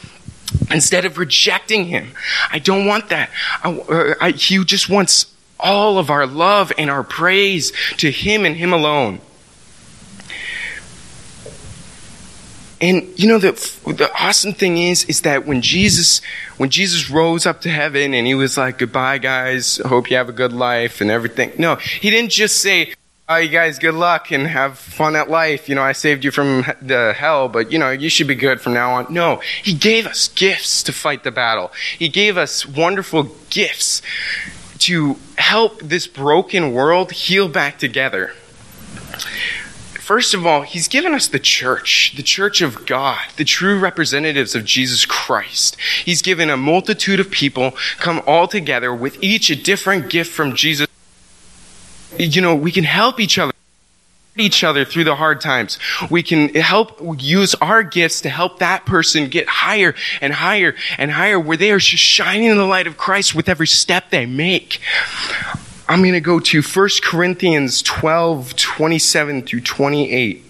Instead 0.70 1.04
of 1.04 1.18
rejecting 1.18 1.86
him. 1.86 2.12
I 2.50 2.58
don't 2.58 2.86
want 2.86 3.08
that. 3.08 3.30
I, 3.62 3.72
uh, 3.72 4.14
I, 4.20 4.30
he 4.30 4.64
just 4.64 4.88
wants 4.88 5.32
all 5.58 5.98
of 5.98 6.10
our 6.10 6.26
love 6.26 6.72
and 6.76 6.90
our 6.90 7.02
praise 7.02 7.72
to 7.96 8.10
him 8.10 8.44
and 8.44 8.56
him 8.56 8.72
alone. 8.72 9.20
And 12.80 13.18
you 13.18 13.26
know 13.26 13.38
the 13.38 13.52
the 13.86 14.10
awesome 14.18 14.52
thing 14.52 14.76
is 14.76 15.04
is 15.04 15.22
that 15.22 15.46
when 15.46 15.62
Jesus 15.62 16.20
when 16.58 16.68
Jesus 16.68 17.10
rose 17.10 17.46
up 17.46 17.62
to 17.62 17.70
heaven 17.70 18.12
and 18.12 18.26
he 18.26 18.34
was 18.34 18.58
like 18.58 18.78
goodbye 18.78 19.18
guys. 19.18 19.78
Hope 19.78 20.10
you 20.10 20.16
have 20.16 20.28
a 20.28 20.32
good 20.32 20.52
life 20.52 21.00
and 21.00 21.10
everything. 21.10 21.52
No 21.58 21.76
he 21.76 22.10
didn't 22.10 22.32
just 22.32 22.60
say 22.60 22.92
oh 23.30 23.36
you 23.36 23.48
guys. 23.48 23.78
Good 23.78 23.94
luck 23.94 24.30
and 24.30 24.46
have 24.46 24.78
fun 24.78 25.16
at 25.16 25.30
life. 25.30 25.70
You 25.70 25.74
know 25.74 25.82
I 25.82 25.92
saved 25.92 26.22
you 26.22 26.30
from 26.30 26.64
the 26.82 27.14
hell 27.16 27.48
but 27.48 27.72
you 27.72 27.78
know 27.78 27.90
you 27.90 28.10
should 28.10 28.28
be 28.28 28.34
good 28.34 28.60
from 28.60 28.74
now 28.74 28.96
on. 28.96 29.06
No 29.08 29.40
he 29.62 29.72
gave 29.72 30.06
us 30.06 30.28
gifts 30.28 30.82
to 30.82 30.92
fight 30.92 31.24
the 31.24 31.30
battle. 31.30 31.72
He 31.98 32.10
gave 32.10 32.36
us 32.36 32.66
wonderful 32.66 33.34
gifts 33.48 34.02
to 34.80 35.16
help 35.38 35.80
this 35.80 36.06
broken 36.06 36.72
world 36.72 37.12
heal 37.12 37.48
back 37.48 37.78
together 37.78 38.34
First 40.06 40.34
of 40.34 40.46
all, 40.46 40.62
he's 40.62 40.86
given 40.86 41.14
us 41.14 41.26
the 41.26 41.40
church, 41.40 42.12
the 42.14 42.22
church 42.22 42.60
of 42.60 42.86
God, 42.86 43.18
the 43.38 43.44
true 43.44 43.76
representatives 43.76 44.54
of 44.54 44.64
Jesus 44.64 45.04
Christ. 45.04 45.76
He's 46.04 46.22
given 46.22 46.48
a 46.48 46.56
multitude 46.56 47.18
of 47.18 47.28
people 47.28 47.72
come 47.98 48.22
all 48.24 48.46
together 48.46 48.94
with 48.94 49.20
each 49.20 49.50
a 49.50 49.56
different 49.56 50.08
gift 50.08 50.32
from 50.32 50.54
Jesus. 50.54 50.86
You 52.16 52.40
know, 52.40 52.54
we 52.54 52.70
can 52.70 52.84
help 52.84 53.18
each 53.18 53.36
other 53.36 53.52
each 54.36 54.62
other 54.62 54.84
through 54.84 55.02
the 55.02 55.16
hard 55.16 55.40
times. 55.40 55.76
We 56.08 56.22
can 56.22 56.50
help 56.50 57.00
use 57.20 57.56
our 57.56 57.82
gifts 57.82 58.20
to 58.20 58.28
help 58.28 58.60
that 58.60 58.86
person 58.86 59.26
get 59.26 59.48
higher 59.48 59.96
and 60.20 60.32
higher 60.32 60.76
and 60.98 61.10
higher 61.10 61.40
where 61.40 61.56
they 61.56 61.72
are 61.72 61.80
just 61.80 62.04
shining 62.04 62.44
in 62.44 62.58
the 62.58 62.64
light 62.64 62.86
of 62.86 62.96
Christ 62.96 63.34
with 63.34 63.48
every 63.48 63.66
step 63.66 64.10
they 64.10 64.24
make. 64.24 64.80
I'm 65.88 66.00
going 66.00 66.14
to 66.14 66.20
go 66.20 66.40
to 66.40 66.62
1 66.62 66.88
Corinthians 67.02 67.80
12, 67.82 68.56
27 68.56 69.42
through 69.42 69.60
28. 69.60 70.45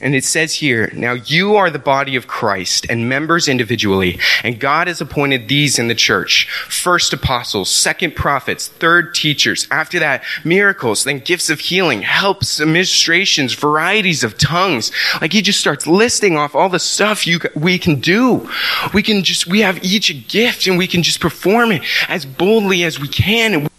And 0.00 0.14
it 0.14 0.24
says 0.24 0.54
here, 0.54 0.90
now 0.94 1.12
you 1.12 1.56
are 1.56 1.70
the 1.70 1.78
body 1.78 2.16
of 2.16 2.26
Christ 2.26 2.86
and 2.90 3.08
members 3.08 3.48
individually, 3.48 4.18
and 4.42 4.60
God 4.60 4.88
has 4.88 5.00
appointed 5.00 5.48
these 5.48 5.78
in 5.78 5.88
the 5.88 5.94
church. 5.94 6.48
First 6.68 7.12
apostles, 7.12 7.70
second 7.70 8.14
prophets, 8.14 8.68
third 8.68 9.14
teachers, 9.14 9.66
after 9.70 9.98
that 9.98 10.22
miracles, 10.44 11.04
then 11.04 11.20
gifts 11.20 11.48
of 11.48 11.60
healing, 11.60 12.02
helps, 12.02 12.60
administrations, 12.60 13.54
varieties 13.54 14.22
of 14.22 14.36
tongues. 14.36 14.92
Like 15.20 15.32
he 15.32 15.40
just 15.40 15.60
starts 15.60 15.86
listing 15.86 16.36
off 16.36 16.54
all 16.54 16.68
the 16.68 16.78
stuff 16.78 17.26
you, 17.26 17.40
we 17.54 17.78
can 17.78 18.00
do. 18.00 18.50
We 18.92 19.02
can 19.02 19.24
just, 19.24 19.46
we 19.46 19.60
have 19.60 19.82
each 19.82 20.10
a 20.10 20.14
gift 20.14 20.66
and 20.66 20.76
we 20.76 20.86
can 20.86 21.02
just 21.02 21.20
perform 21.20 21.72
it 21.72 21.82
as 22.08 22.26
boldly 22.26 22.84
as 22.84 23.00
we 23.00 23.08
can 23.08 23.54
and, 23.54 23.70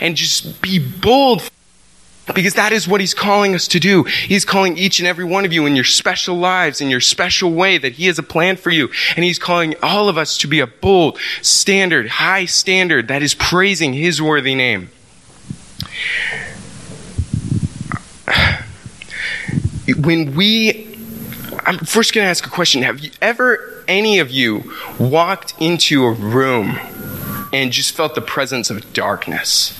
and 0.00 0.16
just 0.16 0.62
be 0.62 0.78
bold 0.78 1.48
Because 2.34 2.54
that 2.54 2.72
is 2.72 2.88
what 2.88 3.00
he's 3.00 3.14
calling 3.14 3.54
us 3.54 3.68
to 3.68 3.78
do. 3.78 4.02
He's 4.02 4.44
calling 4.44 4.76
each 4.76 4.98
and 4.98 5.06
every 5.06 5.24
one 5.24 5.44
of 5.44 5.52
you 5.52 5.64
in 5.64 5.76
your 5.76 5.84
special 5.84 6.36
lives, 6.36 6.80
in 6.80 6.90
your 6.90 7.00
special 7.00 7.52
way 7.52 7.78
that 7.78 7.92
he 7.92 8.06
has 8.06 8.18
a 8.18 8.22
plan 8.22 8.56
for 8.56 8.70
you. 8.70 8.90
And 9.14 9.24
he's 9.24 9.38
calling 9.38 9.74
all 9.82 10.08
of 10.08 10.18
us 10.18 10.36
to 10.38 10.48
be 10.48 10.58
a 10.58 10.66
bold 10.66 11.18
standard, 11.40 12.08
high 12.08 12.46
standard 12.46 13.08
that 13.08 13.22
is 13.22 13.34
praising 13.34 13.92
his 13.92 14.20
worthy 14.20 14.54
name. 14.56 14.90
When 19.96 20.34
we, 20.34 20.98
I'm 21.64 21.78
first 21.78 22.12
going 22.12 22.24
to 22.24 22.28
ask 22.28 22.44
a 22.44 22.50
question. 22.50 22.82
Have 22.82 22.98
you 22.98 23.12
ever, 23.22 23.84
any 23.86 24.18
of 24.18 24.32
you, 24.32 24.72
walked 24.98 25.54
into 25.60 26.04
a 26.04 26.10
room 26.10 26.76
and 27.56 27.72
just 27.72 27.96
felt 27.96 28.14
the 28.14 28.20
presence 28.20 28.68
of 28.68 28.92
darkness. 28.92 29.70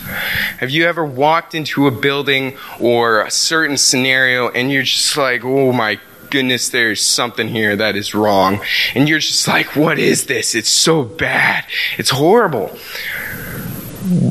Have 0.60 0.70
you 0.70 0.86
ever 0.86 1.04
walked 1.04 1.54
into 1.54 1.86
a 1.86 1.90
building 1.90 2.56
or 2.80 3.20
a 3.20 3.30
certain 3.30 3.76
scenario 3.76 4.48
and 4.48 4.72
you're 4.72 4.82
just 4.82 5.14
like, 5.14 5.44
oh 5.44 5.72
my 5.72 6.00
goodness, 6.30 6.70
there's 6.70 7.02
something 7.02 7.48
here 7.48 7.76
that 7.76 7.94
is 7.94 8.14
wrong. 8.14 8.60
And 8.94 9.08
you're 9.08 9.18
just 9.18 9.46
like, 9.46 9.76
what 9.76 9.98
is 9.98 10.24
this? 10.24 10.54
It's 10.54 10.70
so 10.70 11.02
bad. 11.02 11.66
It's 11.98 12.10
horrible. 12.10 12.78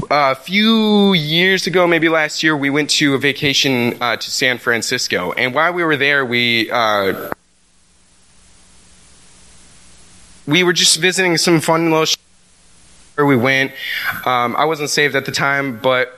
a 0.10 0.34
few 0.34 1.14
years 1.14 1.68
ago, 1.68 1.86
maybe 1.86 2.10
last 2.10 2.42
year, 2.42 2.58
we 2.58 2.72
went 2.72 2.90
to 2.92 3.14
a 3.14 3.20
vacation 3.20 4.02
uh, 4.02 4.18
to 4.18 4.32
San 4.32 4.58
Francisco. 4.58 5.34
And 5.34 5.54
while 5.54 5.72
we 5.72 5.84
were 5.84 5.98
there, 5.98 6.26
we. 6.26 6.72
Uh, 6.72 7.32
we 10.48 10.64
were 10.64 10.74
just 10.74 11.00
visiting 11.00 11.38
some 11.38 11.60
fun 11.60 11.90
little 11.90 12.06
where 13.16 13.26
we 13.26 13.36
went. 13.36 13.72
Um, 14.26 14.56
I 14.56 14.66
wasn't 14.66 14.90
saved 14.90 15.16
at 15.16 15.26
the 15.26 15.32
time, 15.32 15.80
but 15.80 16.14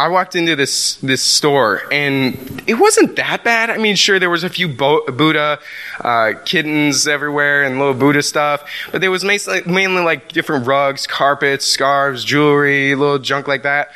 I 0.00 0.08
walked 0.08 0.34
into 0.34 0.56
this 0.56 0.94
this 0.96 1.20
store 1.20 1.82
and 1.92 2.62
it 2.66 2.74
wasn't 2.74 3.16
that 3.16 3.44
bad. 3.44 3.68
I 3.68 3.76
mean, 3.76 3.96
sure 3.96 4.18
there 4.18 4.30
was 4.30 4.44
a 4.44 4.48
few 4.48 4.66
Bo- 4.66 5.04
Buddha 5.04 5.58
uh, 6.00 6.32
kittens 6.46 7.06
everywhere 7.06 7.64
and 7.64 7.78
little 7.78 7.92
Buddha 7.92 8.22
stuff, 8.22 8.64
but 8.92 9.02
there 9.02 9.10
was 9.10 9.24
mainly, 9.24 9.60
mainly 9.66 10.02
like 10.02 10.32
different 10.32 10.66
rugs, 10.66 11.06
carpets, 11.06 11.66
scarves, 11.66 12.24
jewelry, 12.24 12.94
little 12.94 13.18
junk 13.18 13.46
like 13.46 13.62
that. 13.64 13.90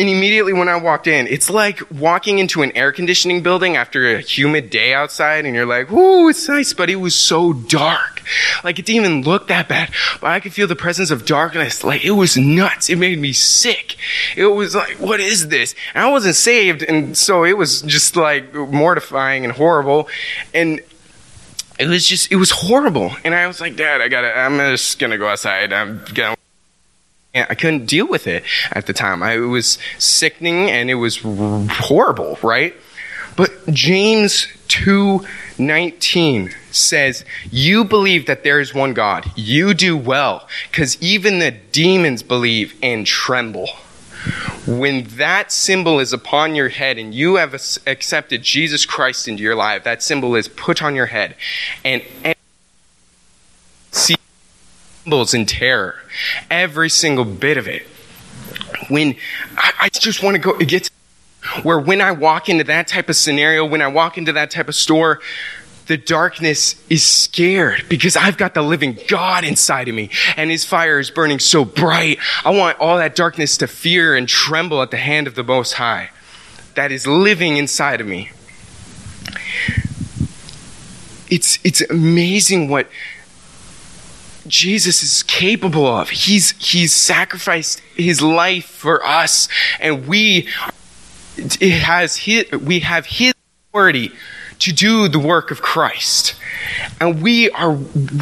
And 0.00 0.08
immediately 0.08 0.54
when 0.54 0.70
I 0.70 0.76
walked 0.76 1.06
in, 1.06 1.26
it's 1.26 1.50
like 1.50 1.82
walking 1.90 2.38
into 2.38 2.62
an 2.62 2.74
air 2.74 2.90
conditioning 2.90 3.42
building 3.42 3.76
after 3.76 4.16
a 4.16 4.20
humid 4.20 4.70
day 4.70 4.94
outside, 4.94 5.44
and 5.44 5.54
you're 5.54 5.66
like, 5.66 5.92
"Ooh, 5.92 6.30
it's 6.30 6.48
nice," 6.48 6.72
but 6.72 6.88
it 6.88 6.96
was 6.96 7.14
so 7.14 7.52
dark. 7.52 8.22
Like 8.64 8.78
it 8.78 8.86
didn't 8.86 9.04
even 9.04 9.22
look 9.24 9.48
that 9.48 9.68
bad, 9.68 9.90
but 10.22 10.28
I 10.28 10.40
could 10.40 10.54
feel 10.54 10.66
the 10.66 10.74
presence 10.74 11.10
of 11.10 11.26
darkness. 11.26 11.84
Like 11.84 12.02
it 12.02 12.12
was 12.12 12.34
nuts. 12.38 12.88
It 12.88 12.96
made 12.96 13.18
me 13.18 13.34
sick. 13.34 13.98
It 14.38 14.46
was 14.46 14.74
like, 14.74 14.96
"What 14.98 15.20
is 15.20 15.48
this?" 15.48 15.74
And 15.94 16.02
I 16.02 16.10
wasn't 16.10 16.36
saved, 16.36 16.82
and 16.82 17.14
so 17.14 17.44
it 17.44 17.58
was 17.58 17.82
just 17.82 18.16
like 18.16 18.54
mortifying 18.54 19.44
and 19.44 19.52
horrible. 19.52 20.08
And 20.54 20.80
it 21.78 21.88
was 21.88 22.06
just, 22.06 22.32
it 22.32 22.36
was 22.36 22.50
horrible. 22.50 23.12
And 23.22 23.34
I 23.34 23.46
was 23.46 23.60
like, 23.60 23.76
Dad, 23.76 24.00
I 24.00 24.08
gotta, 24.08 24.34
I'm 24.34 24.56
just 24.56 24.98
gonna 24.98 25.18
go 25.18 25.28
outside. 25.28 25.74
I'm 25.74 26.02
gonna 26.14 26.36
I 27.34 27.54
couldn't 27.54 27.86
deal 27.86 28.08
with 28.08 28.26
it 28.26 28.42
at 28.72 28.86
the 28.86 28.92
time. 28.92 29.22
I, 29.22 29.34
it 29.34 29.38
was 29.38 29.78
sickening 29.98 30.68
and 30.68 30.90
it 30.90 30.96
was 30.96 31.18
horrible, 31.22 32.38
right? 32.42 32.74
But 33.36 33.72
James 33.72 34.48
2:19 34.68 36.52
says, 36.72 37.24
"You 37.50 37.84
believe 37.84 38.26
that 38.26 38.42
there 38.42 38.60
is 38.60 38.74
one 38.74 38.94
God. 38.94 39.30
You 39.36 39.74
do 39.74 39.96
well, 39.96 40.48
cuz 40.72 40.96
even 41.00 41.38
the 41.38 41.52
demons 41.52 42.22
believe 42.22 42.74
and 42.82 43.06
tremble." 43.06 43.70
When 44.66 45.04
that 45.16 45.50
symbol 45.50 45.98
is 46.00 46.12
upon 46.12 46.54
your 46.54 46.68
head 46.68 46.98
and 46.98 47.14
you 47.14 47.36
have 47.36 47.54
accepted 47.86 48.42
Jesus 48.42 48.84
Christ 48.84 49.26
into 49.26 49.42
your 49.42 49.54
life, 49.54 49.84
that 49.84 50.02
symbol 50.02 50.36
is 50.36 50.46
put 50.46 50.82
on 50.82 50.94
your 50.94 51.06
head. 51.06 51.34
And 51.82 52.02
see 53.92 54.16
trembles 55.02 55.34
in 55.34 55.46
terror. 55.46 55.96
Every 56.50 56.90
single 56.90 57.24
bit 57.24 57.56
of 57.56 57.68
it. 57.68 57.86
When 58.88 59.16
I, 59.56 59.72
I 59.82 59.88
just 59.88 60.22
want 60.22 60.34
to 60.36 60.40
go, 60.40 60.56
it 60.58 60.68
gets 60.68 60.90
where 61.62 61.78
when 61.78 62.00
I 62.00 62.12
walk 62.12 62.48
into 62.48 62.64
that 62.64 62.88
type 62.88 63.08
of 63.08 63.16
scenario, 63.16 63.64
when 63.64 63.80
I 63.80 63.88
walk 63.88 64.18
into 64.18 64.32
that 64.32 64.50
type 64.50 64.68
of 64.68 64.74
store, 64.74 65.20
the 65.86 65.96
darkness 65.96 66.80
is 66.88 67.04
scared 67.04 67.84
because 67.88 68.16
I've 68.16 68.36
got 68.36 68.54
the 68.54 68.62
living 68.62 68.98
God 69.08 69.44
inside 69.44 69.88
of 69.88 69.94
me 69.94 70.10
and 70.36 70.50
his 70.50 70.64
fire 70.64 71.00
is 71.00 71.10
burning 71.10 71.38
so 71.38 71.64
bright. 71.64 72.18
I 72.44 72.50
want 72.50 72.78
all 72.78 72.98
that 72.98 73.16
darkness 73.16 73.56
to 73.58 73.66
fear 73.66 74.14
and 74.14 74.28
tremble 74.28 74.82
at 74.82 74.90
the 74.90 74.98
hand 74.98 75.26
of 75.26 75.34
the 75.34 75.42
Most 75.42 75.72
High 75.74 76.10
that 76.74 76.92
is 76.92 77.06
living 77.06 77.56
inside 77.56 78.00
of 78.00 78.06
me. 78.06 78.30
It's, 81.28 81.58
it's 81.64 81.80
amazing 81.90 82.68
what 82.68 82.88
Jesus 84.46 85.02
is 85.02 85.22
capable 85.22 85.86
of. 85.86 86.10
He's, 86.10 86.52
he's 86.52 86.94
sacrificed 86.94 87.80
his 87.94 88.22
life 88.22 88.66
for 88.66 89.04
us, 89.04 89.48
and 89.78 90.06
we, 90.06 90.48
it 91.36 91.80
has 91.80 92.16
his, 92.16 92.50
we 92.52 92.80
have 92.80 93.06
his 93.06 93.34
authority 93.68 94.12
to 94.60 94.72
do 94.72 95.08
the 95.08 95.18
work 95.18 95.50
of 95.50 95.62
Christ. 95.62 96.34
And 97.00 97.22
we 97.22 97.50
are, 97.50 97.72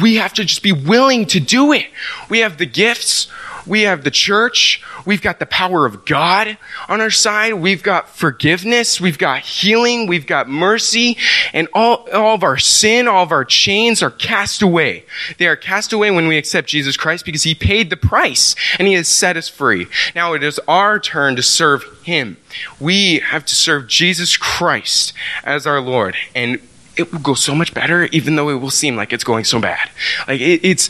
we 0.01 0.15
have 0.15 0.33
to 0.35 0.45
just 0.45 0.63
be 0.63 0.71
willing 0.71 1.25
to 1.27 1.39
do 1.39 1.73
it. 1.73 1.87
We 2.29 2.39
have 2.39 2.57
the 2.57 2.65
gifts. 2.65 3.27
We 3.65 3.83
have 3.83 4.03
the 4.03 4.11
church. 4.11 4.81
We've 5.05 5.21
got 5.21 5.39
the 5.39 5.45
power 5.45 5.85
of 5.85 6.05
God 6.05 6.57
on 6.87 7.01
our 7.01 7.11
side. 7.11 7.53
We've 7.55 7.83
got 7.83 8.09
forgiveness. 8.09 8.99
We've 8.99 9.17
got 9.17 9.41
healing. 9.41 10.07
We've 10.07 10.27
got 10.27 10.49
mercy. 10.49 11.17
And 11.53 11.67
all, 11.73 12.07
all 12.11 12.35
of 12.35 12.43
our 12.43 12.57
sin, 12.57 13.07
all 13.07 13.23
of 13.23 13.31
our 13.31 13.45
chains 13.45 14.01
are 14.03 14.11
cast 14.11 14.61
away. 14.61 15.05
They 15.37 15.47
are 15.47 15.55
cast 15.55 15.93
away 15.93 16.11
when 16.11 16.27
we 16.27 16.37
accept 16.37 16.67
Jesus 16.67 16.97
Christ 16.97 17.25
because 17.25 17.43
he 17.43 17.55
paid 17.55 17.89
the 17.89 17.97
price 17.97 18.55
and 18.77 18.87
he 18.87 18.93
has 18.93 19.07
set 19.07 19.37
us 19.37 19.49
free. 19.49 19.87
Now 20.15 20.33
it 20.33 20.43
is 20.43 20.59
our 20.67 20.99
turn 20.99 21.35
to 21.35 21.43
serve 21.43 21.83
him. 22.03 22.37
We 22.79 23.19
have 23.19 23.45
to 23.45 23.55
serve 23.55 23.87
Jesus 23.87 24.37
Christ 24.37 25.13
as 25.43 25.67
our 25.67 25.81
Lord. 25.81 26.15
And 26.35 26.59
it 26.99 27.13
will 27.13 27.19
go 27.19 27.33
so 27.33 27.55
much 27.55 27.73
better, 27.73 28.05
even 28.05 28.35
though 28.35 28.49
it 28.49 28.55
will 28.55 28.69
seem 28.69 28.97
like 28.97 29.13
it's 29.13 29.23
going 29.23 29.45
so 29.45 29.59
bad. 29.59 29.89
Like 30.27 30.41
it, 30.41 30.59
it's, 30.63 30.89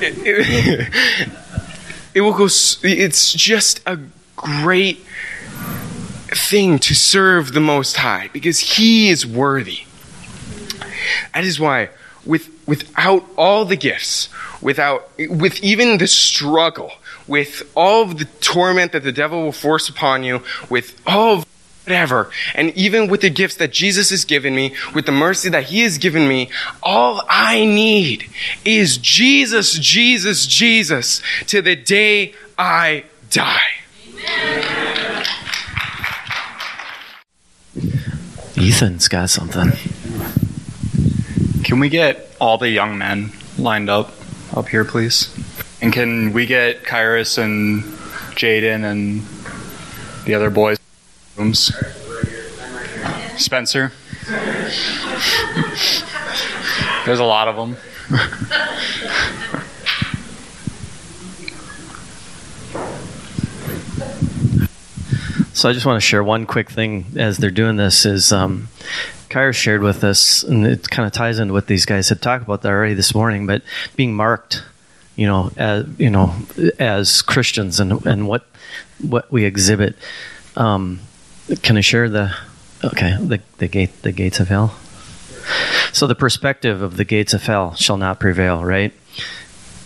it, 0.00 0.14
it, 0.24 1.28
it 2.14 2.20
will 2.20 2.32
go, 2.32 2.44
it's 2.44 3.32
just 3.32 3.80
a 3.86 3.98
great 4.36 5.04
thing 6.28 6.78
to 6.78 6.94
serve 6.94 7.52
the 7.52 7.60
Most 7.60 7.96
High 7.96 8.30
because 8.32 8.58
He 8.58 9.08
is 9.08 9.26
worthy. 9.26 9.80
That 11.34 11.44
is 11.44 11.58
why, 11.58 11.90
with, 12.24 12.50
without 12.66 13.24
all 13.36 13.64
the 13.64 13.76
gifts, 13.76 14.28
without, 14.60 15.10
with 15.28 15.62
even 15.62 15.98
the 15.98 16.06
struggle, 16.06 16.92
with 17.26 17.70
all 17.74 18.02
of 18.02 18.18
the 18.18 18.24
torment 18.40 18.92
that 18.92 19.02
the 19.02 19.12
devil 19.12 19.42
will 19.42 19.52
force 19.52 19.88
upon 19.88 20.22
you, 20.22 20.42
with 20.68 21.00
all 21.06 21.38
of 21.38 21.46
whatever. 21.84 22.30
And 22.54 22.70
even 22.76 23.08
with 23.08 23.20
the 23.20 23.30
gifts 23.30 23.56
that 23.56 23.72
Jesus 23.72 24.10
has 24.10 24.24
given 24.24 24.54
me, 24.54 24.74
with 24.94 25.06
the 25.06 25.12
mercy 25.12 25.48
that 25.50 25.64
He 25.64 25.80
has 25.80 25.98
given 25.98 26.28
me, 26.28 26.48
all 26.82 27.22
I 27.28 27.64
need 27.64 28.30
is 28.64 28.98
Jesus, 28.98 29.78
Jesus, 29.78 30.46
Jesus 30.46 31.22
to 31.46 31.62
the 31.62 31.76
day 31.76 32.34
I 32.58 33.04
die. 33.30 33.60
Amen. 34.08 35.24
Ethan's 38.56 39.08
got 39.08 39.30
something. 39.30 39.72
Can 41.64 41.80
we 41.80 41.88
get 41.88 42.30
all 42.40 42.58
the 42.58 42.68
young 42.68 42.98
men 42.98 43.32
lined 43.58 43.88
up 43.88 44.12
up 44.54 44.68
here, 44.68 44.84
please? 44.84 45.34
And 45.80 45.92
can 45.92 46.32
we 46.32 46.46
get 46.46 46.82
Kairos 46.84 47.38
and 47.38 47.82
Jaden 48.36 48.84
and 48.84 49.22
the 50.26 50.34
other 50.34 50.50
boys? 50.50 50.81
Rooms. 51.36 51.72
Spencer. 53.36 53.92
There's 57.04 57.18
a 57.18 57.24
lot 57.24 57.48
of 57.48 57.56
them. 57.56 57.76
so 65.52 65.68
I 65.68 65.72
just 65.72 65.86
want 65.86 66.00
to 66.00 66.06
share 66.06 66.22
one 66.22 66.46
quick 66.46 66.70
thing 66.70 67.06
as 67.16 67.38
they're 67.38 67.50
doing 67.50 67.76
this 67.76 68.04
is 68.06 68.32
um, 68.32 68.68
Kyra 69.30 69.54
shared 69.54 69.82
with 69.82 70.04
us, 70.04 70.42
and 70.42 70.66
it 70.66 70.88
kind 70.90 71.06
of 71.06 71.12
ties 71.12 71.38
into 71.38 71.54
what 71.54 71.66
these 71.66 71.86
guys 71.86 72.08
had 72.08 72.20
talked 72.22 72.44
about 72.44 72.64
already 72.64 72.94
this 72.94 73.14
morning, 73.14 73.46
but 73.46 73.62
being 73.96 74.14
marked, 74.14 74.62
you 75.16 75.26
know, 75.26 75.50
as 75.56 75.86
you 75.98 76.10
know, 76.10 76.34
as 76.78 77.22
Christians 77.22 77.80
and 77.80 78.04
and 78.06 78.28
what 78.28 78.46
what 79.00 79.32
we 79.32 79.44
exhibit. 79.44 79.96
Um, 80.54 81.00
can 81.56 81.76
I 81.76 81.80
share 81.80 82.08
the 82.08 82.34
okay 82.84 83.16
the 83.20 83.40
the 83.58 83.68
gate 83.68 84.02
the 84.02 84.12
gates 84.12 84.40
of 84.40 84.48
hell? 84.48 84.74
So 85.92 86.06
the 86.06 86.14
perspective 86.14 86.82
of 86.82 86.96
the 86.96 87.04
gates 87.04 87.34
of 87.34 87.42
hell 87.42 87.74
shall 87.74 87.96
not 87.96 88.20
prevail, 88.20 88.64
right? 88.64 88.92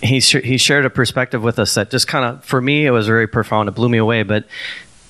He 0.03 0.21
sh- 0.21 0.45
he 0.45 0.59
shared 0.59 0.85
a 0.85 0.91
perspective 0.91 1.43
with 1.43 1.59
us 1.59 1.75
that 1.75 1.91
just 1.91 2.07
kind 2.07 2.25
of 2.25 2.45
for 2.45 2.61
me 2.61 2.87
it 2.87 2.91
was 2.91 3.07
very 3.07 3.27
profound. 3.27 3.69
It 3.69 3.73
blew 3.73 3.89
me 3.89 3.99
away. 3.99 4.23
But 4.23 4.45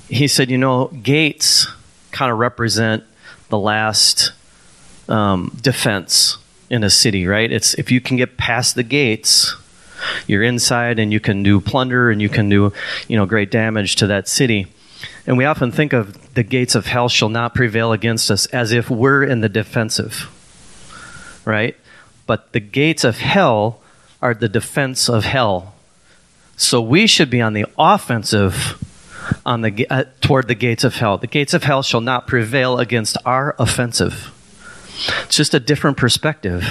he 0.08 0.28
said, 0.28 0.50
you 0.50 0.58
know, 0.58 0.86
gates 0.86 1.66
kind 2.12 2.30
of 2.30 2.38
represent 2.38 3.04
the 3.48 3.58
last 3.58 4.32
um, 5.08 5.56
defense 5.60 6.38
in 6.70 6.82
a 6.82 6.90
city, 6.90 7.26
right? 7.26 7.50
It's 7.50 7.74
if 7.74 7.90
you 7.90 8.00
can 8.00 8.16
get 8.16 8.36
past 8.36 8.74
the 8.74 8.82
gates, 8.82 9.54
you're 10.26 10.42
inside 10.42 10.98
and 10.98 11.12
you 11.12 11.20
can 11.20 11.42
do 11.42 11.60
plunder 11.60 12.10
and 12.10 12.20
you 12.20 12.28
can 12.28 12.48
do, 12.48 12.72
you 13.08 13.16
know, 13.16 13.26
great 13.26 13.50
damage 13.50 13.96
to 13.96 14.06
that 14.08 14.28
city. 14.28 14.66
And 15.26 15.36
we 15.36 15.44
often 15.44 15.72
think 15.72 15.92
of 15.92 16.16
the 16.36 16.42
gates 16.42 16.74
of 16.74 16.84
hell 16.84 17.08
shall 17.08 17.30
not 17.30 17.54
prevail 17.54 17.92
against 17.92 18.30
us 18.30 18.44
as 18.46 18.70
if 18.70 18.90
we're 18.90 19.24
in 19.24 19.40
the 19.40 19.48
defensive, 19.48 20.30
right? 21.46 21.74
But 22.26 22.52
the 22.52 22.60
gates 22.60 23.04
of 23.04 23.18
hell 23.18 23.80
are 24.20 24.34
the 24.34 24.48
defense 24.48 25.08
of 25.08 25.24
hell. 25.24 25.74
So 26.58 26.82
we 26.82 27.06
should 27.06 27.30
be 27.30 27.40
on 27.40 27.54
the 27.54 27.64
offensive 27.78 28.82
on 29.44 29.62
the 29.62 29.88
uh, 29.88 30.04
toward 30.20 30.46
the 30.46 30.54
gates 30.54 30.84
of 30.84 30.96
hell. 30.96 31.16
The 31.16 31.26
gates 31.26 31.54
of 31.54 31.64
hell 31.64 31.82
shall 31.82 32.02
not 32.02 32.26
prevail 32.26 32.78
against 32.78 33.16
our 33.24 33.56
offensive. 33.58 34.30
It's 35.24 35.36
just 35.36 35.54
a 35.54 35.60
different 35.60 35.96
perspective 35.96 36.64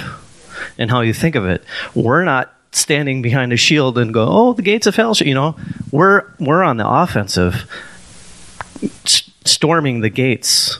in 0.78 0.90
how 0.90 1.00
you 1.00 1.12
think 1.12 1.34
of 1.34 1.44
it. 1.44 1.64
We're 1.92 2.24
not 2.24 2.54
standing 2.70 3.20
behind 3.20 3.52
a 3.52 3.56
shield 3.56 3.98
and 3.98 4.14
go, 4.14 4.26
"Oh, 4.28 4.52
the 4.52 4.62
gates 4.62 4.86
of 4.86 4.94
hell," 4.94 5.14
you 5.18 5.34
know. 5.34 5.56
We're 5.90 6.22
we're 6.38 6.62
on 6.62 6.76
the 6.76 6.88
offensive, 6.88 7.66
storming 9.46 10.00
the 10.00 10.10
gates, 10.10 10.78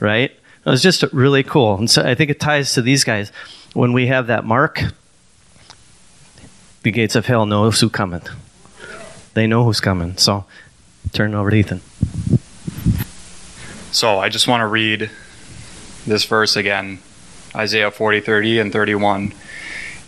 right? 0.00 0.30
It 0.30 0.70
was 0.70 0.82
just 0.82 1.02
really 1.12 1.42
cool, 1.42 1.76
and 1.76 1.90
so 1.90 2.02
I 2.02 2.14
think 2.14 2.30
it 2.30 2.40
ties 2.40 2.72
to 2.74 2.82
these 2.82 3.04
guys 3.04 3.30
when 3.74 3.92
we 3.92 4.06
have 4.06 4.28
that 4.28 4.44
mark. 4.44 4.82
The 6.82 6.90
gates 6.90 7.14
of 7.14 7.26
hell 7.26 7.46
knows 7.46 7.80
who's 7.80 7.90
coming. 7.90 8.22
They 9.34 9.46
know 9.46 9.64
who's 9.64 9.80
coming. 9.80 10.16
So, 10.16 10.44
turn 11.12 11.34
it 11.34 11.36
over 11.36 11.50
to 11.50 11.56
Ethan. 11.56 11.80
So 13.92 14.18
I 14.18 14.28
just 14.28 14.48
want 14.48 14.60
to 14.60 14.66
read 14.66 15.10
this 16.06 16.24
verse 16.24 16.56
again 16.56 16.98
Isaiah 17.54 17.90
40, 17.90 18.20
30, 18.20 18.58
and 18.58 18.72
31. 18.72 19.32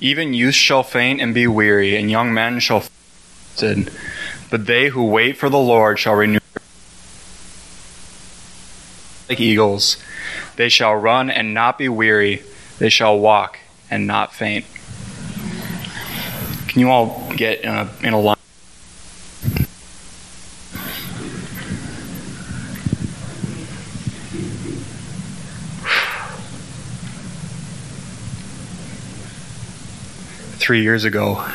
Even 0.01 0.35
youth 0.35 0.55
shall 0.55 0.83
faint 0.83 1.21
and 1.21 1.33
be 1.33 1.47
weary, 1.47 1.97
and 1.97 2.11
young 2.11 2.35
men 2.35 2.59
shall. 2.59 2.85
But 4.51 4.67
they 4.67 4.89
who 4.89 5.05
wait 5.07 5.37
for 5.37 5.49
the 5.49 5.59
Lord 5.59 5.99
shall 5.99 6.15
renew 6.15 6.41
like 9.29 9.41
eagles. 9.41 9.97
They 10.57 10.69
shall 10.69 10.95
run 10.95 11.31
and 11.31 11.55
not 11.55 11.79
be 11.79 11.89
weary. 11.89 12.43
They 12.79 12.89
shall 12.89 13.19
walk 13.19 13.59
and 13.91 14.07
not 14.07 14.35
faint. 14.35 14.65
Can 16.69 16.81
you 16.81 16.91
all 16.91 17.33
get 17.37 17.63
in 17.63 17.71
a, 17.71 17.91
in 18.03 18.13
a 18.13 18.21
line? 18.21 18.37
Three 30.59 30.83
years 30.83 31.05
ago, 31.05 31.47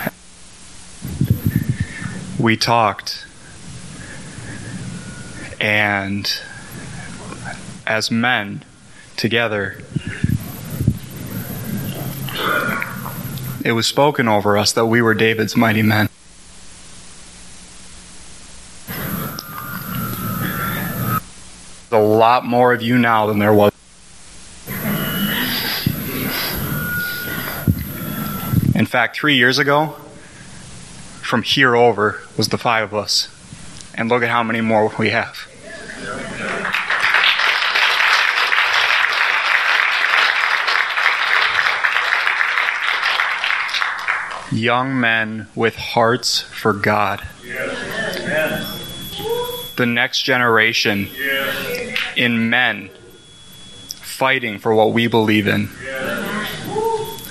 we 2.40 2.56
talked, 2.56 3.26
and 5.60 6.32
as 7.92 8.10
men 8.10 8.64
together, 9.18 9.78
it 13.66 13.74
was 13.74 13.86
spoken 13.86 14.30
over 14.30 14.58
us 14.58 14.72
that 14.72 14.86
we 14.86 15.02
were 15.02 15.14
David's 15.14 15.58
mighty 15.58 15.82
men. 15.82 16.08
There's 21.90 21.92
a 21.92 22.00
lot 22.00 22.46
more 22.46 22.72
of 22.72 22.82
you 22.82 22.98
now 22.98 23.28
than 23.28 23.40
there 23.40 23.54
was. 23.54 23.74
In 28.74 28.86
fact, 28.86 29.18
three 29.18 29.36
years 29.36 29.60
ago, 29.60 29.98
from 31.22 31.44
here 31.44 31.76
over 31.76 32.22
was 32.38 32.48
the 32.48 32.58
five 32.58 32.86
of 32.86 32.94
us. 32.94 33.28
And 33.94 34.08
look 34.08 34.24
at 34.24 34.30
how 34.30 34.44
many 34.44 34.62
more 34.62 34.94
we 34.98 35.10
have. 35.10 35.51
Young 44.52 45.00
men 45.00 45.48
with 45.56 45.76
hearts 45.76 46.42
for 46.42 46.74
God. 46.74 47.26
The 49.78 49.86
next 49.86 50.22
generation 50.24 51.10
in 52.16 52.50
men 52.50 52.90
fighting 53.90 54.60
for 54.60 54.76
what 54.76 54.92
we 54.94 55.08
believe 55.08 55.48
in. 55.48 55.68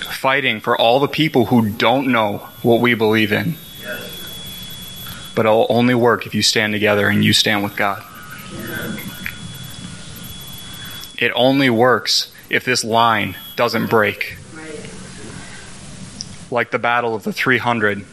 Fighting 0.09 0.59
for 0.59 0.77
all 0.77 0.99
the 0.99 1.07
people 1.07 1.45
who 1.45 1.69
don't 1.69 2.11
know 2.11 2.39
what 2.61 2.81
we 2.81 2.93
believe 2.93 3.31
in. 3.31 3.55
But 5.33 5.45
it'll 5.45 5.67
only 5.69 5.95
work 5.95 6.25
if 6.25 6.35
you 6.35 6.41
stand 6.41 6.73
together 6.73 7.07
and 7.07 7.23
you 7.23 7.33
stand 7.33 7.63
with 7.63 7.75
God. 7.75 8.03
It 11.17 11.31
only 11.35 11.69
works 11.69 12.31
if 12.49 12.65
this 12.65 12.83
line 12.83 13.37
doesn't 13.55 13.87
break 13.89 14.37
like 16.51 16.71
the 16.71 16.79
Battle 16.79 17.15
of 17.15 17.23
the 17.23 17.33
300, 17.33 18.05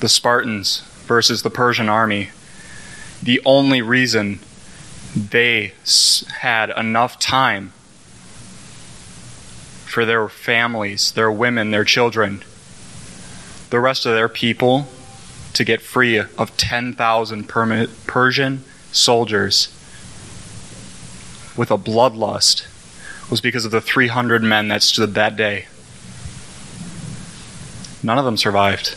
the 0.00 0.08
Spartans 0.08 0.80
versus 1.06 1.42
the 1.42 1.50
Persian 1.50 1.88
army, 1.88 2.30
the 3.22 3.40
only 3.44 3.80
reason 3.80 4.40
they 5.14 5.72
had 6.40 6.70
enough 6.70 7.18
time 7.18 7.72
for 9.86 10.04
their 10.04 10.28
families, 10.28 11.12
their 11.12 11.30
women, 11.30 11.70
their 11.70 11.84
children, 11.84 12.42
the 13.70 13.78
rest 13.78 14.06
of 14.06 14.14
their 14.14 14.28
people 14.28 14.88
to 15.52 15.64
get 15.64 15.82
free 15.82 16.18
of 16.18 16.56
10,000 16.56 17.48
Persian 17.48 18.64
soldiers 18.90 19.68
with 21.56 21.70
a 21.70 21.76
bloodlust 21.76 22.66
was 23.30 23.40
because 23.40 23.64
of 23.64 23.70
the 23.70 23.80
300 23.80 24.42
men 24.42 24.68
that 24.68 24.82
stood 24.82 25.14
that 25.14 25.36
day. 25.36 25.66
None 28.02 28.18
of 28.18 28.24
them 28.24 28.36
survived. 28.36 28.96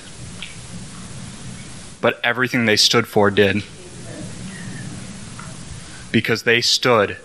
But 2.02 2.20
everything 2.24 2.66
they 2.66 2.76
stood 2.76 3.08
for 3.08 3.30
did. 3.30 3.64
Because 6.12 6.44
they 6.44 6.62
stood, 6.62 7.18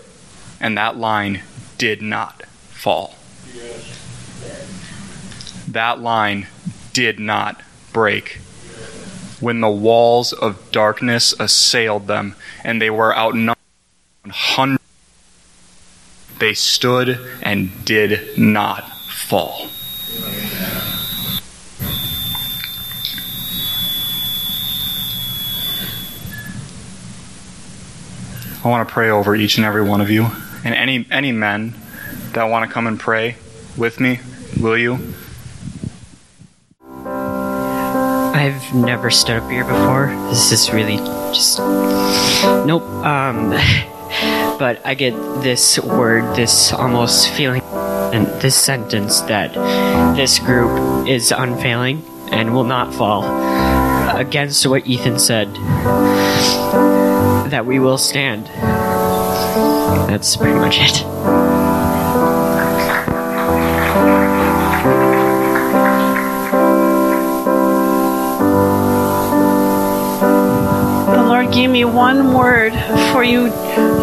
and 0.59 0.77
that 0.77 0.97
line 0.97 1.41
did 1.77 2.01
not 2.01 2.43
fall. 2.69 3.15
That 5.67 5.99
line 5.99 6.47
did 6.93 7.19
not 7.19 7.61
break. 7.93 8.39
When 9.39 9.61
the 9.61 9.69
walls 9.69 10.33
of 10.33 10.71
darkness 10.71 11.33
assailed 11.39 12.07
them 12.07 12.35
and 12.63 12.81
they 12.81 12.89
were 12.89 13.15
outnumbered 13.15 13.57
hundreds, 14.27 14.83
they 16.37 16.53
stood 16.53 17.19
and 17.41 17.85
did 17.85 18.37
not 18.37 18.91
fall. 19.09 19.69
I 28.63 28.67
want 28.67 28.87
to 28.87 28.93
pray 28.93 29.09
over 29.09 29.35
each 29.35 29.57
and 29.57 29.65
every 29.65 29.81
one 29.81 30.01
of 30.01 30.11
you. 30.11 30.27
And 30.63 30.75
any, 30.75 31.07
any 31.09 31.31
men 31.31 31.73
that 32.33 32.43
want 32.43 32.67
to 32.67 32.71
come 32.71 32.85
and 32.85 32.99
pray 32.99 33.37
with 33.75 33.99
me, 33.99 34.19
will 34.59 34.77
you? 34.77 34.99
I've 38.41 38.73
never 38.75 39.09
stood 39.09 39.37
up 39.37 39.49
here 39.49 39.63
before. 39.63 40.07
This 40.29 40.51
is 40.51 40.71
really 40.71 40.97
just. 41.33 41.59
Nope. 41.59 42.83
Um. 42.83 43.57
But 44.59 44.85
I 44.85 44.93
get 44.93 45.13
this 45.41 45.79
word, 45.79 46.35
this 46.35 46.71
almost 46.71 47.29
feeling, 47.31 47.63
and 48.13 48.27
this 48.41 48.55
sentence 48.55 49.21
that 49.21 49.55
this 50.15 50.37
group 50.37 51.07
is 51.07 51.31
unfailing 51.31 52.03
and 52.31 52.53
will 52.53 52.65
not 52.65 52.93
fall 52.93 53.23
against 54.15 54.67
what 54.67 54.85
Ethan 54.85 55.17
said 55.17 55.49
that 57.51 57.65
we 57.65 57.79
will 57.79 57.97
stand. 57.97 58.45
That's 60.07 60.37
pretty 60.37 60.57
much 60.57 60.77
it. 60.79 61.03
The 71.11 71.23
Lord 71.27 71.51
gave 71.51 71.69
me 71.69 71.83
one 71.83 72.33
word 72.33 72.73
for 73.11 73.23
you, 73.23 73.45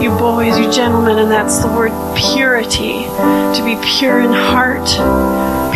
you 0.00 0.10
boys, 0.18 0.58
you 0.58 0.70
gentlemen, 0.70 1.18
and 1.18 1.30
that's 1.30 1.62
the 1.62 1.68
word 1.68 1.92
purity. 2.16 3.04
To 3.04 3.62
be 3.64 3.76
pure 3.98 4.20
in 4.20 4.32
heart, 4.32 4.86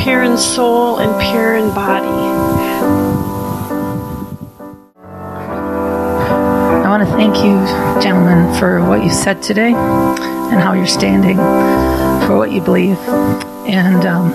pure 0.02 0.22
in 0.22 0.36
soul, 0.36 0.98
and 0.98 1.10
pure 1.20 1.56
in 1.56 1.74
body. 1.74 2.51
Thank 7.22 7.36
you, 7.36 8.02
gentlemen, 8.02 8.52
for 8.58 8.84
what 8.84 9.04
you 9.04 9.08
said 9.08 9.40
today 9.40 9.72
and 9.72 10.60
how 10.60 10.72
you're 10.72 10.88
standing 10.88 11.36
for 12.26 12.36
what 12.36 12.50
you 12.50 12.60
believe. 12.60 12.98
And 13.64 14.04
um, 14.04 14.30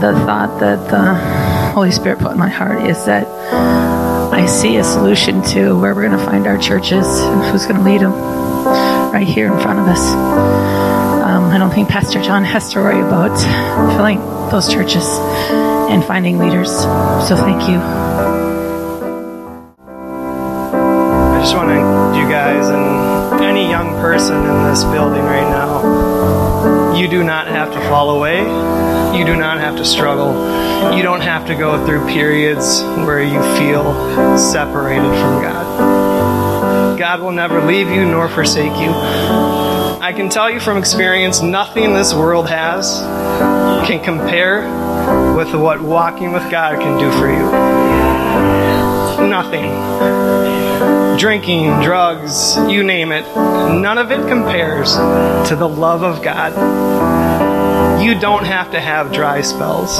the 0.00 0.12
thought 0.24 0.60
that 0.60 0.88
the 0.88 1.72
Holy 1.74 1.90
Spirit 1.90 2.20
put 2.20 2.30
in 2.30 2.38
my 2.38 2.48
heart 2.48 2.88
is 2.88 3.04
that 3.06 3.26
I 4.32 4.46
see 4.46 4.76
a 4.76 4.84
solution 4.84 5.42
to 5.54 5.76
where 5.80 5.92
we're 5.92 6.06
going 6.06 6.16
to 6.16 6.24
find 6.24 6.46
our 6.46 6.56
churches 6.56 7.04
and 7.04 7.42
who's 7.50 7.66
going 7.66 7.78
to 7.78 7.82
lead 7.82 8.00
them 8.00 8.12
right 9.12 9.26
here 9.26 9.52
in 9.52 9.60
front 9.60 9.80
of 9.80 9.88
us. 9.88 10.08
Um, 10.12 11.46
I 11.46 11.58
don't 11.58 11.72
think 11.72 11.88
Pastor 11.88 12.22
John 12.22 12.44
has 12.44 12.70
to 12.74 12.78
worry 12.78 13.00
about 13.00 13.36
filling 13.96 14.20
those 14.52 14.72
churches 14.72 15.04
and 15.90 16.04
finding 16.04 16.38
leaders. 16.38 16.70
So 16.70 17.34
thank 17.34 17.68
you. 17.68 18.05
This 24.76 24.84
building 24.84 25.22
right 25.22 25.48
now, 25.48 26.94
you 26.94 27.08
do 27.08 27.24
not 27.24 27.46
have 27.46 27.72
to 27.72 27.80
fall 27.88 28.10
away. 28.10 28.40
You 29.18 29.24
do 29.24 29.34
not 29.34 29.58
have 29.58 29.76
to 29.76 29.86
struggle. 29.86 30.34
You 30.94 31.02
don't 31.02 31.22
have 31.22 31.46
to 31.46 31.54
go 31.54 31.86
through 31.86 32.06
periods 32.08 32.82
where 32.82 33.22
you 33.22 33.40
feel 33.56 34.36
separated 34.36 35.00
from 35.00 35.40
God. 35.40 36.98
God 36.98 37.22
will 37.22 37.32
never 37.32 37.62
leave 37.62 37.88
you 37.88 38.04
nor 38.04 38.28
forsake 38.28 38.76
you. 38.78 38.90
I 38.90 40.12
can 40.14 40.28
tell 40.28 40.50
you 40.50 40.60
from 40.60 40.76
experience, 40.76 41.40
nothing 41.40 41.94
this 41.94 42.12
world 42.12 42.46
has 42.50 43.00
can 43.88 44.04
compare 44.04 44.60
with 45.34 45.54
what 45.54 45.80
walking 45.80 46.32
with 46.32 46.50
God 46.50 46.78
can 46.80 46.98
do 46.98 47.10
for 47.12 47.30
you. 47.30 48.15
Nothing. 49.18 49.70
Drinking, 51.18 51.80
drugs, 51.80 52.56
you 52.68 52.84
name 52.84 53.10
it, 53.12 53.24
none 53.34 53.98
of 53.98 54.10
it 54.10 54.28
compares 54.28 54.94
to 55.48 55.56
the 55.56 55.68
love 55.68 56.02
of 56.02 56.22
God. 56.22 56.52
You 58.02 58.18
don't 58.18 58.44
have 58.44 58.72
to 58.72 58.80
have 58.80 59.12
dry 59.12 59.40
spells. 59.40 59.98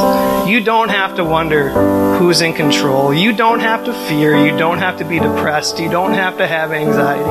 You 0.49 0.61
don't 0.61 0.91
have 0.91 1.17
to 1.17 1.25
wonder 1.25 1.71
who's 2.19 2.43
in 2.43 2.53
control. 2.53 3.13
You 3.15 3.33
don't 3.33 3.61
have 3.61 3.85
to 3.87 3.93
fear. 4.07 4.37
You 4.37 4.57
don't 4.57 4.79
have 4.79 4.99
to 4.99 5.05
be 5.05 5.19
depressed. 5.19 5.81
You 5.81 5.89
don't 5.89 6.13
have 6.13 6.37
to 6.37 6.47
have 6.47 6.73
anxiety. 6.73 7.25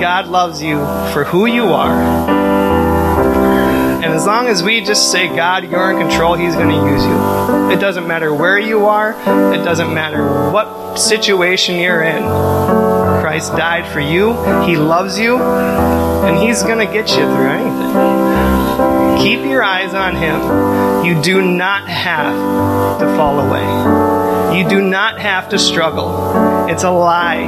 God 0.00 0.28
loves 0.28 0.62
you 0.62 0.78
for 1.12 1.24
who 1.24 1.46
you 1.46 1.66
are. 1.66 2.71
And 4.12 4.20
as 4.20 4.26
long 4.26 4.46
as 4.46 4.62
we 4.62 4.82
just 4.82 5.10
say, 5.10 5.26
God, 5.34 5.70
you're 5.70 5.90
in 5.90 5.96
control, 5.96 6.34
He's 6.34 6.54
going 6.54 6.68
to 6.68 6.74
use 6.74 7.02
you. 7.02 7.70
It 7.70 7.80
doesn't 7.80 8.06
matter 8.06 8.34
where 8.34 8.58
you 8.58 8.84
are, 8.84 9.12
it 9.54 9.64
doesn't 9.64 9.94
matter 9.94 10.50
what 10.50 10.98
situation 10.98 11.76
you're 11.76 12.02
in. 12.02 12.22
Christ 13.22 13.52
died 13.52 13.90
for 13.90 14.00
you, 14.00 14.34
He 14.64 14.76
loves 14.76 15.18
you, 15.18 15.38
and 15.38 16.36
He's 16.36 16.62
going 16.62 16.86
to 16.86 16.92
get 16.92 17.08
you 17.08 17.24
through 17.24 17.48
anything. 17.48 19.22
Keep 19.22 19.48
your 19.48 19.62
eyes 19.62 19.94
on 19.94 20.14
Him. 20.14 21.06
You 21.06 21.22
do 21.22 21.40
not 21.40 21.88
have 21.88 23.00
to 23.00 23.06
fall 23.16 23.40
away. 23.40 24.58
You 24.58 24.68
do 24.68 24.82
not 24.82 25.18
have 25.20 25.48
to 25.48 25.58
struggle. 25.58 26.10
It's 26.72 26.84
a 26.84 26.90
lie. 26.90 27.44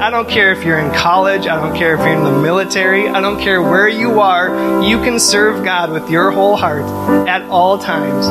I 0.00 0.08
don't 0.08 0.28
care 0.28 0.52
if 0.52 0.62
you're 0.62 0.78
in 0.78 0.94
college, 0.94 1.48
I 1.48 1.56
don't 1.56 1.76
care 1.76 1.94
if 1.94 1.98
you're 1.98 2.16
in 2.16 2.22
the 2.22 2.30
military, 2.30 3.08
I 3.08 3.20
don't 3.20 3.40
care 3.40 3.60
where 3.60 3.88
you 3.88 4.20
are, 4.20 4.84
you 4.84 4.98
can 5.02 5.18
serve 5.18 5.64
God 5.64 5.90
with 5.90 6.08
your 6.08 6.30
whole 6.30 6.54
heart 6.54 6.84
at 7.28 7.42
all 7.48 7.76
times. 7.76 8.28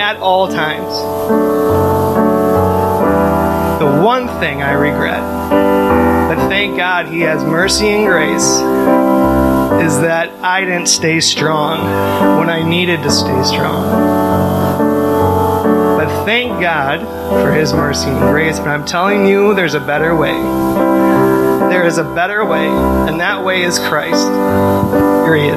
At 0.00 0.16
all 0.16 0.48
times. 0.48 0.96
The 3.80 4.02
one 4.02 4.28
thing 4.40 4.62
I 4.62 4.72
regret, 4.72 5.20
but 6.30 6.48
thank 6.48 6.78
God 6.78 7.08
He 7.08 7.20
has 7.20 7.44
mercy 7.44 7.88
and 7.88 8.06
grace, 8.06 8.48
is 9.84 10.00
that 10.00 10.30
I 10.42 10.62
didn't 10.62 10.88
stay 10.88 11.20
strong 11.20 12.38
when 12.38 12.48
I 12.48 12.62
needed 12.62 13.02
to 13.02 13.10
stay 13.10 13.44
strong. 13.44 14.25
Thank 16.26 16.60
God 16.60 17.02
for 17.40 17.52
His 17.52 17.72
mercy 17.72 18.10
and 18.10 18.18
grace. 18.18 18.58
But 18.58 18.66
I'm 18.66 18.84
telling 18.84 19.26
you, 19.26 19.54
there's 19.54 19.74
a 19.74 19.80
better 19.80 20.16
way. 20.16 20.32
There 21.70 21.86
is 21.86 21.98
a 21.98 22.04
better 22.04 22.44
way, 22.44 22.66
and 22.66 23.20
that 23.20 23.44
way 23.44 23.62
is 23.62 23.78
Christ. 23.78 24.26
Period. 25.24 25.54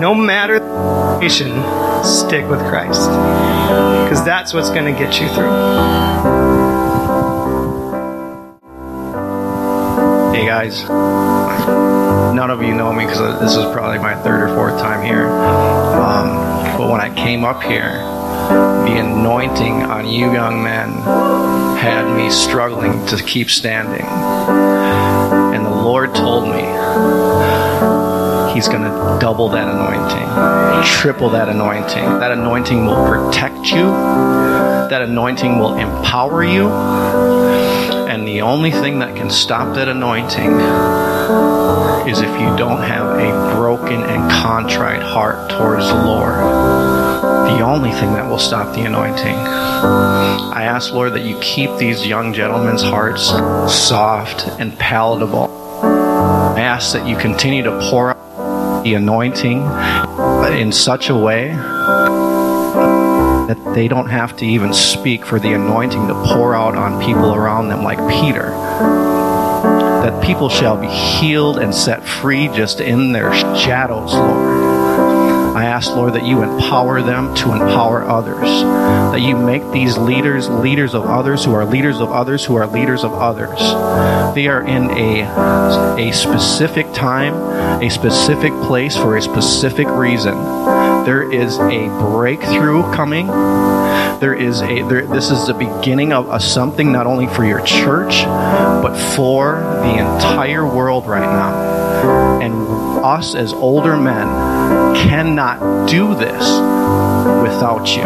No 0.00 0.14
matter 0.14 0.58
the 0.58 1.28
situation, 1.28 1.48
stick 2.02 2.48
with 2.48 2.60
Christ. 2.60 3.10
Because 4.04 4.24
that's 4.24 4.54
what's 4.54 4.70
going 4.70 4.90
to 4.90 4.98
get 4.98 5.20
you 5.20 5.28
through. 5.28 5.50
Hey 10.32 10.46
guys, 10.46 10.88
none 12.34 12.50
of 12.50 12.62
you 12.62 12.74
know 12.74 12.90
me 12.90 13.04
because 13.04 13.38
this 13.38 13.54
is 13.54 13.64
probably 13.66 13.98
my 13.98 14.14
third 14.22 14.48
or 14.48 14.54
fourth 14.54 14.80
time 14.80 15.04
here. 15.04 15.28
Um, 15.28 16.78
but 16.78 16.90
when 16.90 17.02
I 17.02 17.14
came 17.14 17.44
up 17.44 17.62
here, 17.62 18.09
the 18.84 18.98
anointing 18.98 19.82
on 19.84 20.06
you 20.06 20.32
young 20.32 20.62
men 20.62 20.90
had 21.78 22.16
me 22.16 22.30
struggling 22.30 23.04
to 23.06 23.22
keep 23.22 23.50
standing. 23.50 24.06
And 25.54 25.64
the 25.64 25.70
Lord 25.70 26.14
told 26.14 26.44
me 26.48 26.62
He's 28.54 28.68
going 28.68 28.82
to 28.82 29.18
double 29.20 29.48
that 29.50 29.68
anointing, 29.68 30.84
triple 31.00 31.30
that 31.30 31.48
anointing. 31.48 32.04
That 32.18 32.32
anointing 32.32 32.84
will 32.84 33.06
protect 33.06 33.70
you, 33.70 33.84
that 34.90 35.02
anointing 35.02 35.58
will 35.58 35.76
empower 35.76 36.42
you. 36.44 36.68
The 38.40 38.46
only 38.46 38.70
thing 38.70 39.00
that 39.00 39.14
can 39.16 39.28
stop 39.28 39.74
that 39.74 39.90
anointing 39.90 40.50
is 42.08 42.20
if 42.22 42.40
you 42.40 42.56
don't 42.56 42.80
have 42.80 43.18
a 43.18 43.54
broken 43.54 44.02
and 44.02 44.30
contrite 44.30 45.02
heart 45.02 45.50
towards 45.50 45.86
the 45.86 46.06
Lord. 46.06 46.36
The 46.38 47.60
only 47.60 47.92
thing 47.92 48.14
that 48.14 48.30
will 48.30 48.38
stop 48.38 48.74
the 48.74 48.86
anointing. 48.86 49.36
I 49.36 50.62
ask, 50.62 50.90
Lord, 50.94 51.12
that 51.12 51.24
you 51.26 51.38
keep 51.40 51.76
these 51.76 52.06
young 52.06 52.32
gentlemen's 52.32 52.80
hearts 52.80 53.24
soft 53.70 54.48
and 54.58 54.72
palatable. 54.78 55.82
I 55.82 56.62
ask 56.62 56.94
that 56.94 57.06
you 57.06 57.18
continue 57.18 57.62
to 57.64 57.78
pour 57.90 58.16
out 58.16 58.82
the 58.84 58.94
anointing 58.94 59.66
in 60.58 60.72
such 60.72 61.10
a 61.10 61.14
way 61.14 61.50
that 63.50 63.74
they 63.74 63.88
don't 63.88 64.08
have 64.08 64.36
to 64.36 64.46
even 64.46 64.72
speak 64.72 65.26
for 65.26 65.40
the 65.40 65.52
anointing 65.52 66.06
to 66.06 66.14
pour 66.14 66.54
out 66.54 66.76
on 66.76 67.04
people 67.04 67.34
around 67.34 67.68
them 67.68 67.82
like 67.82 67.98
Peter. 68.08 68.50
That 70.02 70.22
people 70.24 70.48
shall 70.48 70.76
be 70.76 70.86
healed 70.86 71.58
and 71.58 71.74
set 71.74 72.06
free 72.06 72.46
just 72.46 72.80
in 72.80 73.10
their 73.10 73.34
shadows, 73.56 74.14
Lord. 74.14 74.69
I 75.60 75.66
ask, 75.66 75.90
Lord, 75.90 76.14
that 76.14 76.24
you 76.24 76.42
empower 76.42 77.02
them 77.02 77.34
to 77.36 77.52
empower 77.52 78.02
others. 78.02 78.40
That 79.12 79.20
you 79.20 79.36
make 79.36 79.68
these 79.72 79.98
leaders 79.98 80.48
leaders 80.48 80.94
of 80.94 81.04
others 81.04 81.44
who 81.44 81.52
are 81.52 81.64
leaders 81.64 82.00
of 82.00 82.10
others 82.10 82.44
who 82.44 82.56
are 82.56 82.66
leaders 82.66 83.04
of 83.04 83.12
others. 83.12 83.58
They 84.34 84.46
are 84.46 84.62
in 84.62 84.90
a, 84.90 85.22
a 86.08 86.12
specific 86.12 86.92
time, 86.92 87.34
a 87.82 87.90
specific 87.90 88.52
place 88.62 88.96
for 88.96 89.16
a 89.16 89.22
specific 89.22 89.86
reason. 89.88 90.34
There 91.04 91.30
is 91.30 91.58
a 91.58 91.88
breakthrough 92.10 92.82
coming. 92.94 93.26
There 94.20 94.34
is 94.34 94.60
a 94.60 94.82
there, 94.82 95.06
this 95.06 95.30
is 95.30 95.46
the 95.46 95.54
beginning 95.54 96.12
of 96.12 96.28
a 96.30 96.38
something 96.38 96.92
not 96.92 97.06
only 97.06 97.26
for 97.26 97.44
your 97.44 97.60
church, 97.62 98.22
but 98.24 98.94
for 99.14 99.60
the 99.60 99.98
entire 99.98 100.66
world 100.66 101.06
right 101.06 101.20
now. 101.20 102.40
And 102.40 102.69
us 103.04 103.34
as 103.34 103.52
older 103.52 103.96
men 103.96 104.26
cannot 104.94 105.88
do 105.88 106.14
this 106.14 106.42
without 107.42 107.96
you. 107.96 108.02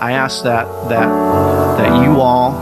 I 0.00 0.12
ask 0.12 0.44
that 0.44 0.66
that 0.88 1.08
that 1.78 2.04
you 2.04 2.20
all 2.20 2.52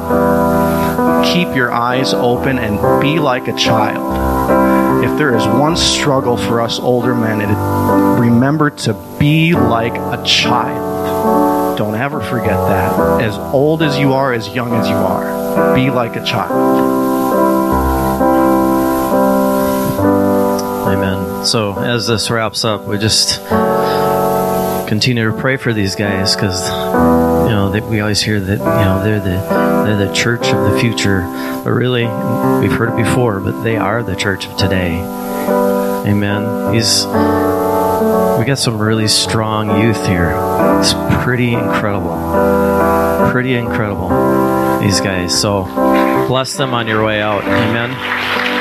keep 1.25 1.55
your 1.55 1.73
eyes 1.73 2.15
open 2.15 2.59
and 2.59 2.79
be 3.01 3.19
like 3.19 3.49
a 3.49 3.57
child. 3.57 5.05
If 5.05 5.19
there 5.19 5.37
is 5.37 5.47
one 5.47 5.77
struggle 5.77 6.37
for 6.37 6.61
us 6.61 6.79
older 6.79 7.15
men, 7.15 7.41
it 7.41 8.21
remember 8.21 8.71
to 8.71 8.95
be 9.19 9.53
like 9.55 9.95
a 9.95 10.23
child. 10.25 11.77
Don't 11.79 11.95
ever 11.95 12.21
forget 12.21 12.57
that. 12.69 13.21
As 13.21 13.37
old 13.37 13.83
as 13.83 13.99
you 13.99 14.13
are, 14.13 14.33
as 14.33 14.49
young 14.49 14.73
as 14.75 14.89
you 14.89 14.95
are, 14.95 15.75
be 15.75 15.91
like 15.91 16.17
a 16.17 16.25
child. 16.25 17.04
So 21.45 21.79
as 21.79 22.07
this 22.07 22.31
wraps 22.31 22.65
up, 22.65 22.87
we 22.87 22.99
just 22.99 23.39
continue 24.89 25.31
to 25.31 25.37
pray 25.39 25.57
for 25.57 25.73
these 25.73 25.95
guys 25.95 26.35
because 26.35 26.69
you 26.69 27.51
know 27.51 27.71
they, 27.71 27.81
we 27.81 28.01
always 28.01 28.23
hear 28.23 28.41
that 28.41 28.59
you 28.59 28.65
know 28.65 29.03
they're 29.05 29.21
the 29.21 29.85
they're 29.85 30.07
the 30.07 30.13
church 30.15 30.47
of 30.49 30.73
the 30.73 30.79
future, 30.81 31.21
but 31.63 31.71
really 31.71 32.05
we've 32.61 32.73
heard 32.73 32.99
it 32.99 33.05
before, 33.05 33.41
but 33.41 33.63
they 33.63 33.77
are 33.77 34.03
the 34.03 34.17
church 34.17 34.47
of 34.47 34.57
today. 34.57 34.99
Amen. 36.07 36.75
He's 36.75 37.05
we 37.05 38.45
got 38.47 38.59
some 38.59 38.79
really 38.79 39.09
strong 39.09 39.83
youth 39.83 40.07
here. 40.07 40.33
It's 40.81 40.95
pretty 41.25 41.53
incredible. 41.53 43.31
Pretty 43.33 43.55
incredible. 43.55 44.09
these 44.81 45.01
guys. 45.01 45.39
So 45.39 45.65
bless 46.27 46.55
them 46.55 46.73
on 46.73 46.87
your 46.87 47.05
way 47.05 47.21
out. 47.21 47.45
Amen. 47.45 48.54